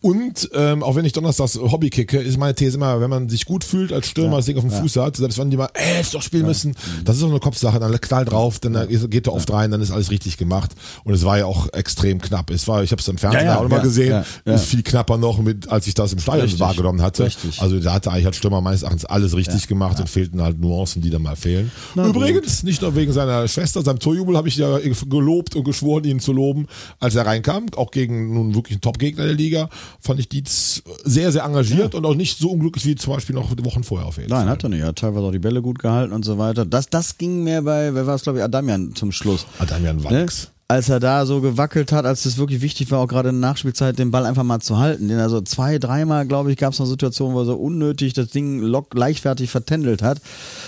Und 0.00 0.48
ähm, 0.54 0.82
auch 0.82 0.94
wenn 0.96 1.04
ich 1.04 1.12
donnerstags 1.12 1.56
Hobby 1.56 1.90
kicke, 1.90 2.18
ist 2.18 2.38
meine 2.38 2.54
These 2.54 2.76
immer, 2.76 3.00
wenn 3.00 3.10
man 3.10 3.28
sich 3.28 3.44
gut 3.44 3.64
fühlt 3.64 3.92
als 3.92 4.08
Stürmer, 4.08 4.36
das 4.36 4.46
Ding 4.46 4.56
auf 4.56 4.64
dem 4.64 4.70
Fuß 4.70 4.96
hat, 4.96 5.16
selbst 5.16 5.38
wenn 5.38 5.50
die 5.50 5.56
mal, 5.56 5.68
ey, 5.74 5.96
hättest 5.96 6.14
doch 6.14 6.22
spielen 6.22 6.46
müssen, 6.46 6.74
das 7.04 7.16
ist 7.16 7.22
auch 7.22 7.30
eine 7.30 7.40
Kopfsache, 7.40 7.78
dann 7.78 8.00
knall 8.00 8.24
drauf, 8.24 8.58
dann 8.58 8.88
geht 8.88 9.26
er 9.26 9.32
oft 9.32 9.50
rein, 9.52 9.70
dann 9.70 9.80
ist 9.80 9.90
alles 9.90 10.10
richtig 10.10 10.36
gemacht. 10.36 10.72
Und 11.04 11.14
es 11.14 11.24
war 11.24 11.38
ja 11.38 11.46
auch 11.46 11.72
extrem 11.72 12.20
knapp. 12.20 12.50
Es 12.50 12.68
war, 12.68 12.82
ich 12.82 12.92
habe 12.92 13.00
es 13.00 13.08
im 13.08 13.18
Fernsehen 13.18 13.44
Ja, 13.44 13.52
ja, 13.52 13.58
auch 13.58 13.62
nochmal 13.62 13.78
ja, 13.80 13.84
gesehen, 13.84 14.10
ja, 14.10 14.24
ja. 14.44 14.54
ist 14.54 14.66
viel 14.66 14.82
knapper 14.82 15.16
noch 15.16 15.38
mit, 15.38 15.68
als 15.70 15.86
ich 15.86 15.94
das 15.94 16.12
im 16.12 16.18
Stadion 16.18 16.42
Richtig. 16.42 16.60
wahrgenommen 16.60 17.02
hatte. 17.02 17.24
Richtig. 17.24 17.60
Also 17.60 17.78
da 17.80 17.94
hatte 17.94 18.10
eigentlich 18.10 18.26
als 18.26 18.36
Stürmer 18.36 18.60
meines 18.60 18.82
Erachtens 18.82 19.04
alles 19.04 19.36
richtig 19.36 19.68
gemacht 19.68 19.98
und 20.00 20.08
fehlten 20.08 20.42
halt 20.42 20.60
Nuancen, 20.60 21.02
die 21.02 21.10
da 21.10 21.18
mal 21.18 21.36
fehlen. 21.36 21.70
Übrigens, 21.94 22.62
nicht 22.62 22.82
nur 22.82 22.94
wegen 22.94 23.12
seiner 23.12 23.46
Schwester, 23.48 23.82
seinem 23.82 23.98
Torjubel 23.98 24.36
habe 24.36 24.48
ich 24.48 24.56
ja 24.56 24.78
gelobt 24.78 25.56
und 25.56 25.64
geschworen, 25.64 26.04
ihn 26.04 26.20
zu 26.20 26.32
loben, 26.32 26.66
als 27.00 27.14
er 27.14 27.26
reinkam, 27.26 27.66
auch 27.76 27.90
gegen 27.90 28.34
nun 28.34 28.54
wirklich 28.54 28.76
einen 28.76 28.80
Top-Gegner 28.82 29.24
der 29.24 29.34
Liga, 29.34 29.65
fand 30.00 30.20
ich 30.20 30.28
Dietz 30.28 30.82
sehr, 31.04 31.32
sehr 31.32 31.44
engagiert 31.44 31.94
und 31.94 32.04
auch 32.04 32.14
nicht 32.14 32.38
so 32.38 32.50
unglücklich 32.50 32.84
wie 32.86 32.94
zum 32.94 33.12
Beispiel 33.14 33.34
noch 33.34 33.50
Wochen 33.64 33.84
vorher 33.84 34.06
auf 34.06 34.16
jeden 34.18 34.30
Nein, 34.30 34.42
Fall. 34.42 34.50
hat 34.50 34.62
er 34.64 34.68
nicht. 34.68 34.80
Er 34.80 34.88
hat 34.88 34.96
teilweise 34.96 35.24
auch 35.26 35.32
die 35.32 35.38
Bälle 35.38 35.62
gut 35.62 35.78
gehalten 35.78 36.12
und 36.12 36.24
so 36.24 36.38
weiter. 36.38 36.64
Das, 36.64 36.88
das 36.88 37.18
ging 37.18 37.44
mir 37.44 37.62
bei, 37.62 37.94
wer 37.94 38.06
war 38.06 38.14
es, 38.14 38.22
glaube 38.22 38.38
ich, 38.38 38.44
Adamian 38.44 38.94
zum 38.94 39.12
Schluss. 39.12 39.46
Adamian 39.58 40.02
war 40.04 40.12
Ne? 40.12 40.20
nix. 40.22 40.50
Als 40.68 40.88
er 40.88 40.98
da 40.98 41.24
so 41.26 41.40
gewackelt 41.40 41.92
hat, 41.92 42.06
als 42.06 42.24
es 42.26 42.38
wirklich 42.38 42.60
wichtig 42.60 42.90
war, 42.90 42.98
auch 42.98 43.06
gerade 43.06 43.28
in 43.28 43.40
der 43.40 43.50
Nachspielzeit, 43.50 44.00
den 44.00 44.10
Ball 44.10 44.26
einfach 44.26 44.42
mal 44.42 44.58
zu 44.58 44.78
halten. 44.78 45.06
Den 45.06 45.20
also 45.20 45.40
zwei, 45.40 45.78
dreimal, 45.78 46.26
glaube 46.26 46.50
ich, 46.50 46.58
gab 46.58 46.72
es 46.72 46.80
eine 46.80 46.88
Situation, 46.88 47.34
wo 47.34 47.40
er 47.42 47.44
so 47.44 47.54
unnötig 47.54 48.14
das 48.14 48.30
Ding 48.30 48.58
lock, 48.58 48.92
leichtfertig 48.94 49.48
vertändelt 49.48 50.02
hat. 50.02 50.20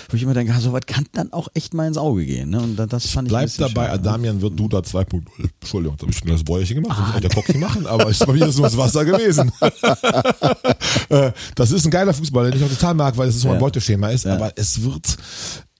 Wo 0.07 0.15
ich 0.15 0.23
immer 0.23 0.33
denke, 0.33 0.53
ah, 0.53 0.59
so 0.61 0.71
was 0.71 0.85
kann 0.87 1.05
dann 1.11 1.33
auch 1.33 1.49
echt 1.53 1.73
mal 1.73 1.85
ins 1.85 1.97
Auge 1.97 2.25
gehen. 2.25 2.49
Ne? 2.51 2.61
Und 2.61 2.77
da- 2.77 2.85
das 2.85 3.07
fand 3.07 3.27
ich 3.27 3.35
ein 3.35 3.43
bisschen 3.43 3.67
dabei, 3.67 3.87
schade, 3.89 4.01
ne? 4.03 4.09
Adamian 4.09 4.41
wird 4.41 4.57
Duda 4.57 4.79
2.0. 4.79 5.21
Entschuldigung, 5.59 5.97
da 5.97 6.03
habe 6.03 6.11
ich 6.13 6.17
schon 6.17 6.29
das 6.29 6.45
Bäuerchen 6.45 6.81
gemacht. 6.81 6.97
Das 6.97 7.15
hätte 7.15 7.27
der 7.27 7.35
Cocky 7.35 7.57
machen, 7.57 7.85
aber 7.85 8.09
ist 8.09 8.25
mal 8.25 8.33
wieder 8.35 8.51
so 8.53 8.63
ins 8.63 8.77
Wasser 8.77 9.03
gewesen. 9.03 9.51
Äh, 11.09 11.31
das 11.55 11.71
ist 11.71 11.85
ein 11.85 11.91
geiler 11.91 12.13
Fußballer, 12.13 12.51
den 12.51 12.59
ich 12.61 12.65
auch 12.65 12.69
total 12.73 12.93
mag, 12.93 13.17
weil 13.17 13.29
es 13.29 13.41
so 13.41 13.47
ein 13.47 13.55
Ja. 13.55 13.59
Beuteschema 13.59 14.09
ist, 14.09 14.25
aber 14.27 14.51
es 14.55 14.83
wird 14.83 15.17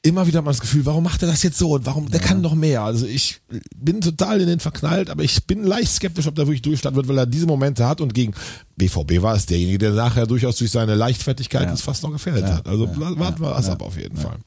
immer 0.02 0.26
wieder 0.28 0.42
mal 0.42 0.52
das 0.52 0.62
Gefühl, 0.62 0.86
warum 0.86 1.04
macht 1.04 1.22
er 1.24 1.28
das 1.28 1.44
jetzt 1.44 1.58
so 1.58 1.72
und 1.72 1.86
warum, 1.86 2.10
der 2.10 2.22
kann 2.22 2.42
doch 2.42 2.56
mehr. 2.56 2.84
Also 2.84 3.06
ich 3.06 3.42
bin 3.76 4.00
total 4.00 4.40
in 4.40 4.48
den 4.48 4.60
verknallt, 4.62 5.10
aber 5.10 5.24
ich 5.24 5.46
bin 5.46 5.64
leicht 5.64 5.92
skeptisch, 5.92 6.26
ob 6.28 6.36
der 6.36 6.48
wirklich 6.48 6.62
durchstarten 6.62 6.96
wird, 6.96 7.08
weil 7.10 7.18
er 7.18 7.26
diese 7.26 7.46
Momente 7.46 7.86
hat 7.86 8.00
und 8.00 8.14
gegen 8.14 8.34
BVB 8.78 9.22
war 9.22 9.36
es 9.36 9.46
derjenige, 9.46 9.78
der 9.78 9.92
nachher 9.92 10.26
durchaus 10.26 10.56
durch 10.56 10.72
seine 10.72 10.96
Leichtfertigkeit 10.96 11.64
Ja. 11.68 11.74
es 11.74 11.82
fast 11.82 12.02
noch 12.04 12.12
gefährdet 12.12 12.44
Ja. 12.46 12.56
hat. 12.56 12.68
Also 12.68 12.88
warten 12.96 13.42
wir 13.42 13.52
was 13.52 13.68
ab 13.70 13.82
auf 13.82 13.98
jeden 13.98 14.16
Fall. 14.16 14.38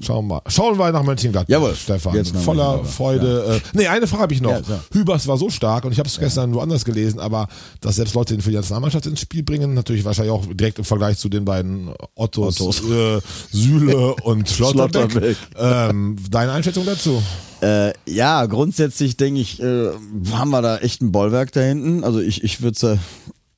Schauen 0.00 0.26
wir 0.26 0.34
mal. 0.36 0.42
Schauen 0.48 0.78
wir 0.78 0.90
nach 0.92 1.02
Mönchengladbach, 1.02 1.48
Jawohl. 1.52 1.74
Stefan. 1.74 2.14
Jetzt 2.14 2.34
Voller 2.36 2.84
Freude. 2.84 3.60
Äh, 3.74 3.76
nee, 3.76 3.86
eine 3.86 4.06
Frage 4.06 4.22
habe 4.22 4.34
ich 4.34 4.40
noch. 4.40 4.66
Ja. 4.68 4.80
Hübers 4.92 5.26
war 5.28 5.36
so 5.36 5.50
stark 5.50 5.84
und 5.84 5.92
ich 5.92 5.98
habe 5.98 6.08
es 6.08 6.18
gestern 6.18 6.54
woanders 6.54 6.84
gelesen, 6.84 7.20
aber 7.20 7.48
dass 7.80 7.96
selbst 7.96 8.14
Leute 8.14 8.34
ihn 8.34 8.40
für 8.40 8.50
die 8.50 8.56
Nationalmannschaft 8.56 9.06
ins 9.06 9.20
Spiel 9.20 9.42
bringen, 9.42 9.74
natürlich 9.74 10.04
wahrscheinlich 10.04 10.32
auch 10.32 10.44
direkt 10.46 10.78
im 10.78 10.84
Vergleich 10.84 11.18
zu 11.18 11.28
den 11.28 11.44
beiden 11.44 11.90
Ottos, 12.14 12.60
Ottos. 12.60 12.80
Äh, 12.90 13.20
Süle 13.52 14.14
und 14.22 14.48
Schlotterbeck. 14.48 14.87
Schlotterbeck. 14.90 15.36
Ähm, 15.56 16.16
deine 16.30 16.52
Einschätzung 16.52 16.84
dazu? 16.86 17.22
Äh, 17.60 17.92
ja, 18.06 18.46
grundsätzlich 18.46 19.16
denke 19.16 19.40
ich, 19.40 19.60
äh, 19.60 19.90
haben 20.32 20.50
wir 20.50 20.62
da 20.62 20.78
echt 20.78 21.02
ein 21.02 21.12
Bollwerk 21.12 21.52
da 21.52 21.60
hinten. 21.60 22.04
Also 22.04 22.20
ich, 22.20 22.44
ich 22.44 22.62
würde 22.62 22.92
äh, 22.92 22.98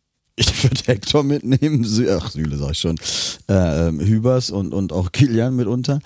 ich 0.37 0.63
würde 0.63 0.81
Hector 0.87 1.23
mitnehmen, 1.23 1.85
Sü 1.85 2.09
ach 2.11 2.31
Süle 2.31 2.57
sag 2.57 2.71
ich 2.73 2.79
schon, 2.79 2.97
äh, 3.49 3.89
ähm, 3.89 4.01
Hübers 4.01 4.51
und, 4.51 4.73
und 4.73 4.93
auch 4.93 5.13
Kilian 5.13 5.55
mitunter. 5.55 6.01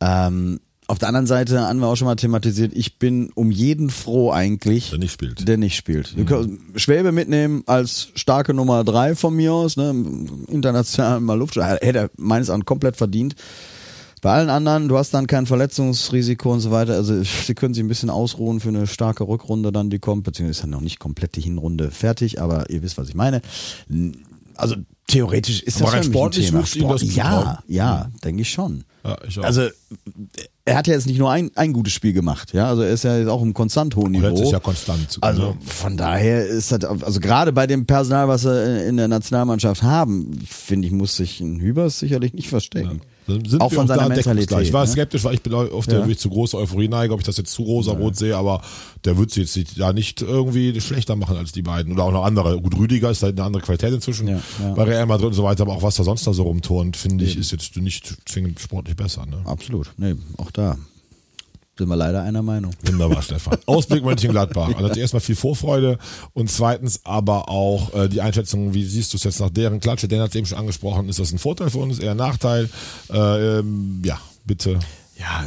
Ähm, 0.00 0.60
auf 0.88 0.98
der 0.98 1.08
anderen 1.08 1.26
Seite 1.26 1.58
haben 1.60 1.78
wir 1.78 1.86
auch 1.86 1.96
schon 1.96 2.06
mal 2.06 2.16
thematisiert, 2.16 2.72
ich 2.74 2.98
bin 2.98 3.30
um 3.34 3.50
jeden 3.50 3.88
froh 3.88 4.30
eigentlich, 4.30 4.90
Der 4.90 4.98
nicht 4.98 5.12
spielt. 5.12 5.48
der 5.48 5.56
nicht 5.56 5.76
spielt. 5.76 6.14
Können 6.26 6.72
Schwäbe 6.76 7.12
mitnehmen 7.12 7.62
als 7.64 8.08
starke 8.14 8.52
Nummer 8.52 8.84
drei 8.84 9.14
von 9.14 9.34
mir 9.34 9.54
aus, 9.54 9.78
ne, 9.78 9.94
international 10.48 11.20
mal 11.20 11.38
Luft, 11.38 11.56
hätte 11.56 11.98
er 11.98 12.10
meines 12.18 12.48
Erachtens 12.48 12.66
komplett 12.66 12.96
verdient. 12.96 13.36
Bei 14.22 14.34
allen 14.34 14.50
anderen, 14.50 14.88
du 14.88 14.96
hast 14.96 15.12
dann 15.12 15.26
kein 15.26 15.46
Verletzungsrisiko 15.46 16.52
und 16.52 16.60
so 16.60 16.70
weiter. 16.70 16.94
Also 16.94 17.22
sie 17.44 17.54
können 17.54 17.74
sich 17.74 17.82
ein 17.82 17.88
bisschen 17.88 18.08
ausruhen 18.08 18.60
für 18.60 18.68
eine 18.68 18.86
starke 18.86 19.26
Rückrunde 19.26 19.72
dann, 19.72 19.90
die 19.90 19.98
kommt, 19.98 20.22
beziehungsweise 20.22 20.58
ist 20.58 20.62
dann 20.62 20.70
noch 20.70 20.80
nicht 20.80 21.00
komplett 21.00 21.36
die 21.36 21.42
Hinrunde 21.42 21.90
fertig, 21.90 22.40
aber 22.40 22.70
ihr 22.70 22.82
wisst, 22.82 22.96
was 22.96 23.08
ich 23.08 23.16
meine. 23.16 23.42
Also 24.54 24.76
theoretisch 25.08 25.60
ist 25.62 25.82
Aber 25.82 25.86
das 25.86 25.94
rein 25.94 26.00
mich 26.00 26.08
ein 26.08 26.12
sportlich 26.12 26.46
Thema. 26.50 26.66
Sport- 26.66 27.02
ja, 27.02 27.58
ja, 27.66 28.10
denke 28.24 28.42
ich 28.42 28.50
schon. 28.50 28.84
Ja, 29.04 29.18
ich. 29.26 29.42
Also 29.42 29.68
er 30.64 30.76
hat 30.76 30.86
ja 30.86 30.94
jetzt 30.94 31.08
nicht 31.08 31.18
nur 31.18 31.32
ein, 31.32 31.50
ein 31.56 31.72
gutes 31.72 31.92
Spiel 31.92 32.12
gemacht, 32.12 32.52
ja, 32.52 32.68
also 32.68 32.82
er 32.82 32.90
ist 32.90 33.02
ja 33.02 33.18
jetzt 33.18 33.28
auch 33.28 33.42
im 33.42 33.52
konstant 33.54 33.96
hohen 33.96 34.12
Niveau. 34.12 34.52
ja 34.52 34.60
konstant. 34.60 35.18
Also 35.20 35.54
ne? 35.54 35.56
von 35.66 35.96
daher 35.96 36.46
ist 36.46 36.70
das, 36.70 36.84
also 36.84 37.18
gerade 37.18 37.52
bei 37.52 37.66
dem 37.66 37.86
Personal, 37.86 38.28
was 38.28 38.44
wir 38.44 38.86
in 38.86 38.96
der 38.98 39.08
Nationalmannschaft 39.08 39.82
haben, 39.82 40.38
finde 40.46 40.86
ich, 40.86 40.94
muss 40.94 41.16
sich 41.16 41.40
ein 41.40 41.58
Hübers 41.58 41.98
sicherlich 41.98 42.34
nicht 42.34 42.48
verstecken. 42.48 43.00
Dann 43.00 43.11
sind 43.26 43.60
auch 43.60 43.70
wir 43.70 43.76
von 43.76 43.86
seiner 43.86 44.02
da 44.02 44.08
Mentalität. 44.08 44.60
Ich 44.62 44.72
war 44.72 44.84
ne? 44.84 44.90
skeptisch, 44.90 45.24
weil 45.24 45.34
ich 45.34 45.42
bin 45.42 45.54
auf 45.54 45.86
der 45.86 45.94
Ja. 45.98 46.00
wirklich 46.00 46.18
zu 46.18 46.28
große 46.30 46.56
Euphorie 46.56 46.88
neige, 46.88 47.14
ob 47.14 47.20
ich 47.20 47.26
das 47.26 47.36
jetzt 47.36 47.52
zu 47.52 47.62
rosa-rot 47.62 48.16
sehe, 48.16 48.36
aber 48.36 48.62
der 49.04 49.16
wird 49.18 49.30
sich 49.30 49.42
jetzt 49.44 49.56
nicht- 49.56 49.76
ja 49.76 49.92
nicht 49.92 50.22
irgendwie 50.22 50.80
schlechter 50.80 51.16
machen 51.16 51.36
als 51.36 51.52
die 51.52 51.62
beiden. 51.62 51.92
Oder 51.92 52.04
auch 52.04 52.12
noch 52.12 52.24
andere. 52.24 52.60
Gut, 52.60 52.76
Rüdiger 52.76 53.10
ist 53.10 53.22
halt 53.22 53.38
eine 53.38 53.46
andere 53.46 53.62
Qualität 53.62 53.92
inzwischen 53.92 54.28
Ja, 54.28 54.40
ja. 54.60 54.74
bei 54.74 54.84
Real 54.84 55.06
Madrid 55.06 55.26
und 55.28 55.34
so 55.34 55.44
weiter, 55.44 55.62
aber 55.62 55.72
auch 55.74 55.82
was 55.82 55.96
da 55.96 56.04
sonst 56.04 56.26
da 56.26 56.32
so 56.32 56.42
rumturnt, 56.42 56.96
finde 56.96 57.24
ich, 57.24 57.36
ist 57.36 57.52
jetzt 57.52 57.76
nicht 57.76 58.16
zwingend 58.28 58.58
sportlich 58.60 58.96
besser. 58.96 59.24
Ne? 59.26 59.40
Absolut. 59.44 59.92
Nee, 59.96 60.14
auch 60.38 60.50
da 60.50 60.76
sind 61.76 61.88
wir 61.88 61.96
leider 61.96 62.22
einer 62.22 62.42
Meinung. 62.42 62.72
Wunderbar, 62.84 63.22
Stefan. 63.22 63.58
Ausblick 63.66 64.04
Mönchengladbach. 64.04 64.74
Also 64.76 65.00
erstmal 65.00 65.20
viel 65.20 65.36
Vorfreude 65.36 65.98
und 66.34 66.50
zweitens 66.50 67.00
aber 67.04 67.48
auch 67.48 67.94
äh, 67.94 68.08
die 68.08 68.20
Einschätzung, 68.20 68.74
wie 68.74 68.84
siehst 68.84 69.12
du 69.12 69.16
es 69.16 69.24
jetzt 69.24 69.40
nach 69.40 69.50
deren 69.50 69.80
Klatsche? 69.80 70.08
Dan 70.08 70.20
hat 70.20 70.30
es 70.30 70.36
eben 70.36 70.46
schon 70.46 70.58
angesprochen, 70.58 71.08
ist 71.08 71.18
das 71.18 71.32
ein 71.32 71.38
Vorteil 71.38 71.70
für 71.70 71.78
uns, 71.78 71.98
eher 71.98 72.12
ein 72.12 72.16
Nachteil? 72.18 72.68
Äh, 73.10 73.58
ähm, 73.58 74.02
ja, 74.04 74.18
bitte. 74.44 74.78
Ja, 75.18 75.44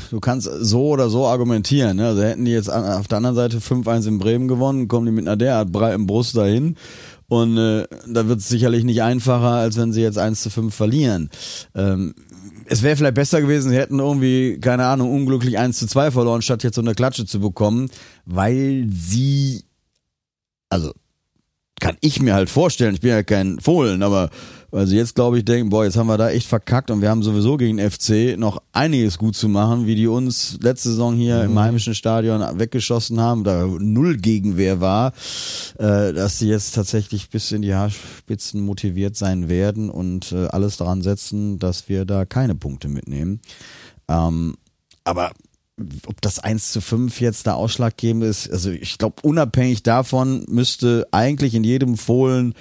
du 0.10 0.20
kannst 0.20 0.48
so 0.60 0.88
oder 0.88 1.10
so 1.10 1.26
argumentieren. 1.26 1.96
Ne? 1.96 2.06
Also 2.06 2.22
hätten 2.22 2.44
die 2.44 2.52
jetzt 2.52 2.70
auf 2.70 3.08
der 3.08 3.18
anderen 3.18 3.36
Seite 3.36 3.58
5-1 3.58 4.08
in 4.08 4.18
Bremen 4.18 4.48
gewonnen, 4.48 4.88
kommen 4.88 5.06
die 5.06 5.12
mit 5.12 5.26
einer 5.26 5.36
derart 5.36 5.72
breiten 5.72 6.06
Brust 6.06 6.36
dahin. 6.36 6.76
Und 7.28 7.56
äh, 7.58 7.86
da 8.06 8.28
wird 8.28 8.38
es 8.38 8.48
sicherlich 8.48 8.84
nicht 8.84 9.02
einfacher, 9.02 9.50
als 9.50 9.76
wenn 9.76 9.92
sie 9.92 10.02
jetzt 10.02 10.18
1 10.18 10.42
zu 10.42 10.50
5 10.50 10.72
verlieren. 10.72 11.30
Ähm, 11.74 12.14
es 12.68 12.82
wäre 12.82 12.96
vielleicht 12.96 13.14
besser 13.14 13.40
gewesen, 13.40 13.70
sie 13.70 13.76
hätten 13.76 13.98
irgendwie, 13.98 14.58
keine 14.60 14.86
Ahnung, 14.86 15.12
unglücklich 15.12 15.58
1 15.58 15.78
zu 15.78 15.86
2 15.86 16.10
verloren, 16.10 16.42
statt 16.42 16.62
jetzt 16.62 16.76
so 16.76 16.80
eine 16.80 16.94
Klatsche 16.94 17.26
zu 17.26 17.40
bekommen, 17.40 17.90
weil 18.24 18.86
sie, 18.90 19.64
also 20.68 20.92
kann 21.80 21.96
ich 22.00 22.20
mir 22.20 22.34
halt 22.34 22.50
vorstellen, 22.50 22.94
ich 22.94 23.00
bin 23.00 23.10
ja 23.10 23.22
kein 23.22 23.60
Fohlen, 23.60 24.02
aber 24.02 24.30
weil 24.70 24.86
sie 24.86 24.96
jetzt, 24.96 25.14
glaube 25.14 25.38
ich, 25.38 25.44
denken, 25.44 25.70
boah, 25.70 25.84
jetzt 25.84 25.96
haben 25.96 26.06
wir 26.06 26.18
da 26.18 26.30
echt 26.30 26.46
verkackt 26.46 26.90
und 26.90 27.00
wir 27.00 27.10
haben 27.10 27.22
sowieso 27.22 27.56
gegen 27.56 27.76
den 27.76 27.90
FC 27.90 28.38
noch 28.38 28.62
einiges 28.72 29.18
gut 29.18 29.36
zu 29.36 29.48
machen, 29.48 29.86
wie 29.86 29.94
die 29.94 30.06
uns 30.06 30.58
letzte 30.60 30.90
Saison 30.90 31.14
hier 31.14 31.44
im 31.44 31.58
heimischen 31.58 31.94
Stadion 31.94 32.42
weggeschossen 32.58 33.20
haben, 33.20 33.44
da 33.44 33.66
null 33.66 34.16
Gegenwehr 34.16 34.80
war, 34.80 35.12
äh, 35.78 36.12
dass 36.12 36.38
sie 36.38 36.48
jetzt 36.48 36.74
tatsächlich 36.74 37.30
bis 37.30 37.52
in 37.52 37.62
die 37.62 37.74
Haarspitzen 37.74 38.60
motiviert 38.60 39.16
sein 39.16 39.48
werden 39.48 39.90
und 39.90 40.32
äh, 40.32 40.46
alles 40.46 40.76
daran 40.76 41.02
setzen, 41.02 41.58
dass 41.58 41.88
wir 41.88 42.04
da 42.04 42.24
keine 42.24 42.54
Punkte 42.54 42.88
mitnehmen. 42.88 43.40
Ähm, 44.08 44.56
aber 45.04 45.30
ob 46.06 46.20
das 46.22 46.38
1 46.38 46.72
zu 46.72 46.80
5 46.80 47.20
jetzt 47.20 47.46
da 47.46 47.54
ausschlaggebend 47.54 48.24
ist, 48.24 48.50
also 48.50 48.70
ich 48.70 48.98
glaube, 48.98 49.16
unabhängig 49.22 49.82
davon 49.82 50.44
müsste 50.48 51.06
eigentlich 51.10 51.54
in 51.54 51.64
jedem 51.64 51.96
Fohlen 51.96 52.54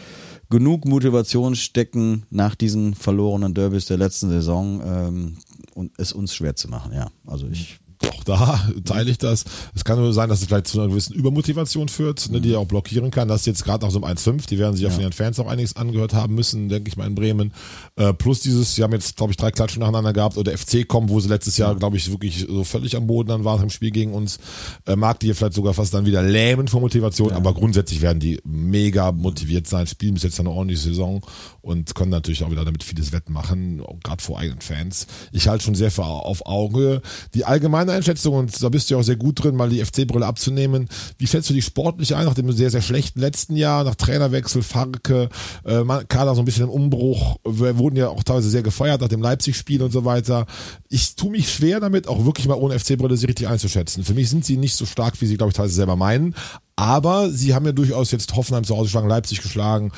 genug 0.50 0.86
Motivation 0.86 1.56
stecken, 1.56 2.26
nach 2.30 2.56
diesen 2.56 2.96
verlorenen 2.96 3.54
Derbys 3.54 3.86
der 3.86 3.98
letzten 3.98 4.30
Saison 4.30 4.82
ähm, 4.86 5.38
und 5.74 5.92
es 5.98 6.14
uns 6.14 6.36
schwer 6.36 6.56
zu 6.56 6.68
machen, 6.68 6.94
ja. 6.94 7.10
Also 7.26 7.48
ich 7.48 7.80
auch 8.10 8.24
da 8.24 8.70
teile 8.84 9.10
ich 9.10 9.18
das. 9.18 9.46
Es 9.74 9.84
kann 9.84 9.98
nur 10.00 10.14
sein, 10.14 10.30
dass 10.30 10.42
es 10.42 10.48
vielleicht 10.48 10.68
zu 10.68 10.80
einer 10.80 10.90
gewissen 10.90 11.14
Übermotivation 11.14 11.90
führt, 11.90 12.30
ne, 12.30 12.42
die 12.42 12.50
ja 12.50 12.58
auch 12.58 12.68
blockieren 12.68 13.12
kann. 13.12 13.28
Das 13.28 13.42
ist 13.42 13.48
jetzt 13.48 13.64
gerade 13.64 13.86
nach 13.86 13.92
so 13.92 14.02
einem 14.02 14.18
1-5, 14.18 14.48
die 14.48 14.60
werden 14.60 14.76
sich 14.76 14.84
ja. 14.84 14.90
von 14.90 15.02
ihren 15.02 15.14
Fans 15.14 15.40
auch 15.40 15.48
einiges 15.48 15.76
angehört 15.76 16.14
haben 16.14 16.36
müssen, 16.36 16.70
denke 16.70 16.90
ich 16.90 16.98
mal, 16.98 17.08
in 17.08 17.16
Bremen. 17.16 17.54
Äh, 17.96 18.14
plus 18.14 18.40
dieses, 18.42 18.76
sie 18.76 18.84
haben 18.84 18.94
jetzt, 18.94 19.18
glaube 19.18 19.32
ich, 19.32 19.38
drei 19.38 19.52
Klatschen 19.52 19.82
nacheinander 19.82 20.14
gehabt 20.14 20.38
oder 20.38 20.58
FC 20.58 20.88
kommen, 20.88 21.10
wo 21.10 21.20
sie 21.20 21.30
letztes 21.30 21.58
Jahr, 21.58 21.76
glaube 21.76 21.98
ich, 21.98 22.12
wirklich 22.12 22.46
so 22.48 22.64
völlig 22.64 22.96
am 22.96 23.08
Boden 23.08 23.30
dann 23.30 23.44
waren 23.44 23.64
im 23.64 23.70
Spiel 23.70 23.92
gegen 23.92 24.14
uns. 24.14 24.40
Äh, 24.86 24.96
mag 24.96 25.20
die 25.20 25.28
hier 25.28 25.36
vielleicht 25.36 25.54
sogar 25.54 25.74
fast 25.74 25.94
dann 25.94 26.06
wieder 26.06 26.22
lähmen 26.22 26.68
vor 26.68 26.82
Motivation, 26.82 27.32
aber 27.32 27.54
grundsätzlich 27.54 28.02
werden 28.02 28.20
die 28.20 28.40
mega 28.44 29.12
motiviert 29.12 29.68
sein, 29.68 29.88
spielen 29.88 30.14
bis 30.14 30.24
jetzt 30.24 30.40
eine 30.40 30.50
ordentliche 30.50 30.82
Saison 30.82 31.22
und 31.62 31.96
können 31.96 32.12
natürlich 32.12 32.44
auch 32.44 32.52
wieder 32.52 32.66
damit 32.66 32.84
vieles 32.84 33.12
wettmachen, 33.12 33.84
gerade 34.04 34.22
vor 34.22 34.40
eigenen 34.40 34.62
Fans. 34.62 35.08
Ich 35.32 35.48
halte 35.48 35.64
schon 35.64 35.76
sehr 35.76 35.92
für 35.92 36.06
auf 36.06 36.46
Auge. 36.46 37.02
Die 37.34 37.46
allgemeine 37.46 37.92
Einschätzung, 37.96 38.36
und 38.36 38.64
da 38.64 38.70
bist 38.70 38.90
du 38.90 38.94
ja 38.94 39.00
auch 39.00 39.04
sehr 39.04 39.16
gut 39.16 39.44
drin, 39.44 39.56
mal 39.56 39.70
die 39.70 39.84
FC-Brille 39.84 40.26
abzunehmen. 40.26 40.88
Wie 41.18 41.28
schätzt 41.28 41.50
du 41.50 41.54
die 41.54 41.62
sportlich 41.62 42.16
ein 42.16 42.26
nach 42.26 42.34
dem 42.34 42.52
sehr, 42.52 42.70
sehr 42.70 42.82
schlechten 42.82 43.20
letzten 43.20 43.56
Jahr, 43.56 43.84
nach 43.84 43.96
Trainerwechsel, 43.96 44.64
Farke, 44.64 45.30
äh, 45.64 45.84
Kader 46.08 46.36
so 46.36 46.42
ein 46.42 46.46
bisschen 46.46 46.66
im 46.66 46.70
Umbruch, 46.70 47.38
wir 47.46 47.78
wurden 47.78 47.96
ja 47.96 48.10
auch 48.10 48.24
teilweise 48.24 48.50
sehr 48.50 48.64
gefeiert 48.64 49.02
nach 49.02 49.08
dem 49.08 49.22
Leipzig-Spiel 49.22 49.82
und 49.82 49.92
so 49.92 50.06
weiter. 50.06 50.46
Ich 50.90 51.16
tue 51.16 51.32
mich 51.32 51.52
schwer 51.52 51.80
damit, 51.80 52.08
auch 52.08 52.26
wirklich 52.26 52.48
mal 52.48 52.56
ohne 52.56 52.78
FC-Brille 52.78 53.18
sie 53.18 53.28
richtig 53.28 53.48
einzuschätzen. 53.48 54.04
Für 54.04 54.14
mich 54.14 54.30
sind 54.30 54.46
sie 54.46 54.58
nicht 54.58 54.76
so 54.76 54.86
stark, 54.86 55.20
wie 55.22 55.26
sie, 55.26 55.38
glaube 55.38 55.52
ich, 55.52 55.56
teilweise 55.56 55.76
selber 55.76 55.96
meinen. 55.96 56.36
Aber 56.78 57.30
sie 57.30 57.54
haben 57.54 57.66
ja 57.66 57.72
durchaus 57.72 58.12
jetzt 58.12 58.36
Hoffenheim 58.36 58.66
zu 58.66 58.76
Hause 58.76 58.88
geschlagen, 58.88 59.08
Leipzig 59.08 59.42
geschlagen. 59.42 59.94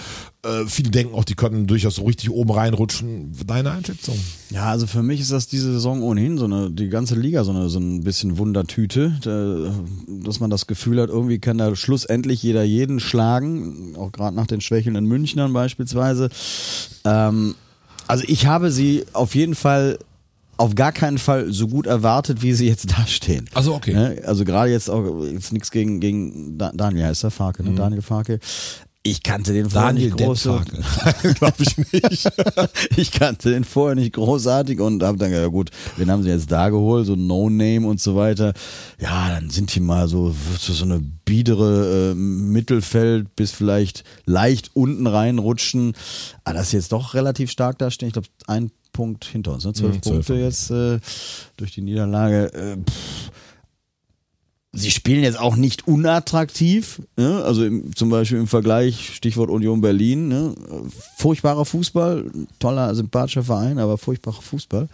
Äh, 0.45 0.65
viele 0.67 0.91
denken 0.91 1.15
auch, 1.15 1.23
die 1.23 1.33
könnten 1.33 1.65
durchaus 1.65 1.95
so 1.95 2.03
richtig 2.03 2.29
oben 2.29 2.51
reinrutschen. 2.51 3.31
Deine 3.47 3.71
Einschätzung? 3.71 4.15
Ja, 4.51 4.65
also 4.65 4.85
für 4.85 5.01
mich 5.01 5.19
ist 5.19 5.31
das 5.31 5.47
diese 5.47 5.73
Saison 5.73 6.03
ohnehin 6.03 6.37
so 6.37 6.45
eine, 6.45 6.69
die 6.69 6.89
ganze 6.89 7.15
Liga 7.15 7.43
so 7.43 7.51
eine, 7.51 7.69
so 7.69 7.79
ein 7.79 8.03
bisschen 8.03 8.37
Wundertüte, 8.37 9.17
da, 9.23 9.73
dass 10.23 10.39
man 10.39 10.51
das 10.51 10.67
Gefühl 10.67 11.01
hat, 11.01 11.09
irgendwie 11.09 11.39
kann 11.39 11.57
da 11.57 11.75
schlussendlich 11.75 12.43
jeder 12.43 12.63
jeden 12.63 12.99
schlagen, 12.99 13.95
auch 13.97 14.11
gerade 14.11 14.35
nach 14.35 14.47
den 14.47 14.61
schwächelnden 14.61 15.05
Münchnern 15.05 15.53
beispielsweise. 15.53 16.29
Ähm, 17.05 17.55
also 18.05 18.23
ich 18.27 18.45
habe 18.45 18.71
sie 18.71 19.05
auf 19.13 19.33
jeden 19.33 19.55
Fall 19.55 19.97
auf 20.57 20.75
gar 20.75 20.91
keinen 20.91 21.17
Fall 21.17 21.51
so 21.51 21.67
gut 21.67 21.87
erwartet, 21.87 22.41
wie 22.41 22.53
sie 22.53 22.67
jetzt 22.67 22.91
dastehen. 22.97 23.49
Also 23.53 23.73
okay. 23.75 23.93
Ne? 23.93 24.21
Also 24.25 24.45
gerade 24.45 24.71
jetzt 24.71 24.89
auch 24.89 25.23
jetzt 25.23 25.53
nichts 25.53 25.71
gegen 25.71 25.99
gegen 25.99 26.57
Da- 26.57 26.71
Daniel 26.73 27.05
heißt 27.05 27.23
der 27.23 27.31
Farke, 27.31 27.63
ne? 27.63 27.75
Daniel 27.75 28.01
Farke. 28.01 28.39
Ich 29.03 29.23
kannte 29.23 29.53
den 29.53 29.69
vorher 29.69 29.93
Daniel 29.93 30.09
nicht 30.11 30.17
groß. 30.17 30.43
Glaube 31.35 31.55
ich 31.59 31.77
nicht. 31.77 32.29
ich 32.97 33.11
kannte 33.11 33.51
den 33.51 33.63
vorher 33.63 33.95
nicht 33.95 34.11
großartig 34.13 34.81
und 34.81 35.01
habe 35.01 35.17
dann 35.17 35.29
gedacht, 35.29 35.43
ja 35.43 35.49
gut, 35.49 35.69
wen 35.95 36.11
haben 36.11 36.23
sie 36.23 36.29
jetzt 36.29 36.51
da 36.51 36.67
geholt, 36.69 37.05
so 37.05 37.15
No-Name 37.15 37.87
und 37.87 38.01
so 38.01 38.17
weiter. 38.17 38.53
Ja, 38.99 39.29
dann 39.29 39.49
sind 39.49 39.73
die 39.73 39.79
mal 39.79 40.09
so, 40.09 40.35
so, 40.59 40.83
eine 40.83 40.99
biedere 40.99 42.11
äh, 42.11 42.15
Mittelfeld 42.15 43.33
bis 43.37 43.51
vielleicht 43.51 44.03
leicht 44.25 44.71
unten 44.73 45.07
reinrutschen. 45.07 45.93
Aber 46.43 46.55
das 46.55 46.67
ist 46.67 46.73
jetzt 46.73 46.91
doch 46.91 47.13
relativ 47.13 47.49
stark 47.49 47.77
da 47.77 47.89
stehen. 47.89 48.07
Ich 48.07 48.13
glaube, 48.13 48.27
ein 48.47 48.71
Punkt 48.97 49.25
hinter 49.25 49.53
uns, 49.53 49.63
ne? 49.63 49.73
zwölf 49.73 49.97
Mhm, 49.97 50.01
Punkte 50.01 50.33
jetzt 50.33 50.71
äh, 50.71 50.99
durch 51.55 51.71
die 51.71 51.83
Niederlage. 51.83 52.51
Äh. 52.51 52.77
Sie 54.71 54.89
spielen 54.89 55.21
jetzt 55.21 55.39
auch 55.39 55.55
nicht 55.55 55.87
unattraktiv, 55.87 57.03
ne? 57.15 57.43
also 57.43 57.63
im, 57.63 57.95
zum 57.95 58.09
Beispiel 58.09 58.39
im 58.39 58.47
Vergleich, 58.47 59.13
Stichwort 59.13 59.51
Union 59.51 59.81
Berlin, 59.81 60.29
ne? 60.29 60.55
furchtbarer 61.17 61.63
Fußball, 61.63 62.25
toller, 62.57 62.95
sympathischer 62.95 63.43
Verein, 63.43 63.77
aber 63.77 63.99
furchtbarer 63.99 64.41
Fußball. 64.41 64.89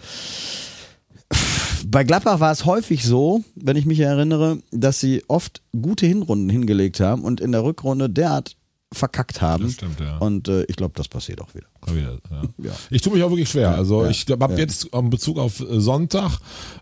Bei 1.87 2.03
Gladbach 2.03 2.41
war 2.41 2.51
es 2.51 2.65
häufig 2.65 3.05
so, 3.05 3.41
wenn 3.55 3.77
ich 3.77 3.85
mich 3.85 4.01
erinnere, 4.01 4.57
dass 4.71 4.99
sie 4.99 5.23
oft 5.29 5.61
gute 5.81 6.05
Hinrunden 6.05 6.49
hingelegt 6.49 6.99
haben 6.99 7.23
und 7.23 7.39
in 7.39 7.53
der 7.53 7.63
Rückrunde 7.63 8.09
derart 8.09 8.57
verkackt 8.93 9.41
haben. 9.41 9.63
Das 9.63 9.73
stimmt, 9.73 9.99
ja. 9.99 10.17
Und 10.17 10.47
äh, 10.47 10.63
ich 10.63 10.75
glaube, 10.75 10.93
das 10.95 11.07
passiert 11.07 11.41
auch 11.41 11.53
wieder. 11.53 11.67
Wieder, 11.93 12.17
ja. 12.31 12.41
Ja. 12.65 12.71
Ich 12.89 13.01
tue 13.01 13.13
mich 13.13 13.23
auch 13.23 13.29
wirklich 13.29 13.49
schwer. 13.49 13.75
Also 13.75 14.03
ja, 14.03 14.09
ich 14.09 14.25
habe 14.29 14.55
jetzt 14.55 14.85
in 14.85 15.09
Bezug 15.09 15.37
auf 15.37 15.59
äh, 15.59 15.79
Sonntag 15.79 16.39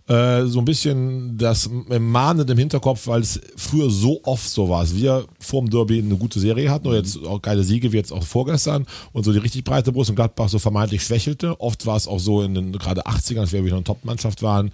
äh, 0.08 0.45
so 0.45 0.60
ein 0.60 0.65
bisschen 0.65 1.38
das 1.38 1.69
mahnend 2.00 2.50
im 2.50 2.58
Hinterkopf, 2.58 3.08
weil 3.08 3.21
es 3.21 3.39
früher 3.56 3.89
so 3.89 4.21
oft 4.24 4.47
so 4.47 4.69
war. 4.69 4.82
dass 4.82 4.95
Wir 4.95 5.26
vor 5.39 5.62
dem 5.62 5.69
Derby 5.69 6.00
eine 6.00 6.15
gute 6.17 6.39
Serie 6.39 6.69
hatten 6.69 6.88
oder 6.88 6.97
jetzt 6.97 7.17
auch 7.26 7.41
geile 7.41 7.63
Siege 7.63 7.91
wie 7.91 7.97
jetzt 7.97 8.12
auch 8.12 8.24
vorgestern 8.24 8.86
und 9.13 9.24
so 9.24 9.32
die 9.32 9.39
richtig 9.39 9.63
breite 9.63 9.91
Brust 9.91 10.10
und 10.10 10.15
Gladbach 10.15 10.50
so 10.50 10.60
vermeintlich 10.60 11.04
schwächelte. 11.04 11.60
Oft 11.60 11.86
war 11.86 11.97
es 11.97 12.08
auch 12.08 12.19
so 12.19 12.41
in 12.41 12.54
den 12.54 12.71
gerade 12.74 13.06
80ern, 13.08 13.39
als 13.39 13.52
wir 13.52 13.65
wieder 13.65 13.76
eine 13.76 13.84
Top-Mannschaft 13.84 14.43
waren. 14.43 14.71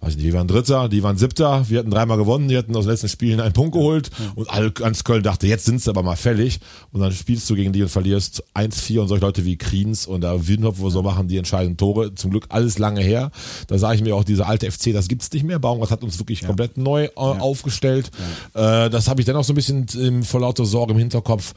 Weiß 0.00 0.16
nicht, 0.16 0.24
wir 0.24 0.32
waren 0.32 0.48
Dritter, 0.48 0.88
die 0.88 1.02
waren 1.02 1.18
Siebter, 1.18 1.68
wir 1.68 1.78
hatten 1.78 1.90
dreimal 1.90 2.16
gewonnen, 2.16 2.48
die 2.48 2.56
hatten 2.56 2.74
aus 2.74 2.84
den 2.84 2.92
letzten 2.92 3.08
Spielen 3.08 3.38
einen 3.38 3.52
Punkt 3.52 3.72
geholt. 3.72 4.10
Und 4.34 4.48
all 4.48 4.70
ganz 4.70 5.04
Köln 5.04 5.22
dachte, 5.22 5.46
jetzt 5.46 5.66
sind 5.66 5.82
sie 5.82 5.90
aber 5.90 6.02
mal 6.02 6.16
fällig. 6.16 6.60
Und 6.90 7.00
dann 7.00 7.12
spielst 7.12 7.48
du 7.50 7.54
gegen 7.54 7.72
die 7.74 7.82
und 7.82 7.90
verlierst 7.90 8.42
1-4 8.54 9.00
und 9.00 9.08
solche 9.08 9.24
Leute 9.24 9.44
wie 9.44 9.58
Kriens 9.58 10.06
und 10.06 10.22
da 10.22 10.48
Wiedenhoff, 10.48 10.78
wo 10.78 10.88
so 10.88 11.02
machen 11.02 11.28
die 11.28 11.36
entscheidenden 11.36 11.76
Tore, 11.76 12.14
zum 12.14 12.30
Glück 12.30 12.46
alles 12.48 12.78
lange 12.78 13.02
her. 13.02 13.30
Da 13.66 13.76
sage 13.76 13.96
ich 13.96 14.02
mir 14.02 14.16
auch, 14.16 14.24
diese 14.24 14.46
alte 14.46 14.70
FC, 14.70 14.92
das 14.94 15.08
gibt's 15.08 15.30
nicht 15.32 15.44
mehr. 15.44 15.58
Baumgart 15.58 15.90
hat 15.90 16.02
uns 16.02 16.18
wirklich 16.18 16.46
komplett 16.46 16.78
neu 16.78 17.04
äh, 17.04 17.10
aufgestellt. 17.16 18.10
Äh, 18.54 18.88
das 18.88 19.06
habe 19.08 19.20
ich 19.20 19.26
dann 19.26 19.36
auch 19.36 19.44
so 19.44 19.52
ein 19.52 19.56
bisschen 19.56 19.86
im, 19.98 20.22
vor 20.22 20.40
lauter 20.40 20.64
Sorge 20.64 20.94
im 20.94 20.98
Hinterkopf. 20.98 21.52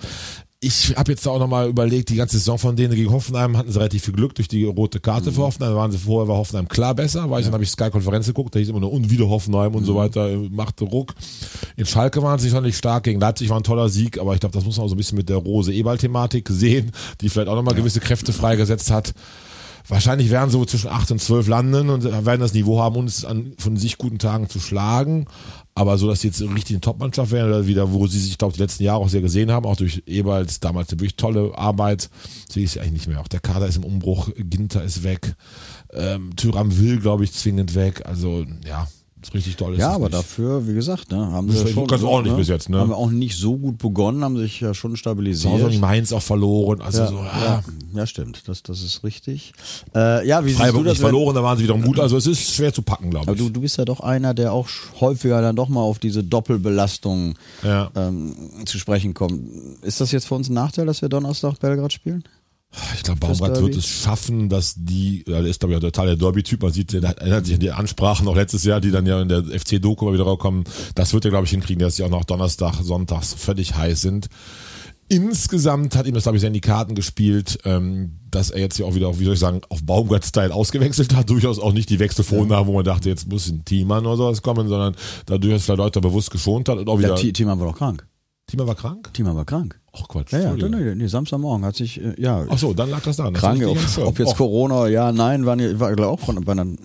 Ich 0.63 0.95
habe 0.95 1.11
jetzt 1.11 1.27
auch 1.27 1.39
nochmal 1.39 1.67
überlegt, 1.67 2.09
die 2.09 2.15
ganze 2.15 2.37
Saison 2.37 2.57
von 2.57 2.75
denen 2.75 2.95
gegen 2.95 3.11
Hoffenheim 3.11 3.57
hatten 3.57 3.71
sie 3.71 3.77
relativ 3.77 4.03
viel 4.05 4.13
Glück 4.13 4.33
durch 4.35 4.47
die 4.47 4.63
rote 4.65 4.99
Karte 4.99 5.29
Mhm. 5.31 5.35
für 5.35 5.41
Hoffenheim. 5.41 5.75
Waren 5.75 5.91
sie 5.91 5.97
vorher 5.97 6.27
war 6.27 6.37
Hoffenheim 6.37 6.67
klar 6.67 6.95
besser, 6.95 7.29
weil 7.29 7.41
ich 7.41 7.45
dann 7.45 7.53
habe 7.53 7.63
ich 7.63 7.69
Sky-Konferenz 7.71 8.25
geguckt, 8.27 8.55
da 8.55 8.59
hieß 8.59 8.69
immer 8.69 8.79
nur 8.79 8.91
und 8.91 9.09
wieder 9.09 9.27
Hoffenheim 9.29 9.75
und 9.75 9.85
so 9.85 9.93
Mhm. 9.93 9.97
weiter, 9.97 10.29
machte 10.51 10.85
Ruck. 10.85 11.13
In 11.75 11.85
Schalke 11.85 12.21
waren 12.23 12.39
sie 12.39 12.49
schon 12.49 12.63
nicht 12.63 12.77
stark, 12.77 13.03
gegen 13.03 13.19
Leipzig 13.19 13.49
war 13.49 13.57
ein 13.57 13.63
toller 13.63 13.89
Sieg, 13.89 14.17
aber 14.19 14.33
ich 14.33 14.39
glaube, 14.39 14.53
das 14.53 14.63
muss 14.65 14.77
man 14.77 14.85
auch 14.85 14.89
so 14.89 14.95
ein 14.95 14.97
bisschen 14.97 15.17
mit 15.17 15.29
der 15.29 15.37
Rose-Ebal-Thematik 15.37 16.49
sehen, 16.49 16.91
die 17.21 17.29
vielleicht 17.29 17.47
auch 17.49 17.55
nochmal 17.55 17.75
gewisse 17.75 17.99
Kräfte 17.99 18.31
freigesetzt 18.33 18.91
hat. 18.91 19.13
Wahrscheinlich 19.87 20.29
werden 20.29 20.49
so 20.49 20.63
zwischen 20.65 20.89
8 20.89 21.11
und 21.11 21.21
12 21.21 21.47
landen 21.47 21.89
und 21.89 22.03
werden 22.03 22.39
das 22.39 22.53
Niveau 22.53 22.79
haben, 22.79 22.95
uns 22.95 23.25
an 23.25 23.53
von 23.57 23.75
sich 23.75 23.97
guten 23.97 24.17
Tagen 24.17 24.49
zu 24.49 24.59
schlagen. 24.59 25.25
Aber 25.75 25.97
so, 25.97 26.07
dass 26.07 26.21
sie 26.21 26.27
jetzt 26.27 26.41
richtig 26.41 26.75
eine 26.75 26.81
Top-Mannschaft 26.81 27.31
wären, 27.31 27.49
oder 27.49 27.67
wieder, 27.67 27.91
wo 27.91 28.07
sie 28.07 28.19
sich, 28.19 28.31
ich 28.31 28.37
glaube, 28.37 28.53
die 28.53 28.61
letzten 28.61 28.83
Jahre 28.83 28.99
auch 28.99 29.09
sehr 29.09 29.21
gesehen 29.21 29.51
haben, 29.51 29.65
auch 29.65 29.75
durch 29.75 30.03
Eberls 30.05 30.59
damals 30.59 30.89
eine 30.89 30.99
wirklich 30.99 31.15
tolle 31.15 31.57
Arbeit, 31.57 32.09
sehe 32.49 32.63
ich 32.63 32.71
sie 32.71 32.79
eigentlich 32.79 32.93
nicht 32.93 33.07
mehr. 33.07 33.19
Auch 33.19 33.27
der 33.27 33.39
Kader 33.39 33.67
ist 33.67 33.77
im 33.77 33.83
Umbruch, 33.83 34.29
Ginter 34.37 34.83
ist 34.83 35.03
weg, 35.03 35.35
ähm, 35.91 36.35
Tyram 36.35 36.77
will, 36.77 36.99
glaube 36.99 37.23
ich, 37.23 37.33
zwingend 37.33 37.75
weg. 37.75 38.03
Also, 38.05 38.45
ja, 38.65 38.87
richtig 39.33 39.55
toll. 39.57 39.73
Ist 39.73 39.79
Ja, 39.79 39.91
aber 39.91 40.05
nicht. 40.05 40.15
dafür, 40.15 40.67
wie 40.67 40.73
gesagt, 40.73 41.11
ne, 41.11 41.17
haben 41.31 41.47
Das 41.47 41.59
sie 41.59 41.67
schon 41.73 41.85
ganz 41.85 42.01
so, 42.01 42.09
ordentlich 42.09 42.35
bis 42.35 42.47
jetzt, 42.47 42.69
ne? 42.69 42.79
Haben 42.79 42.89
wir 42.89 42.97
auch 42.97 43.11
nicht 43.11 43.37
so 43.37 43.55
gut 43.57 43.77
begonnen, 43.77 44.23
haben 44.23 44.37
sich 44.37 44.59
ja 44.59 44.73
schon 44.73 44.97
stabilisiert. 44.97 45.71
in 45.71 45.79
Mainz 45.79 46.11
auch 46.11 46.21
verloren. 46.23 46.81
Also 46.81 47.01
ja, 47.01 47.07
so, 47.07 47.15
ja, 47.17 47.43
ja, 47.45 47.63
ja, 47.93 48.05
stimmt, 48.07 48.47
das, 48.47 48.63
das 48.63 48.81
ist 48.81 49.03
richtig. 49.03 49.53
Äh, 49.95 50.27
ja, 50.27 50.43
wie 50.43 50.49
siehst 50.49 50.59
Freiburg 50.61 50.83
du 50.83 50.89
das? 50.89 50.97
verloren, 50.97 51.35
da 51.35 51.43
waren 51.43 51.57
sie 51.57 51.63
wiederum 51.65 51.83
gut. 51.83 51.99
Also 51.99 52.17
es 52.17 52.25
ist 52.27 52.53
schwer 52.55 52.73
zu 52.73 52.81
packen, 52.81 53.11
glaube 53.11 53.27
Aber 53.27 53.35
ich. 53.35 53.41
du, 53.45 53.49
du 53.49 53.61
bist 53.61 53.77
ja 53.77 53.85
doch 53.85 53.99
einer, 53.99 54.33
der 54.33 54.51
auch 54.53 54.67
häufiger 54.99 55.41
dann 55.41 55.55
doch 55.55 55.69
mal 55.69 55.81
auf 55.81 55.99
diese 55.99 56.23
Doppelbelastung 56.23 57.35
Ja. 57.63 57.91
ähm, 57.95 58.35
zu 58.65 58.79
sprechen 58.79 59.13
kommt. 59.13 59.39
Ist 59.83 60.01
das 60.01 60.11
jetzt 60.11 60.25
für 60.27 60.35
uns 60.35 60.49
ein 60.49 60.53
Nachteil, 60.53 60.85
dass 60.85 61.01
wir 61.01 61.09
Donnerstag 61.09 61.59
Belgrad 61.59 61.93
spielen? 61.93 62.23
Ich 62.95 63.03
glaube, 63.03 63.19
Baumgart 63.19 63.61
wird 63.61 63.75
es 63.75 63.87
schaffen, 63.87 64.49
dass 64.49 64.73
die, 64.75 65.23
ja, 65.27 65.41
der 65.41 65.49
ist 65.49 65.59
glaube 65.59 65.73
ich 65.73 65.77
auch 65.77 65.81
total 65.81 66.07
der 66.07 66.15
Derby-Typ, 66.15 66.61
man 66.63 66.71
sieht, 66.73 66.91
der 66.93 67.03
erinnert 67.03 67.45
sich 67.45 67.53
an 67.53 67.59
die 67.59 67.71
Ansprachen 67.71 68.25
noch 68.25 68.35
letztes 68.35 68.63
Jahr, 68.63 68.81
die 68.81 68.89
dann 68.91 69.05
ja 69.05 69.21
in 69.21 69.29
der 69.29 69.43
FC-Doku 69.43 70.05
mal 70.05 70.13
wieder 70.13 70.23
rauskommen. 70.23 70.63
Das 70.95 71.13
wird 71.13 71.25
er, 71.25 71.31
glaube 71.31 71.45
ich, 71.45 71.51
hinkriegen, 71.51 71.79
dass 71.81 71.97
sie 71.97 72.03
auch 72.03 72.09
noch 72.09 72.23
Donnerstag, 72.25 72.75
Sonntags 72.81 73.33
völlig 73.35 73.75
heiß 73.75 74.01
sind. 74.01 74.27
Insgesamt 75.09 75.95
hat 75.95 76.07
ihm 76.07 76.13
das, 76.15 76.23
glaube 76.23 76.37
ich, 76.37 76.41
sehr 76.41 76.47
in 76.47 76.53
die 76.53 76.61
Karten 76.61 76.95
gespielt, 76.95 77.59
ähm, 77.65 78.19
dass 78.31 78.49
er 78.49 78.61
jetzt 78.61 78.79
ja 78.79 78.85
auch 78.85 78.95
wieder, 78.95 79.19
wie 79.19 79.25
soll 79.25 79.33
ich 79.35 79.39
sagen, 79.39 79.61
auf 79.69 79.83
Baumgart-Style 79.83 80.53
ausgewechselt 80.53 81.13
hat. 81.13 81.29
Durchaus 81.29 81.59
auch 81.59 81.73
nicht 81.73 81.89
die 81.89 81.99
Wechselvornahmen, 81.99 82.67
wo 82.67 82.73
man 82.73 82.85
dachte, 82.85 83.09
jetzt 83.09 83.27
muss 83.29 83.47
ein 83.49 83.63
Thiemann 83.65 84.05
oder 84.05 84.17
sowas 84.17 84.41
kommen, 84.41 84.67
sondern 84.69 84.95
da 85.25 85.37
durchaus 85.37 85.63
vielleicht 85.65 85.77
Leute 85.77 86.01
bewusst 86.01 86.31
geschont 86.31 86.69
hat 86.69 86.79
und 86.79 86.89
auch 86.89 86.97
wieder. 86.97 87.09
Der 87.09 87.17
T- 87.17 87.33
Thiemann 87.33 87.59
war 87.59 87.67
doch 87.67 87.77
krank. 87.77 88.07
Thiemann 88.47 88.65
war 88.65 88.75
krank? 88.75 89.09
Thiemann 89.13 89.35
war 89.35 89.45
krank. 89.45 89.79
Ach 89.95 90.07
Quatsch. 90.07 90.31
Ja, 90.31 90.39
ja, 90.39 90.51
Entschuldigung. 90.51 90.85
nee, 90.85 90.95
nee, 90.95 91.07
Samstagmorgen 91.07 91.63
hat 91.63 91.75
sich, 91.75 92.01
äh, 92.01 92.15
ja, 92.17 92.43
Ach 92.49 92.57
so, 92.57 92.73
dann 92.73 92.89
lag 92.89 93.01
das 93.01 93.17
da. 93.17 93.29
Das 93.29 93.39
krank, 93.39 93.63
ob, 93.63 93.77
ob 94.07 94.17
jetzt 94.17 94.31
Och. 94.31 94.37
Corona, 94.37 94.87
ja, 94.87 95.11
nein, 95.11 95.45
waren 95.45 95.59
ja, 95.59 95.79
war 95.79 95.93
glaube 95.95 96.09
auch 96.09 96.19
von, 96.19 96.43
bei 96.43 96.53
einer, 96.53 96.65
ne? 96.65 96.77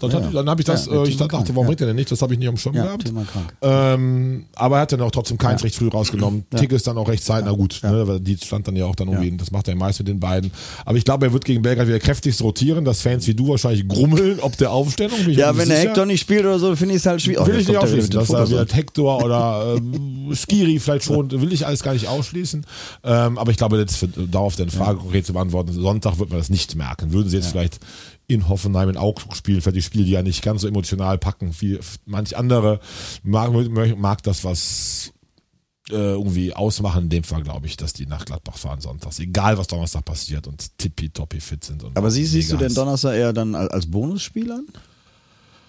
Dann, 0.00 0.10
ja, 0.10 0.20
dann 0.32 0.48
habe 0.48 0.62
ich 0.62 0.66
das, 0.66 0.86
ja, 0.86 1.02
äh, 1.02 1.08
ich 1.08 1.18
dachte, 1.18 1.28
krank, 1.28 1.48
warum 1.50 1.64
ja. 1.64 1.66
bringt 1.66 1.80
er 1.82 1.88
denn 1.88 1.96
nicht? 1.96 2.10
Das 2.10 2.22
habe 2.22 2.32
ich 2.32 2.38
nicht 2.38 2.48
am 2.48 2.56
Schirm 2.56 2.74
Ja, 2.74 2.84
gehabt. 2.84 3.04
Thiemann 3.04 3.26
krank. 3.26 3.54
Ähm, 3.60 4.46
aber 4.54 4.76
er 4.76 4.82
hat 4.82 4.92
dann 4.92 5.02
auch 5.02 5.10
trotzdem 5.10 5.36
keins 5.36 5.62
recht 5.62 5.74
früh 5.74 5.88
rausgenommen. 5.88 6.46
Ja. 6.54 6.58
Tick 6.58 6.72
ist 6.72 6.86
dann 6.86 6.96
auch 6.96 7.06
recht 7.06 7.22
zeitnah 7.22 7.52
gut. 7.52 7.80
Ne? 7.82 8.08
weil 8.08 8.20
Die 8.20 8.38
stand 8.38 8.66
dann 8.66 8.76
ja 8.76 8.86
auch 8.86 8.94
dann 8.94 9.08
irgendwie, 9.08 9.36
das 9.36 9.50
macht 9.50 9.68
er 9.68 9.76
meist 9.76 9.98
mit 9.98 10.08
den 10.08 10.18
beiden. 10.18 10.50
Aber 10.86 10.96
ich 10.96 11.04
glaube, 11.04 11.26
er 11.26 11.32
wird 11.34 11.44
gegen 11.44 11.60
Belgrad 11.60 11.86
wieder 11.86 12.00
kräftig 12.00 12.40
rotieren, 12.40 12.86
dass 12.86 13.02
Fans 13.02 13.26
wie 13.26 13.34
du 13.34 13.48
wahrscheinlich 13.48 13.86
grummeln, 13.86 14.40
ob 14.40 14.56
der 14.56 14.72
Aufstellung. 14.72 15.22
Bin 15.22 15.34
Ja, 15.34 15.54
wenn 15.54 15.68
der. 15.68 15.80
Hector 15.80 16.06
nicht 16.06 16.22
spielt 16.22 16.46
oder 16.46 16.58
so, 16.58 16.74
finde 16.76 16.94
ich 16.94 17.00
es 17.00 17.06
halt 17.06 17.20
schwierig. 17.20 17.42
Oh, 17.42 17.46
Will 17.46 17.60
ich 17.60 17.68
nicht 17.68 17.76
ausschließen, 17.76 18.10
dass 18.10 18.30
er 18.30 18.48
wieder 18.48 18.66
Hector 18.72 19.22
oder 19.22 19.74
ähm, 19.76 20.34
Skiri 20.34 20.78
vielleicht 20.78 21.04
schon, 21.04 21.30
will 21.30 21.52
ich 21.52 21.66
alles 21.66 21.82
gar 21.82 21.92
nicht 21.92 22.08
ausschließen. 22.08 22.53
Ähm, 23.02 23.38
aber 23.38 23.50
ich 23.50 23.56
glaube, 23.56 23.78
jetzt 23.78 23.96
für, 23.96 24.08
darauf 24.08 24.56
deine 24.56 24.70
Frage 24.70 24.98
konkret 24.98 25.26
zu 25.26 25.32
beantworten, 25.32 25.72
Sonntag 25.72 26.18
wird 26.18 26.30
man 26.30 26.38
das 26.38 26.50
nicht 26.50 26.74
merken. 26.76 27.12
Würden 27.12 27.28
sie 27.28 27.36
jetzt 27.36 27.48
vielleicht 27.50 27.80
in 28.26 28.48
Hoffenheim, 28.48 28.88
in 28.88 28.96
Augsburg 28.96 29.36
spielen, 29.36 29.60
vielleicht 29.60 29.76
die 29.76 29.82
Spiele, 29.82 30.04
die 30.04 30.12
ja 30.12 30.22
nicht 30.22 30.42
ganz 30.42 30.62
so 30.62 30.68
emotional 30.68 31.18
packen, 31.18 31.54
wie 31.60 31.78
manch 32.06 32.36
andere, 32.36 32.80
mag, 33.22 33.50
mag 33.96 34.22
das 34.22 34.44
was 34.44 35.12
äh, 35.90 35.94
irgendwie 35.94 36.54
ausmachen. 36.54 37.04
In 37.04 37.10
dem 37.10 37.24
Fall 37.24 37.42
glaube 37.42 37.66
ich, 37.66 37.76
dass 37.76 37.92
die 37.92 38.06
nach 38.06 38.24
Gladbach 38.24 38.56
fahren 38.56 38.80
sonntags. 38.80 39.18
Egal, 39.18 39.58
was 39.58 39.66
Donnerstag 39.66 40.04
passiert 40.04 40.46
und 40.46 40.78
tippitoppi 40.78 41.40
fit 41.40 41.64
sind. 41.64 41.84
Und 41.84 41.96
Aber 41.96 42.10
sie, 42.10 42.24
siehst 42.24 42.50
du 42.50 42.54
mega 42.54 42.64
den 42.66 42.70
heiß. 42.70 42.74
Donnerstag 42.76 43.14
eher 43.16 43.32
dann 43.34 43.54
al- 43.54 43.68
als 43.68 43.90
Bonusspiel 43.90 44.50
an? 44.52 44.66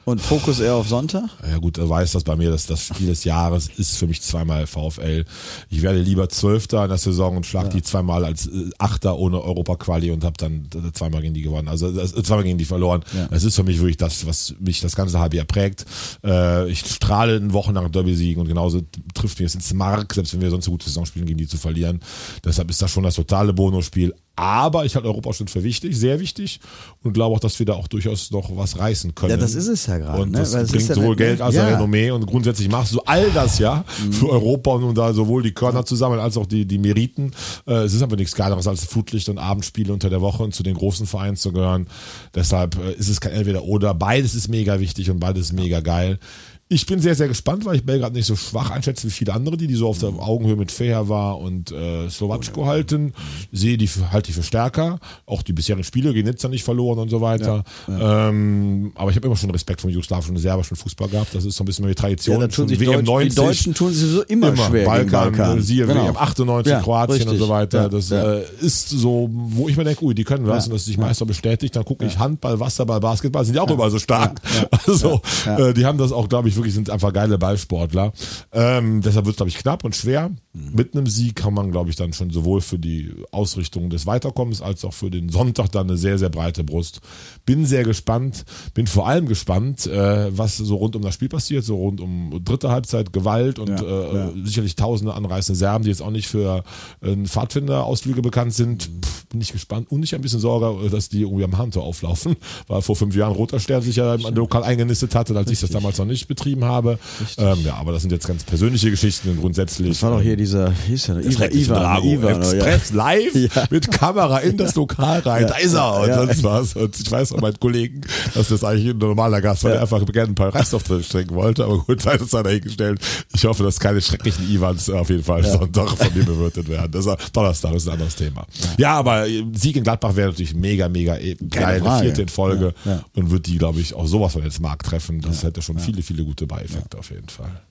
Und 0.05 0.21
Fokus 0.21 0.59
eher 0.59 0.75
auf 0.75 0.87
Sonntag? 0.87 1.23
Ja 1.49 1.57
gut, 1.57 1.79
er 1.79 1.89
weiß 1.89 2.11
das 2.11 2.23
bei 2.23 2.35
mir, 2.35 2.51
dass 2.51 2.67
das 2.67 2.85
Spiel 2.85 3.07
des 3.07 3.23
Jahres 3.23 3.69
ist 3.75 3.97
für 3.97 4.05
mich 4.05 4.21
zweimal 4.21 4.67
VfL. 4.67 5.25
Ich 5.71 5.81
werde 5.81 5.99
lieber 5.99 6.29
Zwölfter 6.29 6.83
in 6.83 6.89
der 6.89 6.99
Saison 6.99 7.37
und 7.37 7.45
schlag 7.47 7.71
die 7.71 7.81
zweimal 7.81 8.23
als 8.23 8.45
äh, 8.45 8.69
Achter 8.77 9.17
ohne 9.17 9.41
Europa-Quali 9.41 10.11
und 10.11 10.23
habe 10.23 10.37
dann 10.37 10.67
zweimal 10.93 11.23
gegen 11.23 11.33
die 11.33 11.41
gewonnen. 11.41 11.67
Also 11.67 11.91
das, 11.91 12.13
äh, 12.13 12.21
zweimal 12.21 12.43
gegen 12.43 12.59
die 12.59 12.65
verloren. 12.65 13.03
Ja. 13.15 13.29
Es 13.31 13.43
ist 13.43 13.55
für 13.55 13.63
mich 13.63 13.79
wirklich 13.79 13.97
das, 13.97 14.27
was 14.27 14.53
mich 14.59 14.79
das 14.79 14.95
ganze 14.95 15.19
halbe 15.19 15.37
Jahr 15.37 15.47
prägt. 15.47 15.85
Äh, 16.23 16.69
ich 16.69 16.81
strahle 16.81 17.37
in 17.37 17.53
Wochen 17.53 17.73
nach 17.73 17.89
Derby-Siegen 17.89 18.39
und 18.39 18.47
genauso 18.47 18.81
trifft 19.15 19.39
mir 19.39 19.47
es 19.47 19.55
ins 19.55 19.73
Mark, 19.73 20.13
selbst 20.13 20.33
wenn 20.33 20.41
wir 20.41 20.51
sonst 20.51 20.67
eine 20.67 20.73
gute 20.73 20.85
Saison 20.85 21.07
spielen, 21.07 21.25
gegen 21.25 21.39
die 21.39 21.47
zu 21.47 21.57
verlieren. 21.57 21.99
Deshalb 22.43 22.69
ist 22.69 22.79
das 22.79 22.91
schon 22.91 23.03
das 23.03 23.15
totale 23.15 23.53
Bonusspiel. 23.53 24.13
Aber 24.35 24.85
ich 24.85 24.95
halte 24.95 25.07
Europa 25.07 25.33
schon 25.33 25.47
für 25.47 25.63
wichtig, 25.63 25.97
sehr 25.97 26.19
wichtig 26.19 26.59
und 27.03 27.13
glaube 27.13 27.35
auch, 27.35 27.39
dass 27.39 27.57
wir 27.59 27.65
da 27.65 27.73
auch 27.73 27.87
durchaus 27.87 28.31
noch 28.31 28.55
was 28.57 28.77
reißen 28.77 29.15
können. 29.15 29.31
Ja, 29.31 29.37
das 29.37 29.55
ist 29.55 29.67
es 29.67 29.85
ja 29.85 29.97
gerade, 29.97 30.21
Und 30.21 30.31
ne? 30.31 30.39
das 30.39 30.53
Weil 30.53 30.65
bringt 30.65 30.89
ja 30.89 30.95
sowohl 30.95 31.15
Geld 31.15 31.41
als 31.41 31.55
ja. 31.55 31.65
auch 31.65 31.71
Renommee 31.71 32.11
und 32.11 32.25
grundsätzlich 32.25 32.69
machst 32.69 32.93
du 32.93 32.99
all 33.05 33.29
das 33.31 33.59
ja 33.59 33.83
Mhm. 34.03 34.13
für 34.13 34.29
Europa 34.29 34.71
und 34.71 34.83
um 34.83 34.95
da 34.95 35.13
sowohl 35.13 35.43
die 35.43 35.53
Körner 35.53 35.85
zu 35.85 35.95
sammeln 35.95 36.19
als 36.19 36.37
auch 36.37 36.45
die, 36.45 36.65
die 36.65 36.77
Meriten. 36.77 37.31
Äh, 37.67 37.83
es 37.83 37.93
ist 37.93 38.01
aber 38.01 38.15
nichts 38.15 38.35
Geileres 38.35 38.67
als 38.67 38.83
Flutlicht 38.85 39.29
und 39.29 39.37
Abendspiele 39.37 39.93
unter 39.93 40.09
der 40.09 40.21
Woche 40.21 40.43
und 40.43 40.53
zu 40.53 40.63
den 40.63 40.75
großen 40.75 41.07
Vereinen 41.07 41.37
zu 41.37 41.51
gehören. 41.51 41.87
Deshalb 42.33 42.77
äh, 42.77 42.93
ist 42.93 43.09
es 43.09 43.21
kein 43.21 43.31
entweder 43.31 43.63
oder. 43.63 43.93
Beides 43.93 44.35
ist 44.35 44.47
mega 44.49 44.79
wichtig 44.79 45.09
und 45.09 45.19
beides 45.19 45.47
ist 45.47 45.53
mega 45.53 45.79
geil. 45.79 46.19
Ich 46.67 46.87
bin 46.87 46.99
sehr, 46.99 47.13
sehr 47.13 47.27
gespannt, 47.27 47.63
weil 47.65 47.75
ich 47.75 47.85
Belgrad 47.85 48.13
nicht 48.13 48.25
so 48.25 48.35
schwach 48.35 48.71
einschätze 48.71 49.05
wie 49.05 49.11
viele 49.11 49.33
andere, 49.35 49.55
die, 49.55 49.67
die 49.67 49.75
so 49.75 49.87
auf 49.87 49.99
der 49.99 50.09
Augenhöhe 50.09 50.55
mit 50.55 50.71
Feher 50.71 51.07
war 51.07 51.37
und 51.37 51.71
äh, 51.71 52.09
Slowatschko 52.09 52.65
halten. 52.65 53.13
Sehe 53.51 53.77
die 53.77 53.87
halte 53.87 54.31
ich 54.31 54.35
für 54.35 54.41
stärker. 54.41 54.99
Auch 55.27 55.43
die 55.43 55.53
bisherigen 55.53 55.83
Spiele 55.83 56.11
gegen 56.11 56.27
Nizza 56.27 56.47
nicht 56.47 56.63
verloren 56.63 56.97
und 56.97 57.09
so 57.09 57.21
weiter. 57.21 57.63
Ähm, 57.87 58.91
aber 58.95 59.11
ich 59.11 59.15
habe 59.15 59.27
immer 59.27 59.35
schon 59.35 59.51
Respekt 59.51 59.81
vom 59.81 59.91
jugoslawischen 59.91 60.35
und 60.35 60.41
serbischen 60.41 60.75
Fußball 60.75 61.07
gehabt. 61.07 61.35
Das 61.35 61.45
ist 61.45 61.55
so 61.55 61.63
ein 61.63 61.67
bisschen 61.67 61.87
die 61.87 61.93
Tradition. 61.93 62.41
Ja, 62.41 62.47
tun 62.47 62.67
sich 62.67 62.79
WM 62.79 63.05
Deutsch, 63.05 63.29
die 63.29 63.35
Deutschen 63.35 63.73
tun 63.75 63.91
sich 63.93 64.01
sowieso 64.01 64.23
immer, 64.23 64.47
Immer, 64.47 64.65
schwer 64.65 64.85
Balkan, 64.85 65.35
Balkan. 65.35 65.61
siehe 65.61 65.85
Genau. 65.85 66.07
WM 66.07 66.17
98, 66.17 66.71
Ja, 66.71 66.79
Kroatien 66.81 67.21
und 67.21 67.29
richtig. 67.29 67.39
so 67.39 67.49
weiter. 67.49 67.81
Ja, 67.83 67.89
das 67.89 68.09
ja. 68.09 68.33
Äh, 68.37 68.43
ist 68.61 68.89
so, 68.89 69.29
wo 69.31 69.69
ich 69.69 69.77
mir 69.77 69.83
denke, 69.83 70.03
ui, 70.03 70.15
die 70.15 70.23
können 70.23 70.47
was 70.47 70.65
Ja, 70.65 70.71
und 70.71 70.75
das 70.77 70.85
sich 70.85 70.97
Meister 70.97 71.27
bestätigt. 71.27 71.75
Dann 71.75 71.85
gucke 71.85 72.05
ich 72.05 72.17
Handball, 72.17 72.59
Wasserball, 72.59 72.99
Basketball, 72.99 73.45
sind 73.45 73.53
die 73.53 73.59
auch 73.59 73.69
überall 73.69 73.91
so 73.91 73.99
stark. 73.99 74.41
Also, 74.87 75.21
Ja. 75.45 75.59
Äh, 75.69 75.73
die 75.75 75.85
haben 75.85 75.99
das 75.99 76.11
auch, 76.11 76.27
glaube 76.27 76.49
ich, 76.49 76.54
wirklich 76.55 76.73
sind 76.73 76.89
einfach 76.89 77.13
geile 77.13 77.37
Ballsportler. 77.37 78.13
Ähm, 78.51 79.01
deshalb 79.01 79.25
wird 79.25 79.33
es, 79.33 79.37
glaube 79.37 79.49
ich, 79.49 79.57
knapp 79.57 79.83
und 79.83 79.95
schwer. 79.95 80.29
Mhm. 80.53 80.71
Mit 80.73 80.95
einem 80.95 81.07
Sieg 81.07 81.35
kann 81.35 81.53
man, 81.53 81.71
glaube 81.71 81.89
ich, 81.89 81.95
dann 81.95 82.13
schon 82.13 82.31
sowohl 82.31 82.61
für 82.61 82.79
die 82.79 83.13
Ausrichtung 83.31 83.89
des 83.89 84.05
Weiterkommens 84.05 84.61
als 84.61 84.85
auch 84.85 84.93
für 84.93 85.09
den 85.09 85.29
Sonntag 85.29 85.71
dann 85.71 85.89
eine 85.89 85.97
sehr, 85.97 86.17
sehr 86.17 86.29
breite 86.29 86.63
Brust. 86.63 87.01
Bin 87.45 87.65
sehr 87.65 87.83
gespannt, 87.83 88.45
bin 88.73 88.87
vor 88.87 89.07
allem 89.07 89.27
gespannt, 89.27 89.85
äh, 89.87 90.37
was 90.37 90.57
so 90.57 90.75
rund 90.75 90.95
um 90.95 91.01
das 91.01 91.13
Spiel 91.13 91.29
passiert, 91.29 91.63
so 91.63 91.77
rund 91.77 92.01
um 92.01 92.41
dritte 92.43 92.69
Halbzeit 92.69 93.13
Gewalt 93.13 93.59
und 93.59 93.69
Ja, 93.69 93.81
äh, 93.81 94.15
ja. 94.15 94.31
sicherlich 94.43 94.75
tausende 94.75 95.13
anreißende 95.13 95.57
Serben, 95.57 95.83
die 95.83 95.89
jetzt 95.89 96.01
auch 96.01 96.11
nicht 96.11 96.27
für 96.27 96.63
äh, 97.01 97.15
Pfadfinder-Ausflüge 97.25 98.21
bekannt 98.21 98.53
sind. 98.53 98.83
Pff, 98.83 99.25
bin 99.27 99.41
ich 99.41 99.51
gespannt 99.51 99.91
und 99.91 100.03
ich 100.03 100.15
ein 100.15 100.21
bisschen 100.21 100.39
Sorge, 100.39 100.89
dass 100.89 101.09
die 101.09 101.21
irgendwie 101.21 101.43
am 101.43 101.57
Handtor 101.57 101.83
auflaufen, 101.83 102.35
weil 102.67 102.81
vor 102.81 102.95
fünf 102.95 103.15
Jahren 103.15 103.33
Roter 103.33 103.59
Stern 103.59 103.81
sich 103.81 103.97
ja 103.97 104.15
im 104.15 104.35
Lokal 104.35 104.63
eingenistet 104.63 105.15
hatte, 105.15 105.35
als 105.35 105.51
ich 105.51 105.59
das 105.59 105.71
damals 105.71 105.97
noch 105.97 106.05
nicht 106.05 106.27
betrieben 106.45 106.63
habe. 106.65 106.99
Ähm, 107.37 107.57
ja, 107.65 107.75
aber 107.75 107.91
das 107.91 108.01
sind 108.03 108.11
jetzt 108.11 108.27
ganz 108.27 108.43
persönliche 108.43 108.91
Geschichten 108.91 109.29
und 109.29 109.41
grundsätzlich. 109.41 109.89
Das 109.89 110.03
war 110.03 110.11
doch 110.11 110.21
hier 110.21 110.35
dieser, 110.37 110.71
wie 110.71 110.91
hieß 110.91 111.05
der, 111.05 111.53
Ivan, 111.53 111.77
Drago. 111.81 112.07
Ivan, 112.07 112.35
oder, 112.35 112.55
ja. 112.55 112.65
Express 112.65 112.93
live 112.93 113.35
Ja. 113.35 113.63
mit 113.69 113.91
Kamera 113.91 114.39
in 114.39 114.57
das 114.57 114.75
Lokal 114.75 115.19
rein. 115.19 115.47
Da 115.47 115.55
ist 115.55 115.73
er 115.73 116.01
und 116.01 116.13
sonst 116.13 116.43
was. 116.43 116.75
Und 116.75 116.99
ich 116.99 117.11
weiß 117.11 117.29
von 117.29 117.41
meinen 117.41 117.59
Kollegen, 117.59 118.01
dass 118.33 118.49
das 118.49 118.63
eigentlich 118.63 118.89
ein 118.93 118.97
normaler 118.97 119.41
Gast 119.41 119.63
war, 119.63 119.71
der 119.71 119.81
einfach 119.81 120.05
gerne 120.05 120.31
ein 120.31 120.35
paar 120.35 120.53
Restauftritte 120.53 121.07
trinken 121.07 121.35
wollte. 121.35 121.65
Aber 121.65 121.79
gut, 121.79 122.01
sei 122.01 122.17
das 122.17 122.29
dahingestellt. 122.29 122.99
Ich 123.33 123.45
hoffe, 123.45 123.63
dass 123.63 123.79
keine 123.79 124.01
schrecklichen 124.01 124.49
Ivans 124.51 124.89
auf 124.89 125.09
jeden 125.09 125.23
Fall 125.23 125.43
Sonntag 125.43 125.89
von 125.89 126.13
mir 126.13 126.23
bewirtet 126.23 126.69
werden. 126.69 126.91
Das 126.91 127.05
ist, 127.05 127.35
Donnerstag 127.35 127.73
ist 127.73 127.87
ein 127.87 127.93
anderes 127.93 128.15
Thema. 128.15 128.45
Ja, 128.77 128.93
aber 128.95 129.25
Sieg 129.53 129.75
in 129.77 129.83
Gladbach 129.83 130.15
wäre 130.15 130.29
natürlich 130.29 130.53
mega, 130.53 130.89
mega 130.89 131.17
eh- 131.17 131.35
geil. 131.49 131.81
Vierte 132.01 132.21
in 132.21 132.29
Folge. 132.29 132.73
Und 133.13 133.31
wird 133.31 133.47
die, 133.47 133.57
glaube 133.57 133.79
ich, 133.79 133.93
auch 133.93 134.05
sowas 134.05 134.33
von 134.33 134.43
jetzt 134.43 134.59
Markt 134.59 134.85
treffen. 134.85 135.21
Das 135.21 135.43
hätte 135.43 135.61
schon 135.61 135.79
viele, 135.79 136.01
viele 136.01 136.23
gute 136.23 136.34
Beieffekte 136.45 136.97
auf 136.97 137.09
jeden 137.11 137.29
Fall. 137.29 137.61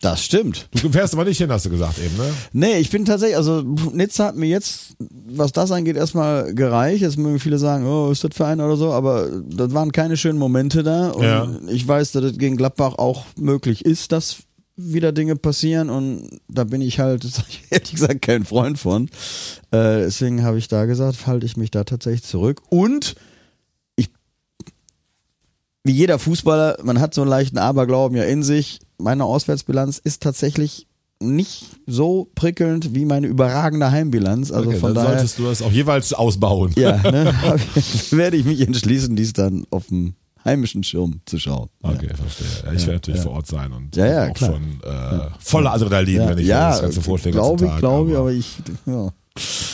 Das 0.00 0.22
stimmt. 0.22 0.68
Du 0.82 0.90
fährst 0.90 1.14
aber 1.14 1.24
nicht 1.24 1.38
hin, 1.38 1.50
hast 1.50 1.64
du 1.64 1.70
gesagt 1.70 1.98
eben, 1.98 2.14
ne? 2.18 2.30
Nee, 2.52 2.76
ich 2.78 2.90
bin 2.90 3.06
tatsächlich, 3.06 3.38
also 3.38 3.62
Nizza 3.62 4.26
hat 4.26 4.36
mir 4.36 4.48
jetzt, 4.48 4.96
was 4.98 5.50
das 5.52 5.72
angeht, 5.72 5.96
erstmal 5.96 6.54
gereicht. 6.54 7.00
Jetzt 7.00 7.16
mögen 7.16 7.40
viele 7.40 7.58
sagen, 7.58 7.86
oh, 7.86 8.10
ist 8.10 8.22
das 8.22 8.32
Verein 8.34 8.60
oder 8.60 8.76
so, 8.76 8.92
aber 8.92 9.30
das 9.48 9.72
waren 9.72 9.92
keine 9.92 10.18
schönen 10.18 10.38
Momente 10.38 10.82
da. 10.82 11.08
Und 11.10 11.22
Ja. 11.24 11.48
ich 11.68 11.88
weiß, 11.88 12.12
dass 12.12 12.22
es 12.24 12.36
gegen 12.38 12.58
Gladbach 12.58 12.96
auch 12.98 13.24
möglich 13.38 13.84
ist, 13.86 14.12
das 14.12 14.36
wieder 14.76 15.12
Dinge 15.12 15.36
passieren 15.36 15.88
und 15.88 16.28
da 16.48 16.64
bin 16.64 16.82
ich 16.82 16.98
halt, 16.98 17.24
ehrlich 17.70 17.92
gesagt, 17.92 18.20
kein 18.22 18.44
Freund 18.44 18.78
von. 18.78 19.06
Äh, 19.70 20.00
deswegen 20.04 20.42
habe 20.42 20.58
ich 20.58 20.68
da 20.68 20.84
gesagt, 20.84 21.26
halte 21.26 21.46
ich 21.46 21.56
mich 21.56 21.70
da 21.70 21.84
tatsächlich 21.84 22.24
zurück. 22.24 22.60
Und 22.68 23.14
wie 25.84 25.92
jeder 25.92 26.18
Fußballer, 26.18 26.78
man 26.82 26.98
hat 27.00 27.14
so 27.14 27.20
einen 27.20 27.30
leichten 27.30 27.58
Aberglauben 27.58 28.16
ja 28.16 28.24
in 28.24 28.42
sich. 28.42 28.80
Meine 28.98 29.24
Auswärtsbilanz 29.24 29.98
ist 29.98 30.22
tatsächlich 30.22 30.86
nicht 31.22 31.66
so 31.86 32.28
prickelnd 32.34 32.94
wie 32.94 33.04
meine 33.04 33.26
überragende 33.26 33.90
Heimbilanz. 33.90 34.50
Also 34.50 34.70
Okay, 34.70 34.78
von 34.78 34.94
dann 34.94 35.04
daher 35.04 35.18
solltest 35.18 35.38
du 35.38 35.44
das 35.44 35.62
auch 35.62 35.70
jeweils 35.70 36.12
ausbauen. 36.14 36.72
ja, 36.76 36.96
ne, 37.10 37.32
ich- 37.76 38.12
werde 38.12 38.36
ich 38.36 38.44
mich 38.44 38.60
entschließen, 38.62 39.14
dies 39.14 39.32
dann 39.34 39.64
auf 39.70 39.86
dem 39.88 40.14
heimischen 40.44 40.82
Schirm 40.84 41.20
zu 41.26 41.38
schauen. 41.38 41.68
Okay, 41.82 42.08
verstehe. 42.14 42.46
Ja, 42.64 42.72
ich 42.72 42.80
werde 42.86 42.92
natürlich 42.94 43.20
vor 43.20 43.32
Ort 43.32 43.46
sein 43.46 43.72
und 43.72 43.94
Ja, 43.96 44.06
ja, 44.06 44.30
auch 44.30 44.34
klar. 44.34 44.52
schon 44.52 44.62
äh, 44.90 45.28
voller 45.38 45.72
Adrenalin, 45.72 46.20
wenn 46.28 46.38
ich 46.38 46.46
mir 46.46 46.52
das 46.54 46.80
Ganze 46.82 47.00
vorstelle. 47.02 47.32
glaube 47.34 47.66
ich, 47.66 47.76
glaube 47.78 48.10
ich, 48.10 48.16
aber- 48.16 48.20
aber 48.20 48.32
ich, 48.32 48.56
ja. 48.86 49.10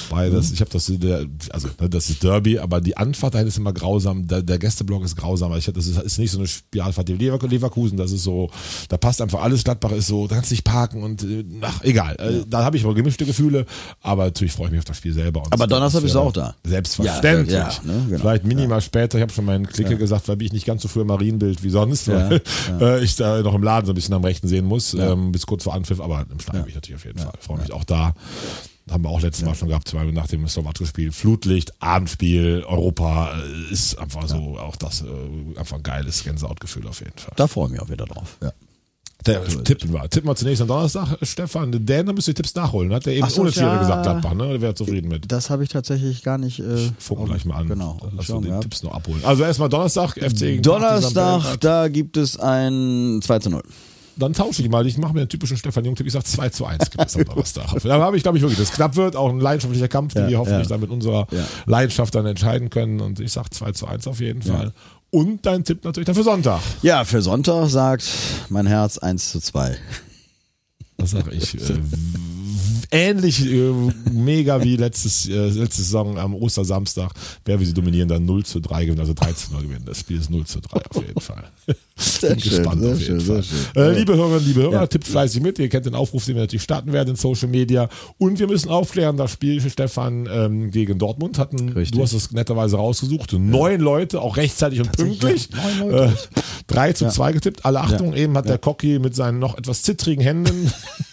Weil 0.09 0.31
das, 0.31 0.51
ich 0.51 0.61
habe 0.61 0.71
das, 0.71 0.91
also 1.51 1.69
ne, 1.81 1.89
das 1.89 2.11
ist 2.11 2.23
Derby, 2.23 2.59
aber 2.59 2.81
die 2.81 2.97
Anfahrt 2.97 3.35
dahin 3.35 3.47
ist 3.47 3.59
immer 3.59 3.73
grausam. 3.73 4.27
Der, 4.27 4.43
der 4.43 4.59
Gästeblock 4.59 5.05
ist 5.05 5.17
grausam. 5.17 5.55
Ich, 5.57 5.67
das 5.67 5.87
ist, 5.87 6.01
ist 6.01 6.19
nicht 6.19 6.31
so 6.33 6.39
eine 6.39 6.49
Spielfahrt 6.49 7.09
wie 7.09 7.13
Lever- 7.13 7.47
Leverkusen. 7.47 7.97
Das 7.99 8.11
ist 8.11 8.25
so, 8.25 8.51
da 8.89 8.97
passt 8.97 9.21
einfach 9.21 9.43
alles. 9.43 9.63
Gladbach 9.63 9.93
ist 9.93 10.07
so, 10.09 10.27
da 10.27 10.37
kannst 10.37 10.51
du 10.51 10.55
nicht 10.55 10.65
parken 10.65 11.03
und 11.03 11.23
äh, 11.23 11.45
ach, 11.61 11.83
egal. 11.85 12.17
Äh, 12.19 12.45
Da 12.49 12.65
habe 12.65 12.77
ich 12.77 12.85
mal 12.85 12.95
gemischte 12.95 13.25
Gefühle, 13.27 13.67
aber 14.01 14.25
natürlich 14.25 14.53
freue 14.53 14.67
ich 14.67 14.71
mich 14.73 14.79
auf 14.81 14.85
das 14.87 14.97
Spiel 14.97 15.13
selber. 15.13 15.45
Und 15.45 15.53
Aber 15.53 15.67
Donnerstag 15.67 16.03
bist 16.03 16.15
du 16.15 16.21
auch 16.21 16.33
da. 16.33 16.57
Selbstverständlich. 16.65 17.55
Ja, 17.55 17.69
ja, 17.69 17.81
ne, 17.85 18.07
genau. 18.09 18.21
Vielleicht 18.21 18.45
minimal 18.45 18.81
später. 18.81 19.19
Ich 19.19 19.23
habe 19.23 19.33
schon 19.33 19.45
meinen 19.45 19.67
Clique 19.67 19.97
gesagt, 19.97 20.27
weil 20.29 20.41
ich 20.43 20.53
nicht 20.53 20.67
ganz 20.67 20.83
so 20.83 20.89
früh 20.89 21.03
im 21.03 21.07
Marienbild 21.09 21.63
wie 21.63 21.71
sonst, 21.71 22.09
Ja, 22.09 22.31
weil 22.31 22.41
äh, 22.81 23.05
ich 23.05 23.15
da 23.17 23.43
noch 23.43 23.55
im 23.55 23.63
Laden 23.63 23.87
so 23.87 23.93
ein 23.93 23.95
bisschen 23.95 24.15
am 24.15 24.25
Rechten 24.25 24.49
sehen 24.49 24.65
muss, 24.65 24.93
Ja. 24.93 25.13
ähm, 25.13 25.31
bis 25.33 25.47
kurz 25.47 25.65
vor 25.65 25.75
Anpfiff. 25.75 26.01
Aber 26.01 26.27
im 26.33 26.41
Stadion 26.41 26.65
bin 26.65 26.71
ich 26.71 26.75
natürlich 26.75 26.97
auf 27.01 27.05
jeden 27.05 27.19
Fall. 27.19 27.33
Freue 27.41 27.59
mich 27.61 27.73
auch 27.73 27.85
da. 27.85 28.15
Haben 28.89 29.05
wir 29.05 29.11
auch 29.11 29.21
letztes 29.21 29.45
Mal 29.45 29.55
schon 29.55 29.69
gehabt, 29.69 29.87
zwei 29.89 30.05
nach 30.05 30.27
dem 30.27 30.47
Slowakei-Spiel. 30.49 31.13
Flutlicht, 31.13 31.73
Abendspiel, 31.81 32.65
Europa 32.67 33.39
äh, 33.39 33.73
ist 33.73 33.97
einfach 33.99 34.27
so, 34.29 34.59
auch 34.59 34.77
das 34.77 35.03
äh, 35.03 35.59
einfach 35.59 35.77
ein 35.77 35.83
geiles 35.83 36.25
Gänsehautgefühl 36.25 36.87
auf 36.89 37.01
jeden 37.01 37.17
Fall. 37.19 37.33
Da 37.37 37.47
freue 37.47 37.67
ich 37.67 37.73
mich 37.73 37.81
auch 37.81 37.89
wieder 37.89 38.07
drauf. 38.07 38.37
Ja. 38.43 38.53
Der 39.27 39.45
tippen 39.45 39.93
wir. 39.93 40.09
Tippen 40.09 40.29
wir 40.31 40.35
zunächst 40.35 40.63
am 40.63 40.69
Donnerstag, 40.69 41.19
Stefan. 41.23 41.71
Dan, 41.85 42.07
da 42.07 42.13
müsst 42.13 42.29
ihr 42.29 42.35
Tipps 42.35 42.55
nachholen. 42.55 42.93
Hat 42.93 43.05
der 43.05 43.15
eben 43.15 43.29
so, 43.29 43.43
unentschieden 43.43 43.67
ja. 43.69 43.79
gesagt, 43.79 44.03
Gladbach, 44.03 44.33
ne? 44.35 44.49
Der 44.49 44.61
wäre 44.63 44.75
zufrieden 44.75 45.09
mit. 45.09 45.31
Das 45.31 45.51
habe 45.51 45.63
ich 45.63 45.69
tatsächlich 45.69 46.23
gar 46.23 46.39
nicht. 46.39 46.59
Äh, 46.59 46.91
Funken 46.99 47.25
auf- 47.25 47.29
gleich 47.31 47.45
mal 47.45 47.57
an. 47.57 47.69
Genau. 47.69 47.99
wir 48.13 48.23
Schirm 48.23 48.43
die 48.43 48.49
gehabt. 48.49 48.63
Tipps 48.63 48.83
noch 48.83 48.93
abholen. 48.93 49.21
Also 49.25 49.43
erstmal 49.45 49.69
Donnerstag, 49.69 50.17
FC 50.17 50.39
gegen 50.39 50.63
Donnerstag, 50.63 51.61
da 51.61 51.89
gibt 51.89 52.17
es 52.17 52.39
ein 52.41 53.21
2 53.23 53.39
zu 53.41 53.51
0. 53.51 53.63
Dann 54.21 54.33
tausche 54.33 54.63
ich 54.63 54.69
mal. 54.69 54.87
Ich 54.87 54.97
mache 54.99 55.15
mir 55.15 55.21
einen 55.21 55.29
typischen 55.29 55.57
Stefan 55.57 55.85
Jung-Tipp. 55.85 56.07
Ich 56.07 56.13
sage 56.13 56.25
2 56.25 56.49
zu 56.51 56.65
1 56.67 56.91
gibt 56.91 57.05
es 57.05 57.17
am 57.17 57.25
Donnerstag. 57.25 57.67
Da 57.83 57.99
habe 58.01 58.17
ich, 58.17 58.23
glaube 58.23 58.39
ich, 58.39 58.43
wirklich, 58.43 58.59
das 58.61 58.71
knapp 58.73 58.95
wird. 58.97 59.17
Auch 59.17 59.31
ein 59.31 59.41
leidenschaftlicher 59.41 59.89
Kampf, 59.89 60.15
den 60.15 60.25
Ja, 60.25 60.29
wir 60.31 60.39
hoffentlich 60.39 60.69
ja. 60.69 60.75
dann 60.75 60.81
mit 60.81 60.91
unserer 60.91 61.27
Ja. 61.33 61.45
Leidenschaft 61.67 62.15
dann 62.15 62.27
entscheiden 62.27 62.71
können. 62.71 63.01
Und 63.01 63.19
ich 63.19 63.33
sage 63.33 63.51
2 63.51 63.73
zu 63.73 63.87
1 63.87 64.07
auf 64.07 64.21
jeden 64.21 64.43
Fall. 64.43 64.73
Und 65.11 65.45
dein 65.45 65.65
Tipp 65.65 65.85
natürlich 65.85 66.07
dann 66.07 66.15
für 66.15 66.23
Sonntag. 66.23 66.61
Ja, 66.83 67.05
für 67.05 67.21
Sonntag 67.23 67.69
sagt 67.69 68.05
mein 68.49 68.67
Herz 68.67 68.99
1 68.99 69.33
zu 69.33 69.41
2. 69.41 69.77
Das 70.99 71.11
sage 71.11 71.31
ich. 71.33 71.55
Äh, 71.55 71.59
ähnlich 72.91 73.45
äh, 73.47 73.73
mega 74.13 74.63
wie 74.63 74.77
letztes, 74.77 75.29
äh, 75.29 75.49
letzte 75.49 75.83
Saison 75.83 76.19
am 76.19 76.35
Ostersamstag. 76.35 77.13
Wer 77.45 77.59
wir 77.61 77.67
sie 77.67 77.75
dominieren, 77.75 78.09
dann 78.09 78.25
0 78.25 78.45
zu 78.45 78.61
3 78.61 78.85
gewinnen, 78.85 79.01
also 79.01 79.15
3 79.15 79.33
zu 79.33 79.53
0 79.53 79.63
gewinnen. 79.63 79.85
Das 79.87 80.01
Spiel 80.01 80.19
ist 80.19 80.31
0 80.31 80.45
zu 80.47 80.61
3 80.61 80.81
auf 80.91 81.07
jeden 81.07 81.21
Fall. 81.21 81.45
Sehr 81.97 82.31
Bin 82.31 82.39
gespannt 82.41 82.81
sehr 82.81 82.93
auf 82.93 82.99
jeden 83.01 83.21
schön, 83.21 83.35
Fall. 83.35 83.43
sehr 83.43 83.59
schön. 83.75 83.83
Äh, 83.83 83.99
liebe 83.99 84.17
Hörerinnen, 84.17 84.47
liebe 84.47 84.63
Hörer, 84.63 84.73
Ja. 84.73 84.87
tippt 84.87 85.07
fleißig 85.07 85.43
mit. 85.43 85.59
Ihr 85.59 85.69
kennt 85.69 85.85
den 85.85 85.95
Aufruf, 85.95 86.25
den 86.25 86.35
wir 86.35 86.41
natürlich 86.43 86.63
starten 86.63 86.95
werden 86.95 87.11
in 87.11 87.17
Social 87.17 87.49
Media. 87.49 87.91
Und 88.17 88.39
wir 88.39 88.47
müssen 88.47 88.71
aufklären, 88.71 89.19
das 89.19 89.33
Spiel 89.33 89.61
Stefan 89.71 90.27
ähm, 90.33 90.71
gegen 90.71 90.99
Dortmund 90.99 91.39
hatten, 91.39 91.69
Richtig. 91.69 91.99
du 91.99 92.03
hast 92.03 92.15
es 92.15 92.31
netterweise 92.33 92.79
rausgesucht, 92.79 93.35
neun 93.35 93.81
Leute, 93.83 94.23
auch 94.23 94.39
rechtzeitig 94.39 94.81
und 94.81 94.93
pünktlich. 94.93 95.51
neun 95.79 95.91
Leute. 95.91 96.13
Äh, 96.37 96.41
3 96.69 96.93
zu 96.95 97.09
2 97.11 97.33
getippt. 97.33 97.67
Alle 97.67 97.81
Achtung, 97.81 98.15
eben 98.15 98.35
hat 98.35 98.49
der 98.49 98.57
Cocky 98.57 98.99
mit 98.99 99.15
seinen 99.15 99.39
noch 99.39 99.59
etwas 99.59 99.83
zittrigen 99.83 100.23
Händen 100.23 100.73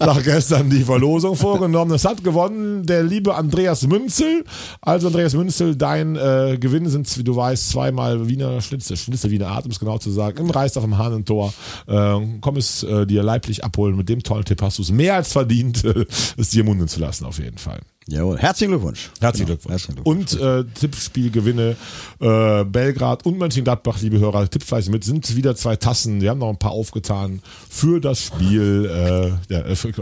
nach 0.00 0.22
gestern 0.22 0.63
die 0.70 0.84
Verlosung 0.84 1.36
vorgenommen. 1.36 1.92
Es 1.92 2.04
hat 2.04 2.24
gewonnen 2.24 2.86
der 2.86 3.02
liebe 3.02 3.34
Andreas 3.34 3.86
Münzel. 3.86 4.44
Also 4.80 5.08
Andreas 5.08 5.34
Münzel, 5.34 5.76
dein 5.76 6.16
äh, 6.16 6.56
Gewinn 6.58 6.88
sind, 6.88 7.16
wie 7.18 7.24
du 7.24 7.36
weißt, 7.36 7.70
zweimal 7.70 8.28
Wiener 8.28 8.60
Schnitzel, 8.60 8.96
Schnitzel 8.96 9.30
Wiener 9.30 9.48
Art, 9.48 9.64
um 9.64 9.70
es 9.70 9.80
genau 9.80 9.98
zu 9.98 10.10
sagen, 10.10 10.38
im 10.38 10.50
Reis 10.50 10.76
auf 10.76 10.84
dem 10.84 10.98
Hahnentor. 10.98 11.52
Äh, 11.86 12.20
komm 12.40 12.56
es 12.56 12.82
äh, 12.82 13.06
dir 13.06 13.22
leiblich 13.22 13.64
abholen. 13.64 13.96
Mit 13.96 14.08
dem 14.08 14.22
tollen 14.22 14.44
Tipp 14.44 14.62
hast 14.62 14.78
du 14.78 14.82
es 14.82 14.90
mehr 14.90 15.14
als 15.14 15.32
verdient, 15.32 15.84
es 16.36 16.50
dir 16.50 16.64
munden 16.64 16.88
zu 16.88 17.00
lassen, 17.00 17.24
auf 17.24 17.38
jeden 17.38 17.58
Fall. 17.58 17.80
Jawohl. 18.06 18.38
Herzlichen 18.38 18.72
Glückwunsch. 18.72 19.10
Herzlichen 19.20 19.46
Genau, 19.46 19.56
Glückwunsch. 19.56 19.72
Herzlichen 19.72 19.94
Glückwunsch. 20.02 20.34
Und 20.34 20.40
äh, 20.40 20.64
Tippspielgewinne 20.78 21.76
äh, 22.20 22.64
Belgrad 22.64 23.24
und 23.24 23.38
Mönchengladbach, 23.38 24.00
liebe 24.02 24.18
Hörer, 24.18 24.48
tippt 24.48 24.64
fleißig 24.64 24.92
mit, 24.92 25.04
sind 25.04 25.36
wieder 25.36 25.56
zwei 25.56 25.76
Tassen. 25.76 26.20
Wir 26.20 26.30
haben 26.30 26.38
noch 26.38 26.50
ein 26.50 26.58
paar 26.58 26.72
aufgetan 26.72 27.40
für 27.70 28.00
das 28.00 28.20
Spiel, 28.20 28.90
äh, 28.90 29.52
ja, 29.52 29.60
äh, 29.60 29.74
für, 29.74 29.92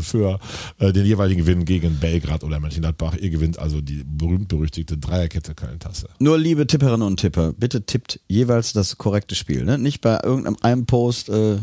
für 0.00 0.40
äh, 0.78 0.92
den 0.92 1.04
jeweiligen 1.04 1.42
Gewinn 1.42 1.66
gegen 1.66 1.98
Belgrad 1.98 2.44
oder 2.44 2.60
Mönchengladbach. 2.60 3.16
Ihr 3.16 3.30
gewinnt 3.30 3.58
also 3.58 3.82
die 3.82 4.04
berühmt-berüchtigte 4.06 4.96
Dreierkette 4.96 5.54
Köln-Tasse. 5.54 6.08
Nur 6.18 6.38
liebe 6.38 6.66
Tipperinnen 6.66 7.06
und 7.06 7.20
Tipper, 7.20 7.52
bitte 7.52 7.82
tippt 7.82 8.20
jeweils 8.26 8.72
das 8.72 8.96
korrekte 8.96 9.34
Spiel. 9.34 9.64
Ne? 9.64 9.76
Nicht 9.76 10.00
bei 10.00 10.18
irgendeinem 10.22 10.56
einem 10.62 10.86
Post 10.86 11.28
äh, 11.28 11.58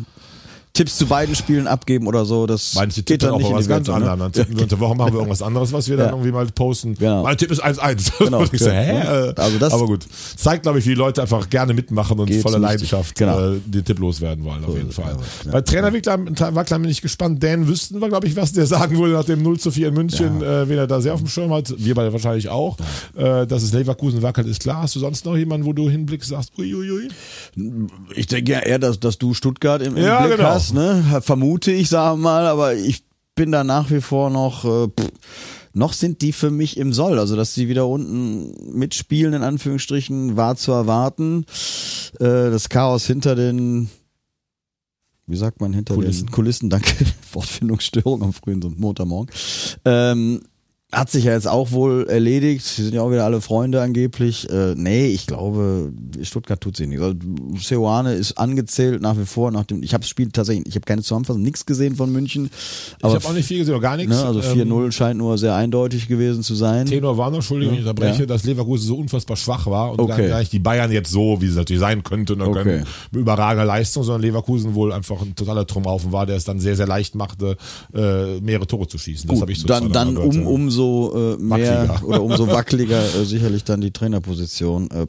Tipps 0.78 0.97
zu 0.97 1.05
beiden 1.07 1.34
Spielen 1.36 1.67
abgeben 1.67 2.07
oder 2.07 2.23
so. 2.25 2.45
Das 2.45 2.75
Manche 2.75 3.01
geht 3.03 3.23
dann 3.23 3.32
auch 3.32 3.38
nicht 3.38 3.45
auf 3.47 3.51
in 3.53 3.57
was 3.57 3.67
ganz 3.67 3.88
Wertung, 3.88 4.03
ne? 4.03 4.11
anderes. 4.11 4.32
Dann 4.34 4.43
tippen 4.43 4.55
wir 4.57 4.63
unter 4.63 4.80
Woche 4.80 4.95
machen 4.95 5.11
wir 5.13 5.17
irgendwas 5.19 5.41
anderes, 5.41 5.73
was 5.73 5.89
wir 5.89 5.97
dann 5.97 6.05
Ja. 6.07 6.11
irgendwie 6.13 6.32
mal 6.32 6.45
posten. 6.47 6.93
Genau. 6.95 7.23
Mein 7.23 7.36
Tipp 7.38 7.51
ist 7.51 7.63
1-1. 7.63 8.11
Genau. 8.19 8.43
Ich 8.51 8.59
so, 8.59 8.69
hä? 8.69 8.95
Ja. 8.99 9.34
Also 9.36 9.57
das- 9.59 9.73
Aber 9.73 9.86
gut. 9.88 10.05
Zeigt, 10.36 10.63
glaube 10.63 10.80
ich, 10.80 10.86
wie 10.86 10.89
die 10.89 10.95
Leute 10.95 11.21
einfach 11.21 11.49
gerne 11.49 11.73
mitmachen 11.73 12.19
und 12.19 12.34
voller. 12.36 12.59
Leidenschaft 12.59 13.15
Genau. 13.15 13.53
äh, 13.53 13.59
den 13.65 13.84
Tipp 13.84 13.99
loswerden 13.99 14.43
wollen, 14.45 14.63
auf 14.63 14.75
jeden 14.75 14.89
ist 14.89 14.97
es, 14.97 15.03
Fall. 15.03 15.17
Ja. 15.45 15.51
Bei 15.51 15.61
Trainer 15.61 15.91
war 15.93 16.63
klar 16.63 16.80
bin 16.80 16.89
ich 16.89 17.01
gespannt. 17.01 17.43
Dan 17.43 17.67
wüssten 17.67 17.99
wir, 17.99 18.07
glaube 18.09 18.28
ich, 18.28 18.36
was 18.36 18.53
der 18.53 18.65
sagen 18.67 18.97
würde 18.97 19.13
nach 19.13 19.25
dem 19.25 19.41
0 19.41 19.59
zu 19.59 19.71
4 19.71 19.88
in 19.89 19.93
München, 19.95 20.41
äh, 20.43 20.69
wen 20.69 20.78
er 20.78 20.88
da 20.88 21.01
sehr 21.01 21.13
auf 21.13 21.19
dem 21.21 21.28
Schirm 21.28 21.51
hat. 21.53 21.73
Wir 21.78 21.95
beide 21.95 22.13
wahrscheinlich 22.13 22.49
auch. 22.49 22.78
Äh, 23.15 23.47
dass 23.47 23.63
es 23.63 23.73
Leverkusen 23.73 24.21
wackelt, 24.21 24.47
ist 24.47 24.61
klar. 24.61 24.84
Hast 24.84 24.95
du 24.95 24.99
sonst 24.99 25.25
noch 25.25 25.36
jemanden, 25.36 25.65
wo 25.65 25.73
du 25.73 25.89
hinblickst, 25.89 26.30
sagst, 26.30 26.51
uiuiui? 26.57 27.07
Ich 28.15 28.28
denke 28.28 28.51
ja 28.51 28.59
eher, 28.59 28.80
dass, 28.80 28.99
dass 28.99 29.17
du 29.17 29.34
Stuttgart 29.34 29.82
im, 29.82 29.97
im 29.97 30.03
Ja, 30.03 30.25
Blick 30.25 30.38
genau. 30.38 30.49
hast, 30.49 30.66
ne? 30.74 31.22
Vermute 31.22 31.72
ich, 31.72 31.89
sage 31.89 32.18
mal, 32.18 32.47
aber 32.47 32.76
ich 32.76 33.03
bin 33.36 33.51
da 33.51 33.63
nach 33.63 33.89
wie 33.91 34.01
vor 34.01 34.30
noch, 34.30 34.65
äh, 34.65 34.88
pff, 34.88 35.11
noch 35.74 35.93
sind 35.93 36.22
die 36.22 36.34
für 36.34 36.49
mich 36.49 36.78
im 36.78 36.91
Soll. 36.91 37.20
Also, 37.20 37.36
dass 37.36 37.53
sie 37.53 37.70
wieder 37.70 37.88
unten 37.88 38.78
mitspielen, 38.78 39.34
in 39.34 39.43
Anführungsstrichen, 39.43 40.36
war 40.36 40.55
zu 40.55 40.72
erwarten. 40.72 41.45
Äh, 42.20 42.49
das 42.49 42.70
Chaos 42.70 43.05
hinter 43.05 43.36
den, 43.36 43.89
wie 45.28 45.38
sagt 45.38 45.61
man, 45.61 45.74
hinter 45.74 45.95
Kulissen. 45.95 46.26
den 46.26 46.32
Kulissen, 46.32 46.70
danke, 46.70 47.05
Wortfindungsstörung 47.32 48.24
am 48.24 48.34
frühen 48.34 48.76
Montagmorgen. 48.78 49.32
Ähm, 49.86 50.41
hat 50.89 51.11
sich 51.11 51.25
ja 51.25 51.33
jetzt 51.33 51.49
auch 51.49 51.71
wohl 51.73 52.07
erledigt. 52.09 52.63
Sie 52.65 52.81
sind 52.81 52.93
ja 52.93 53.01
auch 53.01 53.11
wieder 53.11 53.25
alle 53.25 53.41
Freunde 53.41 53.81
angeblich. 53.81 54.49
Äh, 54.49 54.73
nee, 54.77 55.07
ich 55.07 55.27
glaube, 55.27 55.91
Stuttgart 56.21 56.61
tut 56.61 56.77
sie 56.77 56.88
nicht. 56.88 57.01
Also, 57.01 57.13
Seoane 57.59 58.13
ist 58.13 58.38
angezählt 58.38 59.01
nach 59.01 59.17
wie 59.17 59.25
vor. 59.25 59.51
Nach 59.51 59.65
dem, 59.65 59.83
ich 59.83 59.93
habe 59.93 60.03
das 60.03 60.09
Spiel 60.09 60.29
tatsächlich, 60.31 60.65
ich 60.65 60.75
habe 60.75 60.85
keine 60.85 61.01
Zusammenfassung, 61.01 61.41
nichts 61.41 61.65
gesehen 61.65 61.97
von 61.97 62.09
München. 62.09 62.49
Aber 63.01 63.17
ich 63.17 63.19
habe 63.21 63.27
auch 63.31 63.35
nicht 63.35 63.47
viel 63.47 63.57
gesehen, 63.59 63.73
oder 63.73 63.81
gar 63.81 63.97
nichts. 63.97 64.15
ne, 64.15 64.23
also 64.23 64.39
4-0 64.39 64.85
Ähm, 64.85 64.91
scheint 64.93 65.17
nur 65.17 65.38
sehr 65.38 65.55
eindeutig 65.55 66.07
gewesen 66.07 66.41
zu 66.41 66.55
sein. 66.55 66.85
Tenor 66.85 67.17
war 67.17 67.31
noch, 67.31 67.39
Entschuldigung, 67.39 67.73
ich 67.75 67.81
unterbreche, 67.81 68.21
Ja. 68.21 68.25
dass 68.25 68.45
Leverkusen 68.45 68.88
so 68.88 68.95
unfassbar 68.95 69.35
schwach 69.35 69.67
war 69.67 69.91
und 69.91 69.99
Okay. 69.99 70.29
gar 70.29 70.39
nicht 70.39 70.53
die 70.53 70.59
Bayern 70.59 70.89
jetzt 70.93 71.11
so, 71.11 71.41
wie 71.41 71.49
sie 71.49 71.57
natürlich 71.57 71.81
sein 71.81 72.01
könnten, 72.01 72.41
Okay. 72.41 72.63
können, 72.63 72.85
mit 73.11 73.21
überragender 73.21 73.65
Leistung, 73.65 74.03
sondern 74.03 74.21
Leverkusen 74.21 74.73
wohl 74.73 74.93
einfach 74.93 75.21
ein 75.21 75.35
totaler 75.35 75.67
Trumhaufen 75.67 76.13
war, 76.13 76.25
der 76.25 76.38
es 76.38 76.45
dann 76.45 76.61
sehr, 76.61 76.77
sehr 76.77 76.88
leicht 76.88 77.13
machte, 77.13 77.57
äh, 77.93 78.39
mehrere 78.39 78.65
Tore 78.67 78.88
zu 78.88 78.97
schießen. 78.97 79.29
Das 79.29 79.41
habe 79.41 79.51
ich 79.51 79.59
so 79.59 79.67
dann, 79.67 79.91
dann 79.91 80.15
um, 80.15 80.31
ja. 80.31 80.47
Umso 80.78 81.36
äh, 81.36 81.38
mehr 81.38 81.88
Wackeliger. 81.89 82.03
oder 82.07 82.23
umso 82.23 82.47
wackeliger 82.51 83.03
äh, 83.03 83.25
sicherlich 83.25 83.63
dann 83.63 83.82
die 83.82 83.91
Trainerposition. 83.91 84.89
Äh, 84.91 85.07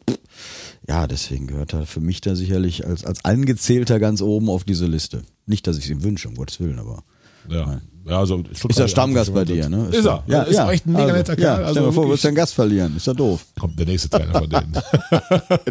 ja, 0.89 1.07
deswegen 1.07 1.47
gehört 1.47 1.75
er 1.75 1.87
für 1.87 2.01
mich 2.01 2.21
da 2.21 2.35
sicherlich 2.35 2.87
als, 2.87 3.05
als 3.05 3.25
Angezählter 3.25 3.99
ganz 3.99 4.23
oben 4.23 4.49
auf 4.49 4.65
diese 4.65 4.87
Liste. 4.87 5.23
Nicht, 5.47 5.67
dass 5.67 5.77
ich 5.79 5.85
es 5.85 5.91
ihm 5.91 6.03
wünsche, 6.03 6.29
um 6.29 6.35
Gottes 6.35 6.61
Willen, 6.61 6.79
aber. 6.79 7.03
Ja. 7.51 7.81
ja, 8.07 8.19
also 8.19 8.43
Ist 8.69 8.79
er 8.79 8.89
Stammgast 8.89 9.33
bei 9.33 9.43
dir, 9.45 9.71
ne? 9.71 9.89
Ist 9.91 10.05
er. 10.05 10.23
Ja, 10.27 10.43
ist 10.43 10.57
ja. 10.57 10.71
echt 10.71 10.85
ein 10.85 10.93
mega 10.93 11.05
also, 11.05 11.17
netter 11.17 11.33
ja, 11.33 11.39
Kerl. 11.39 11.55
Stell 11.57 11.65
Also 11.67 11.81
dir 11.81 11.85
vor, 11.85 11.93
du 11.93 11.97
wirklich- 11.97 12.13
wirst 12.13 12.25
ja 12.25 12.29
einen 12.29 12.37
Gast 12.37 12.55
verlieren. 12.55 12.97
Ist 12.97 13.07
ja 13.07 13.15
doof. 13.15 13.47
kommt 13.59 13.79
der 13.79 13.87
nächste 13.87 14.11
Trainer 14.11 14.39
von 14.39 14.51
denen. 14.51 14.73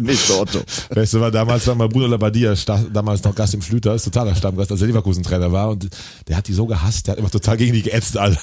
Nicht 0.04 0.28
der 0.28 0.40
Otto. 0.40 0.58
Weißt 0.90 1.14
du, 1.14 1.20
war 1.20 1.30
damals 1.30 1.66
war 1.68 1.76
mal 1.76 1.88
Bruno 1.88 2.08
Labbadia, 2.08 2.54
damals 2.92 3.22
noch 3.22 3.34
Gast 3.34 3.54
im 3.54 3.62
Schlüter, 3.62 3.94
ist 3.94 4.04
totaler 4.04 4.34
Stammgast, 4.34 4.72
als 4.72 4.80
er 4.80 4.88
Leverkusen-Trainer 4.88 5.52
war 5.52 5.70
und 5.70 5.88
der 6.26 6.36
hat 6.36 6.48
die 6.48 6.52
so 6.52 6.66
gehasst, 6.66 7.06
der 7.06 7.12
hat 7.12 7.18
immer 7.20 7.30
total 7.30 7.56
gegen 7.56 7.72
die 7.74 7.82
geätzt 7.82 8.16
alle. 8.16 8.36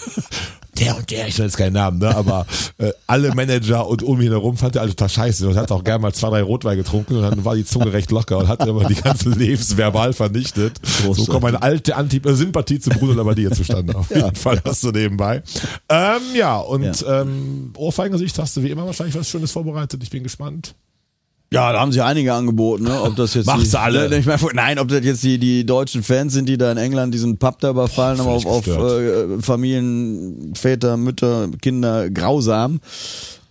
Der 0.80 0.98
und 0.98 1.10
der, 1.12 1.28
ich 1.28 1.38
will 1.38 1.46
jetzt 1.46 1.58
keinen 1.58 1.74
Namen, 1.74 2.00
ne, 2.00 2.16
aber 2.16 2.46
äh, 2.78 2.92
alle 3.08 3.34
Manager 3.34 3.88
und 3.88 4.04
um 4.04 4.20
ihn 4.22 4.32
herum 4.32 4.58
fand 4.58 4.76
er 4.76 4.82
alle 4.82 4.92
total 4.92 5.10
scheiße 5.10 5.48
und 5.48 5.56
hat 5.58 5.72
auch 5.72 5.84
gerne 5.84 6.00
mal 6.02 6.14
zwei, 6.14 6.30
drei 6.30 6.42
Rotwein 6.44 6.78
getrunken 6.78 7.16
und 7.18 7.22
dann 7.24 7.46
war 7.46 7.56
die 7.56 7.66
Zunge 7.66 7.94
recht 7.94 8.12
locker 8.12 8.38
und 8.38 8.48
hat 8.48 8.66
immer 8.66 8.86
die 8.86 8.96
ganze 8.96 9.30
Lebensverbal 9.36 10.14
vernichtet. 10.14 10.80
So 11.14 11.26
kommt 11.26 11.46
eine 11.46 11.62
alte 11.62 11.96
Anti 11.96 12.18
äh, 12.18 12.34
Sympathie 12.34 12.80
zu 12.80 12.90
Bruno 12.90 13.14
Labbadia 13.14 13.52
zustande. 13.52 13.96
Auf 13.96 14.10
jeden 14.14 14.36
Fall 14.36 14.62
hast 14.66 14.84
du 14.84 14.92
nebenbei. 14.92 15.42
Ähm, 15.90 16.22
ja, 16.36 16.58
und 16.58 16.84
Ja. 17.02 17.22
ähm, 17.22 17.72
Ohrfeigengesicht 17.78 18.38
hast 18.40 18.58
du 18.58 18.64
wie 18.64 18.70
immer 18.70 18.86
wahrscheinlich 18.86 19.16
was 19.16 19.30
Schönes 19.30 19.52
vorbereitet. 19.52 20.02
Ich 20.04 20.10
bin 20.10 20.24
gespannt. 20.24 20.76
Ja, 21.56 21.72
da 21.74 21.80
haben 21.80 21.92
sie 21.92 22.02
einige 22.02 22.34
angeboten, 22.34 22.84
ne? 22.84 23.02
Ob 23.02 23.16
das 23.16 23.34
jetzt 23.34 23.46
Mach 23.46 23.64
die, 23.64 23.76
alle. 23.78 24.10
Ne, 24.10 24.18
Ich 24.18 24.26
mein, 24.26 24.40
nein, 24.54 24.78
ob 24.80 24.90
das 24.90 25.04
jetzt 25.06 25.24
die, 25.24 25.38
die 25.40 25.66
deutschen 25.66 26.04
Fans 26.04 26.34
sind, 26.34 26.50
die 26.50 26.58
da 26.58 26.72
in 26.72 26.78
England 26.78 27.14
diesen 27.14 27.38
Pub 27.38 27.60
da 27.62 27.70
überfallen 27.70 28.18
haben 28.20 28.28
auf, 28.28 28.44
völlig 28.44 28.58
auf 28.58 28.66
gestört. 28.66 29.40
äh, 29.40 29.42
Familien, 29.42 30.54
Väter, 30.56 30.98
Mütter, 30.98 31.48
Kinder, 31.62 32.10
grausam. 32.10 32.80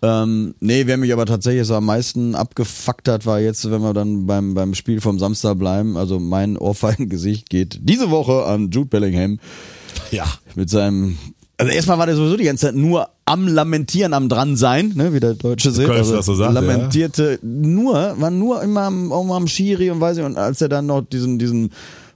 Ähm, 0.02 0.54
nee, 0.60 0.82
wer 0.86 0.98
mich 0.98 1.12
aber 1.14 1.24
tatsächlich 1.24 1.66
so 1.66 1.74
am 1.76 1.86
meisten 1.86 2.34
abgefuckt 2.34 3.08
hat, 3.08 3.24
war 3.24 3.40
jetzt, 3.40 3.70
wenn 3.70 3.80
wir 3.80 3.94
dann 3.94 4.26
beim, 4.26 4.52
beim 4.52 4.74
Spiel 4.74 5.00
vom 5.00 5.18
Samstag 5.18 5.58
bleiben, 5.58 5.96
also 5.96 6.20
mein 6.20 6.58
Ohrfeigengesicht 6.58 7.48
geht 7.48 7.78
diese 7.80 8.10
Woche 8.10 8.44
an 8.44 8.70
Jude 8.70 8.88
Bellingham 8.90 9.38
Ja. 10.10 10.26
mit 10.56 10.68
seinem. 10.68 11.16
Also 11.56 11.72
erstmal 11.72 11.98
war 11.98 12.06
der 12.06 12.16
sowieso 12.16 12.36
die 12.36 12.44
ganze 12.44 12.66
Zeit 12.66 12.74
nur 12.74 13.08
am 13.26 13.48
Lamentieren, 13.48 14.12
am 14.12 14.28
dran 14.28 14.56
sein, 14.56 14.92
ne, 14.94 15.12
wie 15.12 15.20
der 15.20 15.34
Deutsche. 15.34 15.72
Kölsch 15.72 15.90
Also 15.90 16.16
das 16.16 16.26
so 16.26 16.34
sagt, 16.34 16.54
lamentierte 16.54 17.38
nur, 17.42 18.14
war 18.18 18.30
nur 18.30 18.62
immer 18.62 18.82
am, 18.82 19.12
auch 19.12 19.24
mal 19.24 19.36
am 19.36 19.46
Schiri 19.48 19.90
und 19.90 20.00
weiß 20.00 20.18
ich, 20.18 20.24
und 20.24 20.36
als 20.36 20.60
er 20.60 20.68
dann 20.68 20.86
noch 20.86 21.02
diesen, 21.02 21.38
diesen 21.38 21.70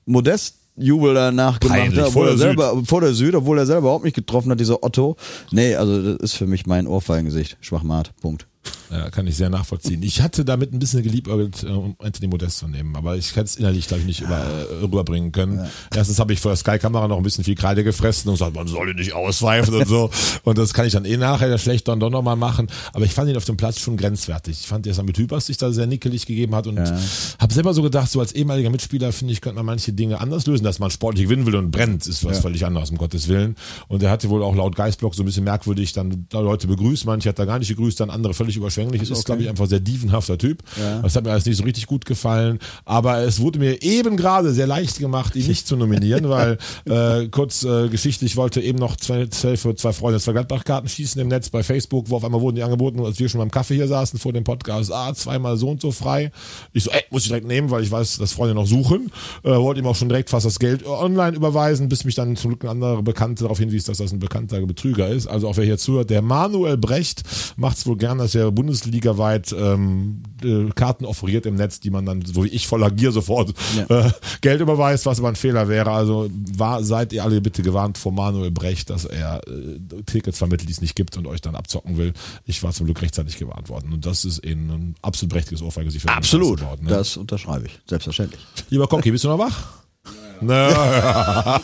Modest-Jubel 0.07 1.15
da 1.15 1.33
nachgemacht 1.33 1.79
Peinlich, 1.79 2.01
hat, 2.01 2.13
vor 2.13 2.23
obwohl 2.23 2.29
er 2.29 2.37
der 2.37 2.39
selber, 2.39 2.83
vor 2.85 3.01
der 3.01 3.15
Süd, 3.15 3.35
obwohl 3.35 3.59
er 3.59 3.67
selber 3.67 3.81
überhaupt 3.81 4.05
nicht 4.05 4.17
getroffen 4.17 4.51
hat, 4.51 4.61
dieser 4.61 4.83
Otto. 4.83 5.17
Nee, 5.51 5.75
also 5.75 6.03
das 6.03 6.17
ist 6.23 6.35
für 6.35 6.47
mich 6.47 6.67
mein 6.67 6.87
Ohrfeigengesicht. 6.87 7.57
Schwachmat. 7.61 8.13
Punkt. 8.21 8.47
Ja, 8.91 9.11
kann 9.11 9.27
ich 9.27 9.37
sehr 9.37 9.51
nachvollziehen. 9.51 10.03
Ich 10.03 10.23
hatte 10.23 10.45
damit 10.45 10.73
ein 10.73 10.79
bisschen 10.79 11.03
geliebäugelt, 11.03 11.63
äh, 11.63 11.67
um 11.67 11.95
Anthony 11.99 12.29
Modest 12.29 12.59
zu 12.59 12.69
nehmen, 12.69 12.97
aber 12.97 13.17
ich 13.17 13.31
hätte 13.33 13.45
es 13.45 13.57
innerlich, 13.57 13.87
glaube 13.87 14.01
ich, 14.01 14.07
nicht 14.07 14.21
über, 14.23 14.39
äh, 14.39 14.83
rüberbringen 14.83 15.31
können. 15.33 15.69
Erstens 15.95 16.19
habe 16.19 16.33
ich 16.33 16.41
vor 16.41 16.53
der 16.53 16.57
Sky-Kamera 16.57 17.07
noch 17.07 17.19
ein 17.19 17.23
bisschen 17.23 17.45
viel 17.45 17.55
Kreide 17.55 17.85
gefressen 17.85 18.29
und 18.31 18.35
gesagt, 18.37 18.55
man 18.55 18.67
soll 18.67 18.89
ihn 18.91 18.97
nicht 18.97 19.13
auspfeifen 19.13 19.75
und 19.75 19.89
so. 19.89 20.11
Und 20.45 20.57
das 20.57 20.73
kann 20.73 20.87
ich 20.87 20.93
dann 20.93 21.05
eh 21.05 21.17
nachher 21.17 21.59
schlecht 21.59 21.89
dann 21.89 22.01
doch 22.01 22.11
nochmal 22.11 22.37
machen. 22.37 22.69
Aber 22.93 23.05
ich 23.05 23.13
fand 23.13 23.29
ihn 23.29 23.37
auf 23.37 23.45
dem 23.45 23.57
Platz 23.57 23.81
schon 23.81 23.97
grenzwertig. 23.97 24.61
Ich 24.61 24.67
fand, 24.67 24.87
dass 24.87 24.99
er 24.99 25.05
mit 25.05 25.19
Hypers 25.19 25.47
sich 25.47 25.59
da 25.59 25.71
sehr 25.73 25.87
nickelig 25.87 26.25
gegeben 26.27 26.55
hat 26.55 26.67
und 26.67 26.79
habe 26.79 27.53
selber 27.53 27.75
so 27.75 27.83
gedacht, 27.83 28.11
so 28.11 28.21
als 28.21 28.33
ehemaliger 28.33 28.71
Mitspieler, 28.71 29.13
finde 29.13 29.33
ich, 29.33 29.41
könnte 29.41 29.57
man 29.57 29.67
manche 29.67 29.93
Dinge 29.93 30.21
anders 30.21 30.47
lösen, 30.47 30.65
dass 30.65 30.79
man 30.79 30.91
sportlich 30.91 31.25
gewinnen 31.25 31.45
will 31.47 31.57
und 31.57 31.71
brennt, 31.71 32.07
ist 32.07 32.25
was 32.25 32.39
völlig 32.39 32.65
anderes, 32.65 32.91
um 32.91 32.97
Gottes 32.97 33.29
Willen. 33.29 33.57
Und 33.89 34.03
er 34.03 34.11
hatte 34.11 34.31
wohl 34.31 34.43
auch 34.43 34.55
laut 34.55 34.77
Geistblock 34.77 35.15
so 35.15 35.23
ein 35.23 35.27
bisschen 35.27 35.45
merkwürdig 35.45 35.93
dann 35.93 36.27
da 36.31 36.41
Leute 36.41 36.67
begrüßt, 36.67 37.05
manche 37.05 37.29
hat 37.29 37.39
er 37.39 37.47
gar 37.47 37.59
nicht 37.59 37.69
gegrüßt, 37.69 38.01
dann 38.01 38.11
andere 38.11 38.35
völlig 38.35 38.57
überschwänglich. 38.59 39.03
Es 39.03 39.11
ist, 39.11 39.25
glaube 39.25 39.43
ich, 39.43 39.49
einfach 39.49 39.67
sehr 39.67 39.81
dievenhafter 39.81 40.39
Typ. 40.39 40.63
Das 41.03 41.17
hat 41.17 41.25
mir 41.25 41.33
alles 41.33 41.47
nicht 41.47 41.57
so 41.57 41.65
richtig 41.65 41.87
gut 41.87 42.05
gefallen. 42.05 42.59
Aber 42.85 43.19
es 43.19 43.41
wurde 43.41 43.59
mir 43.59 43.83
eben 43.83 44.17
gerade 44.17 44.53
sehr 44.53 44.67
leicht 44.67 44.99
gemacht, 44.99 45.37
ihn 45.37 45.47
nicht 45.47 45.67
zu 45.67 45.77
nominieren, 45.77 46.29
weil 46.29 46.59
äh, 46.85 47.29
kurz 47.29 47.65
äh, 47.65 47.89
geschichtlich 47.89 48.37
wollte 48.37 48.61
eben 48.61 48.79
noch 48.79 48.97
zwei, 48.97 49.27
zwei, 49.27 49.57
für 49.57 49.75
zwei 49.75 49.93
Freunde 49.93 50.21
zwei 50.21 50.33
Gladbach-Karten 50.33 50.89
schießen 50.89 51.21
im 51.21 51.29
Netz 51.29 51.51
bei 51.51 51.63
Facebook, 51.63 52.11
wo 52.11 52.17
auf 52.17 52.25
einmal 52.25 52.41
wurden 52.41 52.57
die 52.57 52.63
angeboten, 52.63 53.01
als 53.05 53.19
wir 53.19 53.29
schon 53.29 53.39
beim 53.39 53.51
Kaffee 53.51 53.77
hier 53.77 53.89
saßen 53.89 54.19
vor 54.19 54.33
dem 54.33 54.45
Podcast, 54.45 54.93
ah, 54.93 55.13
zweimal 55.15 55.57
so 55.57 55.71
und 55.71 55.81
so 55.81 55.93
frei. 55.93 56.31
Ich 56.73 56.85
so, 56.85 56.91
ey, 56.91 57.03
muss 57.11 57.23
ich 57.23 57.29
direkt 57.29 57.47
nehmen, 57.47 57.71
weil 57.71 57.83
ich 57.83 57.91
weiß, 57.91 58.19
dass 58.19 58.33
Freunde 58.33 58.55
noch 58.55 58.67
suchen. 58.67 59.11
Äh, 59.43 59.51
wollte 59.51 59.81
ihm 59.81 59.87
auch 59.87 59.97
schon 59.97 60.09
direkt 60.09 60.31
fast 60.31 60.47
das 60.47 60.59
Geld 60.59 60.87
online 60.87 61.37
überweisen, 61.37 61.89
bis 61.89 62.05
mich 62.05 62.15
dann 62.15 62.37
zum 62.37 62.51
Glück 62.51 62.65
ein 62.65 62.71
anderer 62.71 63.03
Bekannte 63.03 63.45
darauf 63.45 63.59
hinwies, 63.59 63.85
dass 63.85 63.99
das 63.99 64.13
ein 64.13 64.19
bekannter 64.19 64.61
Betrüger 64.67 65.09
ist. 65.09 65.27
Also 65.27 65.49
auch 65.49 65.57
wer 65.57 65.65
hier 65.65 65.79
zuhört, 65.79 66.11
der 66.11 66.23
Manuel 66.23 66.77
Brecht 66.77 67.23
macht 67.57 67.79
es 67.79 67.87
wohl 67.87 67.97
gern, 67.97 68.19
dass 68.19 68.35
er 68.35 68.48
bundesligaweit 68.51 69.55
ähm, 69.59 70.23
äh, 70.43 70.71
Karten 70.75 71.05
offeriert 71.05 71.47
im 71.47 71.55
Netz, 71.57 71.81
die 71.81 71.91
man 71.91 72.07
dann, 72.07 72.25
so 72.25 72.45
wie 72.45 72.49
ich 72.49 72.67
voller 72.67 72.91
Gier 72.91 73.13
sofort 73.13 73.55
äh, 73.89 74.11
Geld 74.41 74.61
überweist, 74.61 75.07
was 75.07 75.19
aber 75.19 75.29
ein 75.29 75.37
Fehler 75.37 75.69
wäre. 75.69 75.91
Also 75.91 76.31
war, 76.33 76.83
seid 76.83 77.13
ihr 77.13 77.25
alle 77.25 77.41
bitte 77.41 77.63
gewarnt 77.63 77.99
vor 77.99 78.13
Manuel 78.13 78.51
Brecht, 78.51 78.91
dass 78.91 79.05
er 79.05 79.41
äh, 79.47 80.03
Tickets 80.07 80.39
vermittelt, 80.39 80.69
die 80.69 80.73
es 80.73 80.81
nicht 80.81 80.97
gibt 80.97 81.17
und 81.17 81.27
euch 81.27 81.41
dann 81.41 81.55
abzocken 81.55 81.97
will. 81.97 82.13
Ich 82.45 82.63
war 82.63 82.73
zum 82.73 82.87
Glück 82.87 83.01
rechtzeitig 83.03 83.37
gewarnt 83.37 83.69
worden. 83.69 83.93
Und 83.93 84.07
das 84.07 84.25
ist 84.25 84.39
eben 84.41 84.71
ein 84.71 84.95
absolut 85.03 85.33
prächtiges 85.33 85.61
den 85.61 86.09
Absolut. 86.09 86.63
Wort, 86.63 86.83
ne? 86.83 86.91
Das 86.91 87.17
unterschreibe 87.17 87.67
ich. 87.67 87.79
Selbstverständlich. 87.87 88.41
Lieber 88.71 88.87
Cocky, 88.87 89.11
bist 89.11 89.25
du 89.25 89.29
noch 89.29 89.39
wach? 89.39 89.78
Na, 90.41 90.69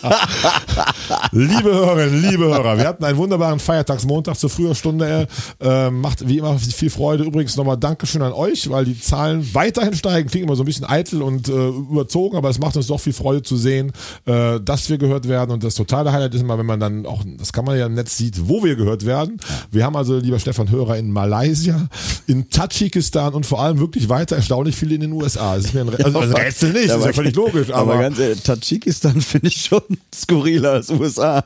liebe 1.33 1.72
Hörerinnen, 1.72 2.22
liebe 2.22 2.45
Hörer, 2.45 2.77
wir 2.79 2.87
hatten 2.89 3.05
einen 3.05 3.16
wunderbaren 3.16 3.61
Feiertagsmontag 3.61 4.37
zur 4.39 4.51
früher 4.51 4.75
Stunde. 4.75 5.29
Äh, 5.61 5.91
macht 5.91 6.27
wie 6.29 6.39
immer 6.39 6.59
viel 6.59 6.91
Freude. 6.91 7.25
Übrigens 7.25 7.57
nochmal 7.57 7.77
Dankeschön 7.77 8.22
an 8.22 8.33
euch, 8.33 8.68
weil 8.70 8.85
die 8.85 8.99
Zahlen 8.99 9.49
weiterhin 9.55 9.95
steigen. 9.95 10.29
Klingt 10.29 10.47
immer 10.47 10.57
so 10.57 10.62
ein 10.62 10.66
bisschen 10.66 10.87
eitel 10.89 11.22
und 11.22 11.49
äh, 11.49 11.68
überzogen, 11.68 12.37
aber 12.37 12.51
es 12.51 12.59
macht 12.59 12.77
uns 12.77 12.87
doch 12.89 13.01
viel 13.01 13.12
Freude 13.12 13.43
zu 13.43 13.57
sehen, 13.57 13.93
äh, 14.27 14.59
dass 14.61 14.89
wir 14.91 14.99
gehört 14.99 15.29
werden. 15.29 15.53
Und 15.53 15.62
das 15.62 15.75
totale 15.77 16.12
Highlight 16.12 16.35
ist 16.35 16.41
immer, 16.41 16.59
wenn 16.59 16.66
man 16.66 16.81
dann 16.81 17.07
auch, 17.07 17.22
das 17.39 17.53
kann 17.53 17.64
man 17.64 17.79
ja 17.79 17.87
im 17.87 17.95
Netz 17.95 18.16
sieht, 18.16 18.49
wo 18.49 18.64
wir 18.64 18.75
gehört 18.77 19.07
werden. 19.07 19.39
Wir 19.70 19.85
haben 19.85 19.97
also, 19.97 20.18
lieber 20.18 20.39
Stefan 20.41 20.70
Hörer, 20.70 20.97
in 20.97 21.11
Malaysia, 21.12 21.89
in 22.27 22.51
Tadschikistan 22.51 23.35
und 23.35 23.47
vor 23.47 23.61
allem 23.61 23.79
wirklich 23.79 24.09
weiter 24.09 24.37
erstaunlich 24.37 24.75
viele 24.75 24.97
in 24.97 25.01
den 25.03 25.12
USA. 25.12 25.57
Das 25.57 25.66
ist 25.66 25.75
mir 25.75 25.83
ein, 25.83 25.91
Rä- 25.91 26.03
also 26.05 26.18
ein 26.18 26.33
Rätsel 26.33 26.72
nicht, 26.72 26.87
ist 26.87 26.91
ja 27.05 27.12
völlig 27.12 27.37
logisch, 27.37 27.70
aber, 27.70 27.93
aber 27.95 28.03
ganz 28.03 28.18
ehrlich, 28.18 28.43
Tadschikistan 28.65 29.21
finde 29.21 29.49
ich 29.49 29.62
schon 29.62 29.83
skurriler 30.15 30.73
als 30.73 30.91
USA. 30.91 31.45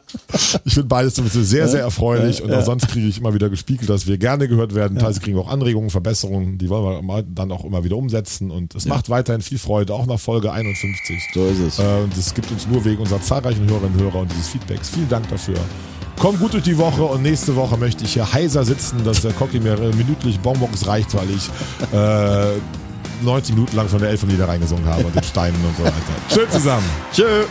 Ich 0.64 0.74
finde 0.74 0.88
beides 0.88 1.16
sehr, 1.16 1.66
sehr 1.66 1.80
erfreulich 1.80 2.42
und 2.42 2.52
auch 2.52 2.64
sonst 2.64 2.88
kriege 2.88 3.08
ich 3.08 3.18
immer 3.18 3.34
wieder 3.34 3.50
gespiegelt, 3.50 3.90
dass 3.90 4.06
wir 4.06 4.18
gerne 4.18 4.46
gehört 4.46 4.74
werden. 4.74 4.98
Teilweise 4.98 5.20
kriegen 5.20 5.36
wir 5.36 5.42
auch 5.42 5.48
Anregungen, 5.48 5.90
Verbesserungen, 5.90 6.58
die 6.58 6.68
wollen 6.68 7.04
wir 7.06 7.22
dann 7.22 7.50
auch 7.50 7.64
immer 7.64 7.82
wieder 7.82 7.96
umsetzen 7.96 8.52
und 8.52 8.74
es 8.76 8.86
macht 8.86 9.10
weiterhin 9.10 9.42
viel 9.42 9.58
Freude, 9.58 9.94
auch 9.94 10.06
nach 10.06 10.20
Folge 10.20 10.52
51. 10.52 11.30
So 11.34 11.46
ist 11.46 11.58
es. 11.58 11.78
Äh, 11.80 12.02
Und 12.04 12.16
es 12.16 12.32
gibt 12.34 12.50
uns 12.52 12.68
nur 12.68 12.84
wegen 12.84 13.00
unserer 13.00 13.20
zahlreichen 13.20 13.68
Hörerinnen 13.68 13.98
und 13.98 14.04
Hörer 14.04 14.20
und 14.20 14.30
dieses 14.30 14.48
Feedbacks. 14.48 14.90
Vielen 14.90 15.08
Dank 15.08 15.28
dafür. 15.28 15.56
Kommt 16.20 16.38
gut 16.38 16.52
durch 16.52 16.64
die 16.64 16.78
Woche 16.78 17.02
und 17.02 17.22
nächste 17.22 17.56
Woche 17.56 17.76
möchte 17.76 18.04
ich 18.04 18.12
hier 18.14 18.32
heiser 18.32 18.64
sitzen, 18.64 19.02
dass 19.04 19.22
der 19.22 19.32
Cocky 19.32 19.58
mir 19.58 19.74
äh, 19.74 19.94
minütlich 19.94 20.38
Bonbons 20.38 20.86
reicht, 20.86 21.14
weil 21.14 21.28
ich 21.30 21.48
äh, 21.92 22.60
90 23.22 23.54
Minuten 23.54 23.76
lang 23.76 23.88
von 23.88 24.00
der 24.00 24.10
Elfenlieder 24.10 24.48
reingesungen 24.48 24.84
habe 24.86 25.04
und 25.04 25.14
den 25.14 25.22
Steinen 25.22 25.64
und 25.64 25.76
so 25.76 25.84
weiter. 25.84 25.94
Schön 26.32 26.50
zusammen. 26.50 26.84
Tschö. 27.12 27.44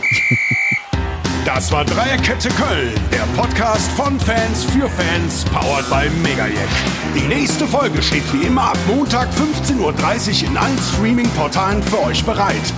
Das 1.44 1.70
war 1.72 1.84
Dreierkette 1.84 2.48
Köln, 2.50 2.92
der 3.10 3.24
Podcast 3.40 3.90
von 3.92 4.20
Fans 4.20 4.64
für 4.64 4.86
Fans, 4.88 5.44
powered 5.46 5.88
by 5.88 6.10
Megajack. 6.22 6.68
Die 7.14 7.26
nächste 7.26 7.66
Folge 7.66 8.02
steht 8.02 8.30
wie 8.34 8.42
immer 8.46 8.64
ab 8.64 8.76
Montag 8.86 9.30
15.30 9.30 9.80
Uhr 9.80 9.94
in 10.50 10.58
allen 10.58 10.78
Streaming-Portalen 10.78 11.82
für 11.82 12.02
euch 12.02 12.22
bereit. 12.22 12.74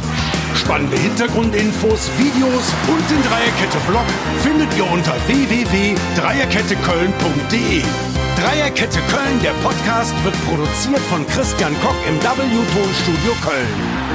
Spannende 0.55 0.97
Hintergrundinfos, 0.97 2.09
Videos 2.17 2.73
und 2.87 3.11
den 3.11 3.23
Dreierkette-Blog 3.29 4.07
findet 4.43 4.73
ihr 4.77 4.89
unter 4.89 5.17
www.dreierketteköln.de. 5.27 7.83
Dreierkette 8.41 9.01
Köln, 9.11 9.39
der 9.43 9.53
Podcast, 9.63 10.15
wird 10.25 10.35
produziert 10.47 11.01
von 11.11 11.27
Christian 11.27 11.75
Koch 11.83 11.95
im 12.09 12.17
W-Tonstudio 12.23 13.33
Köln. 13.43 14.10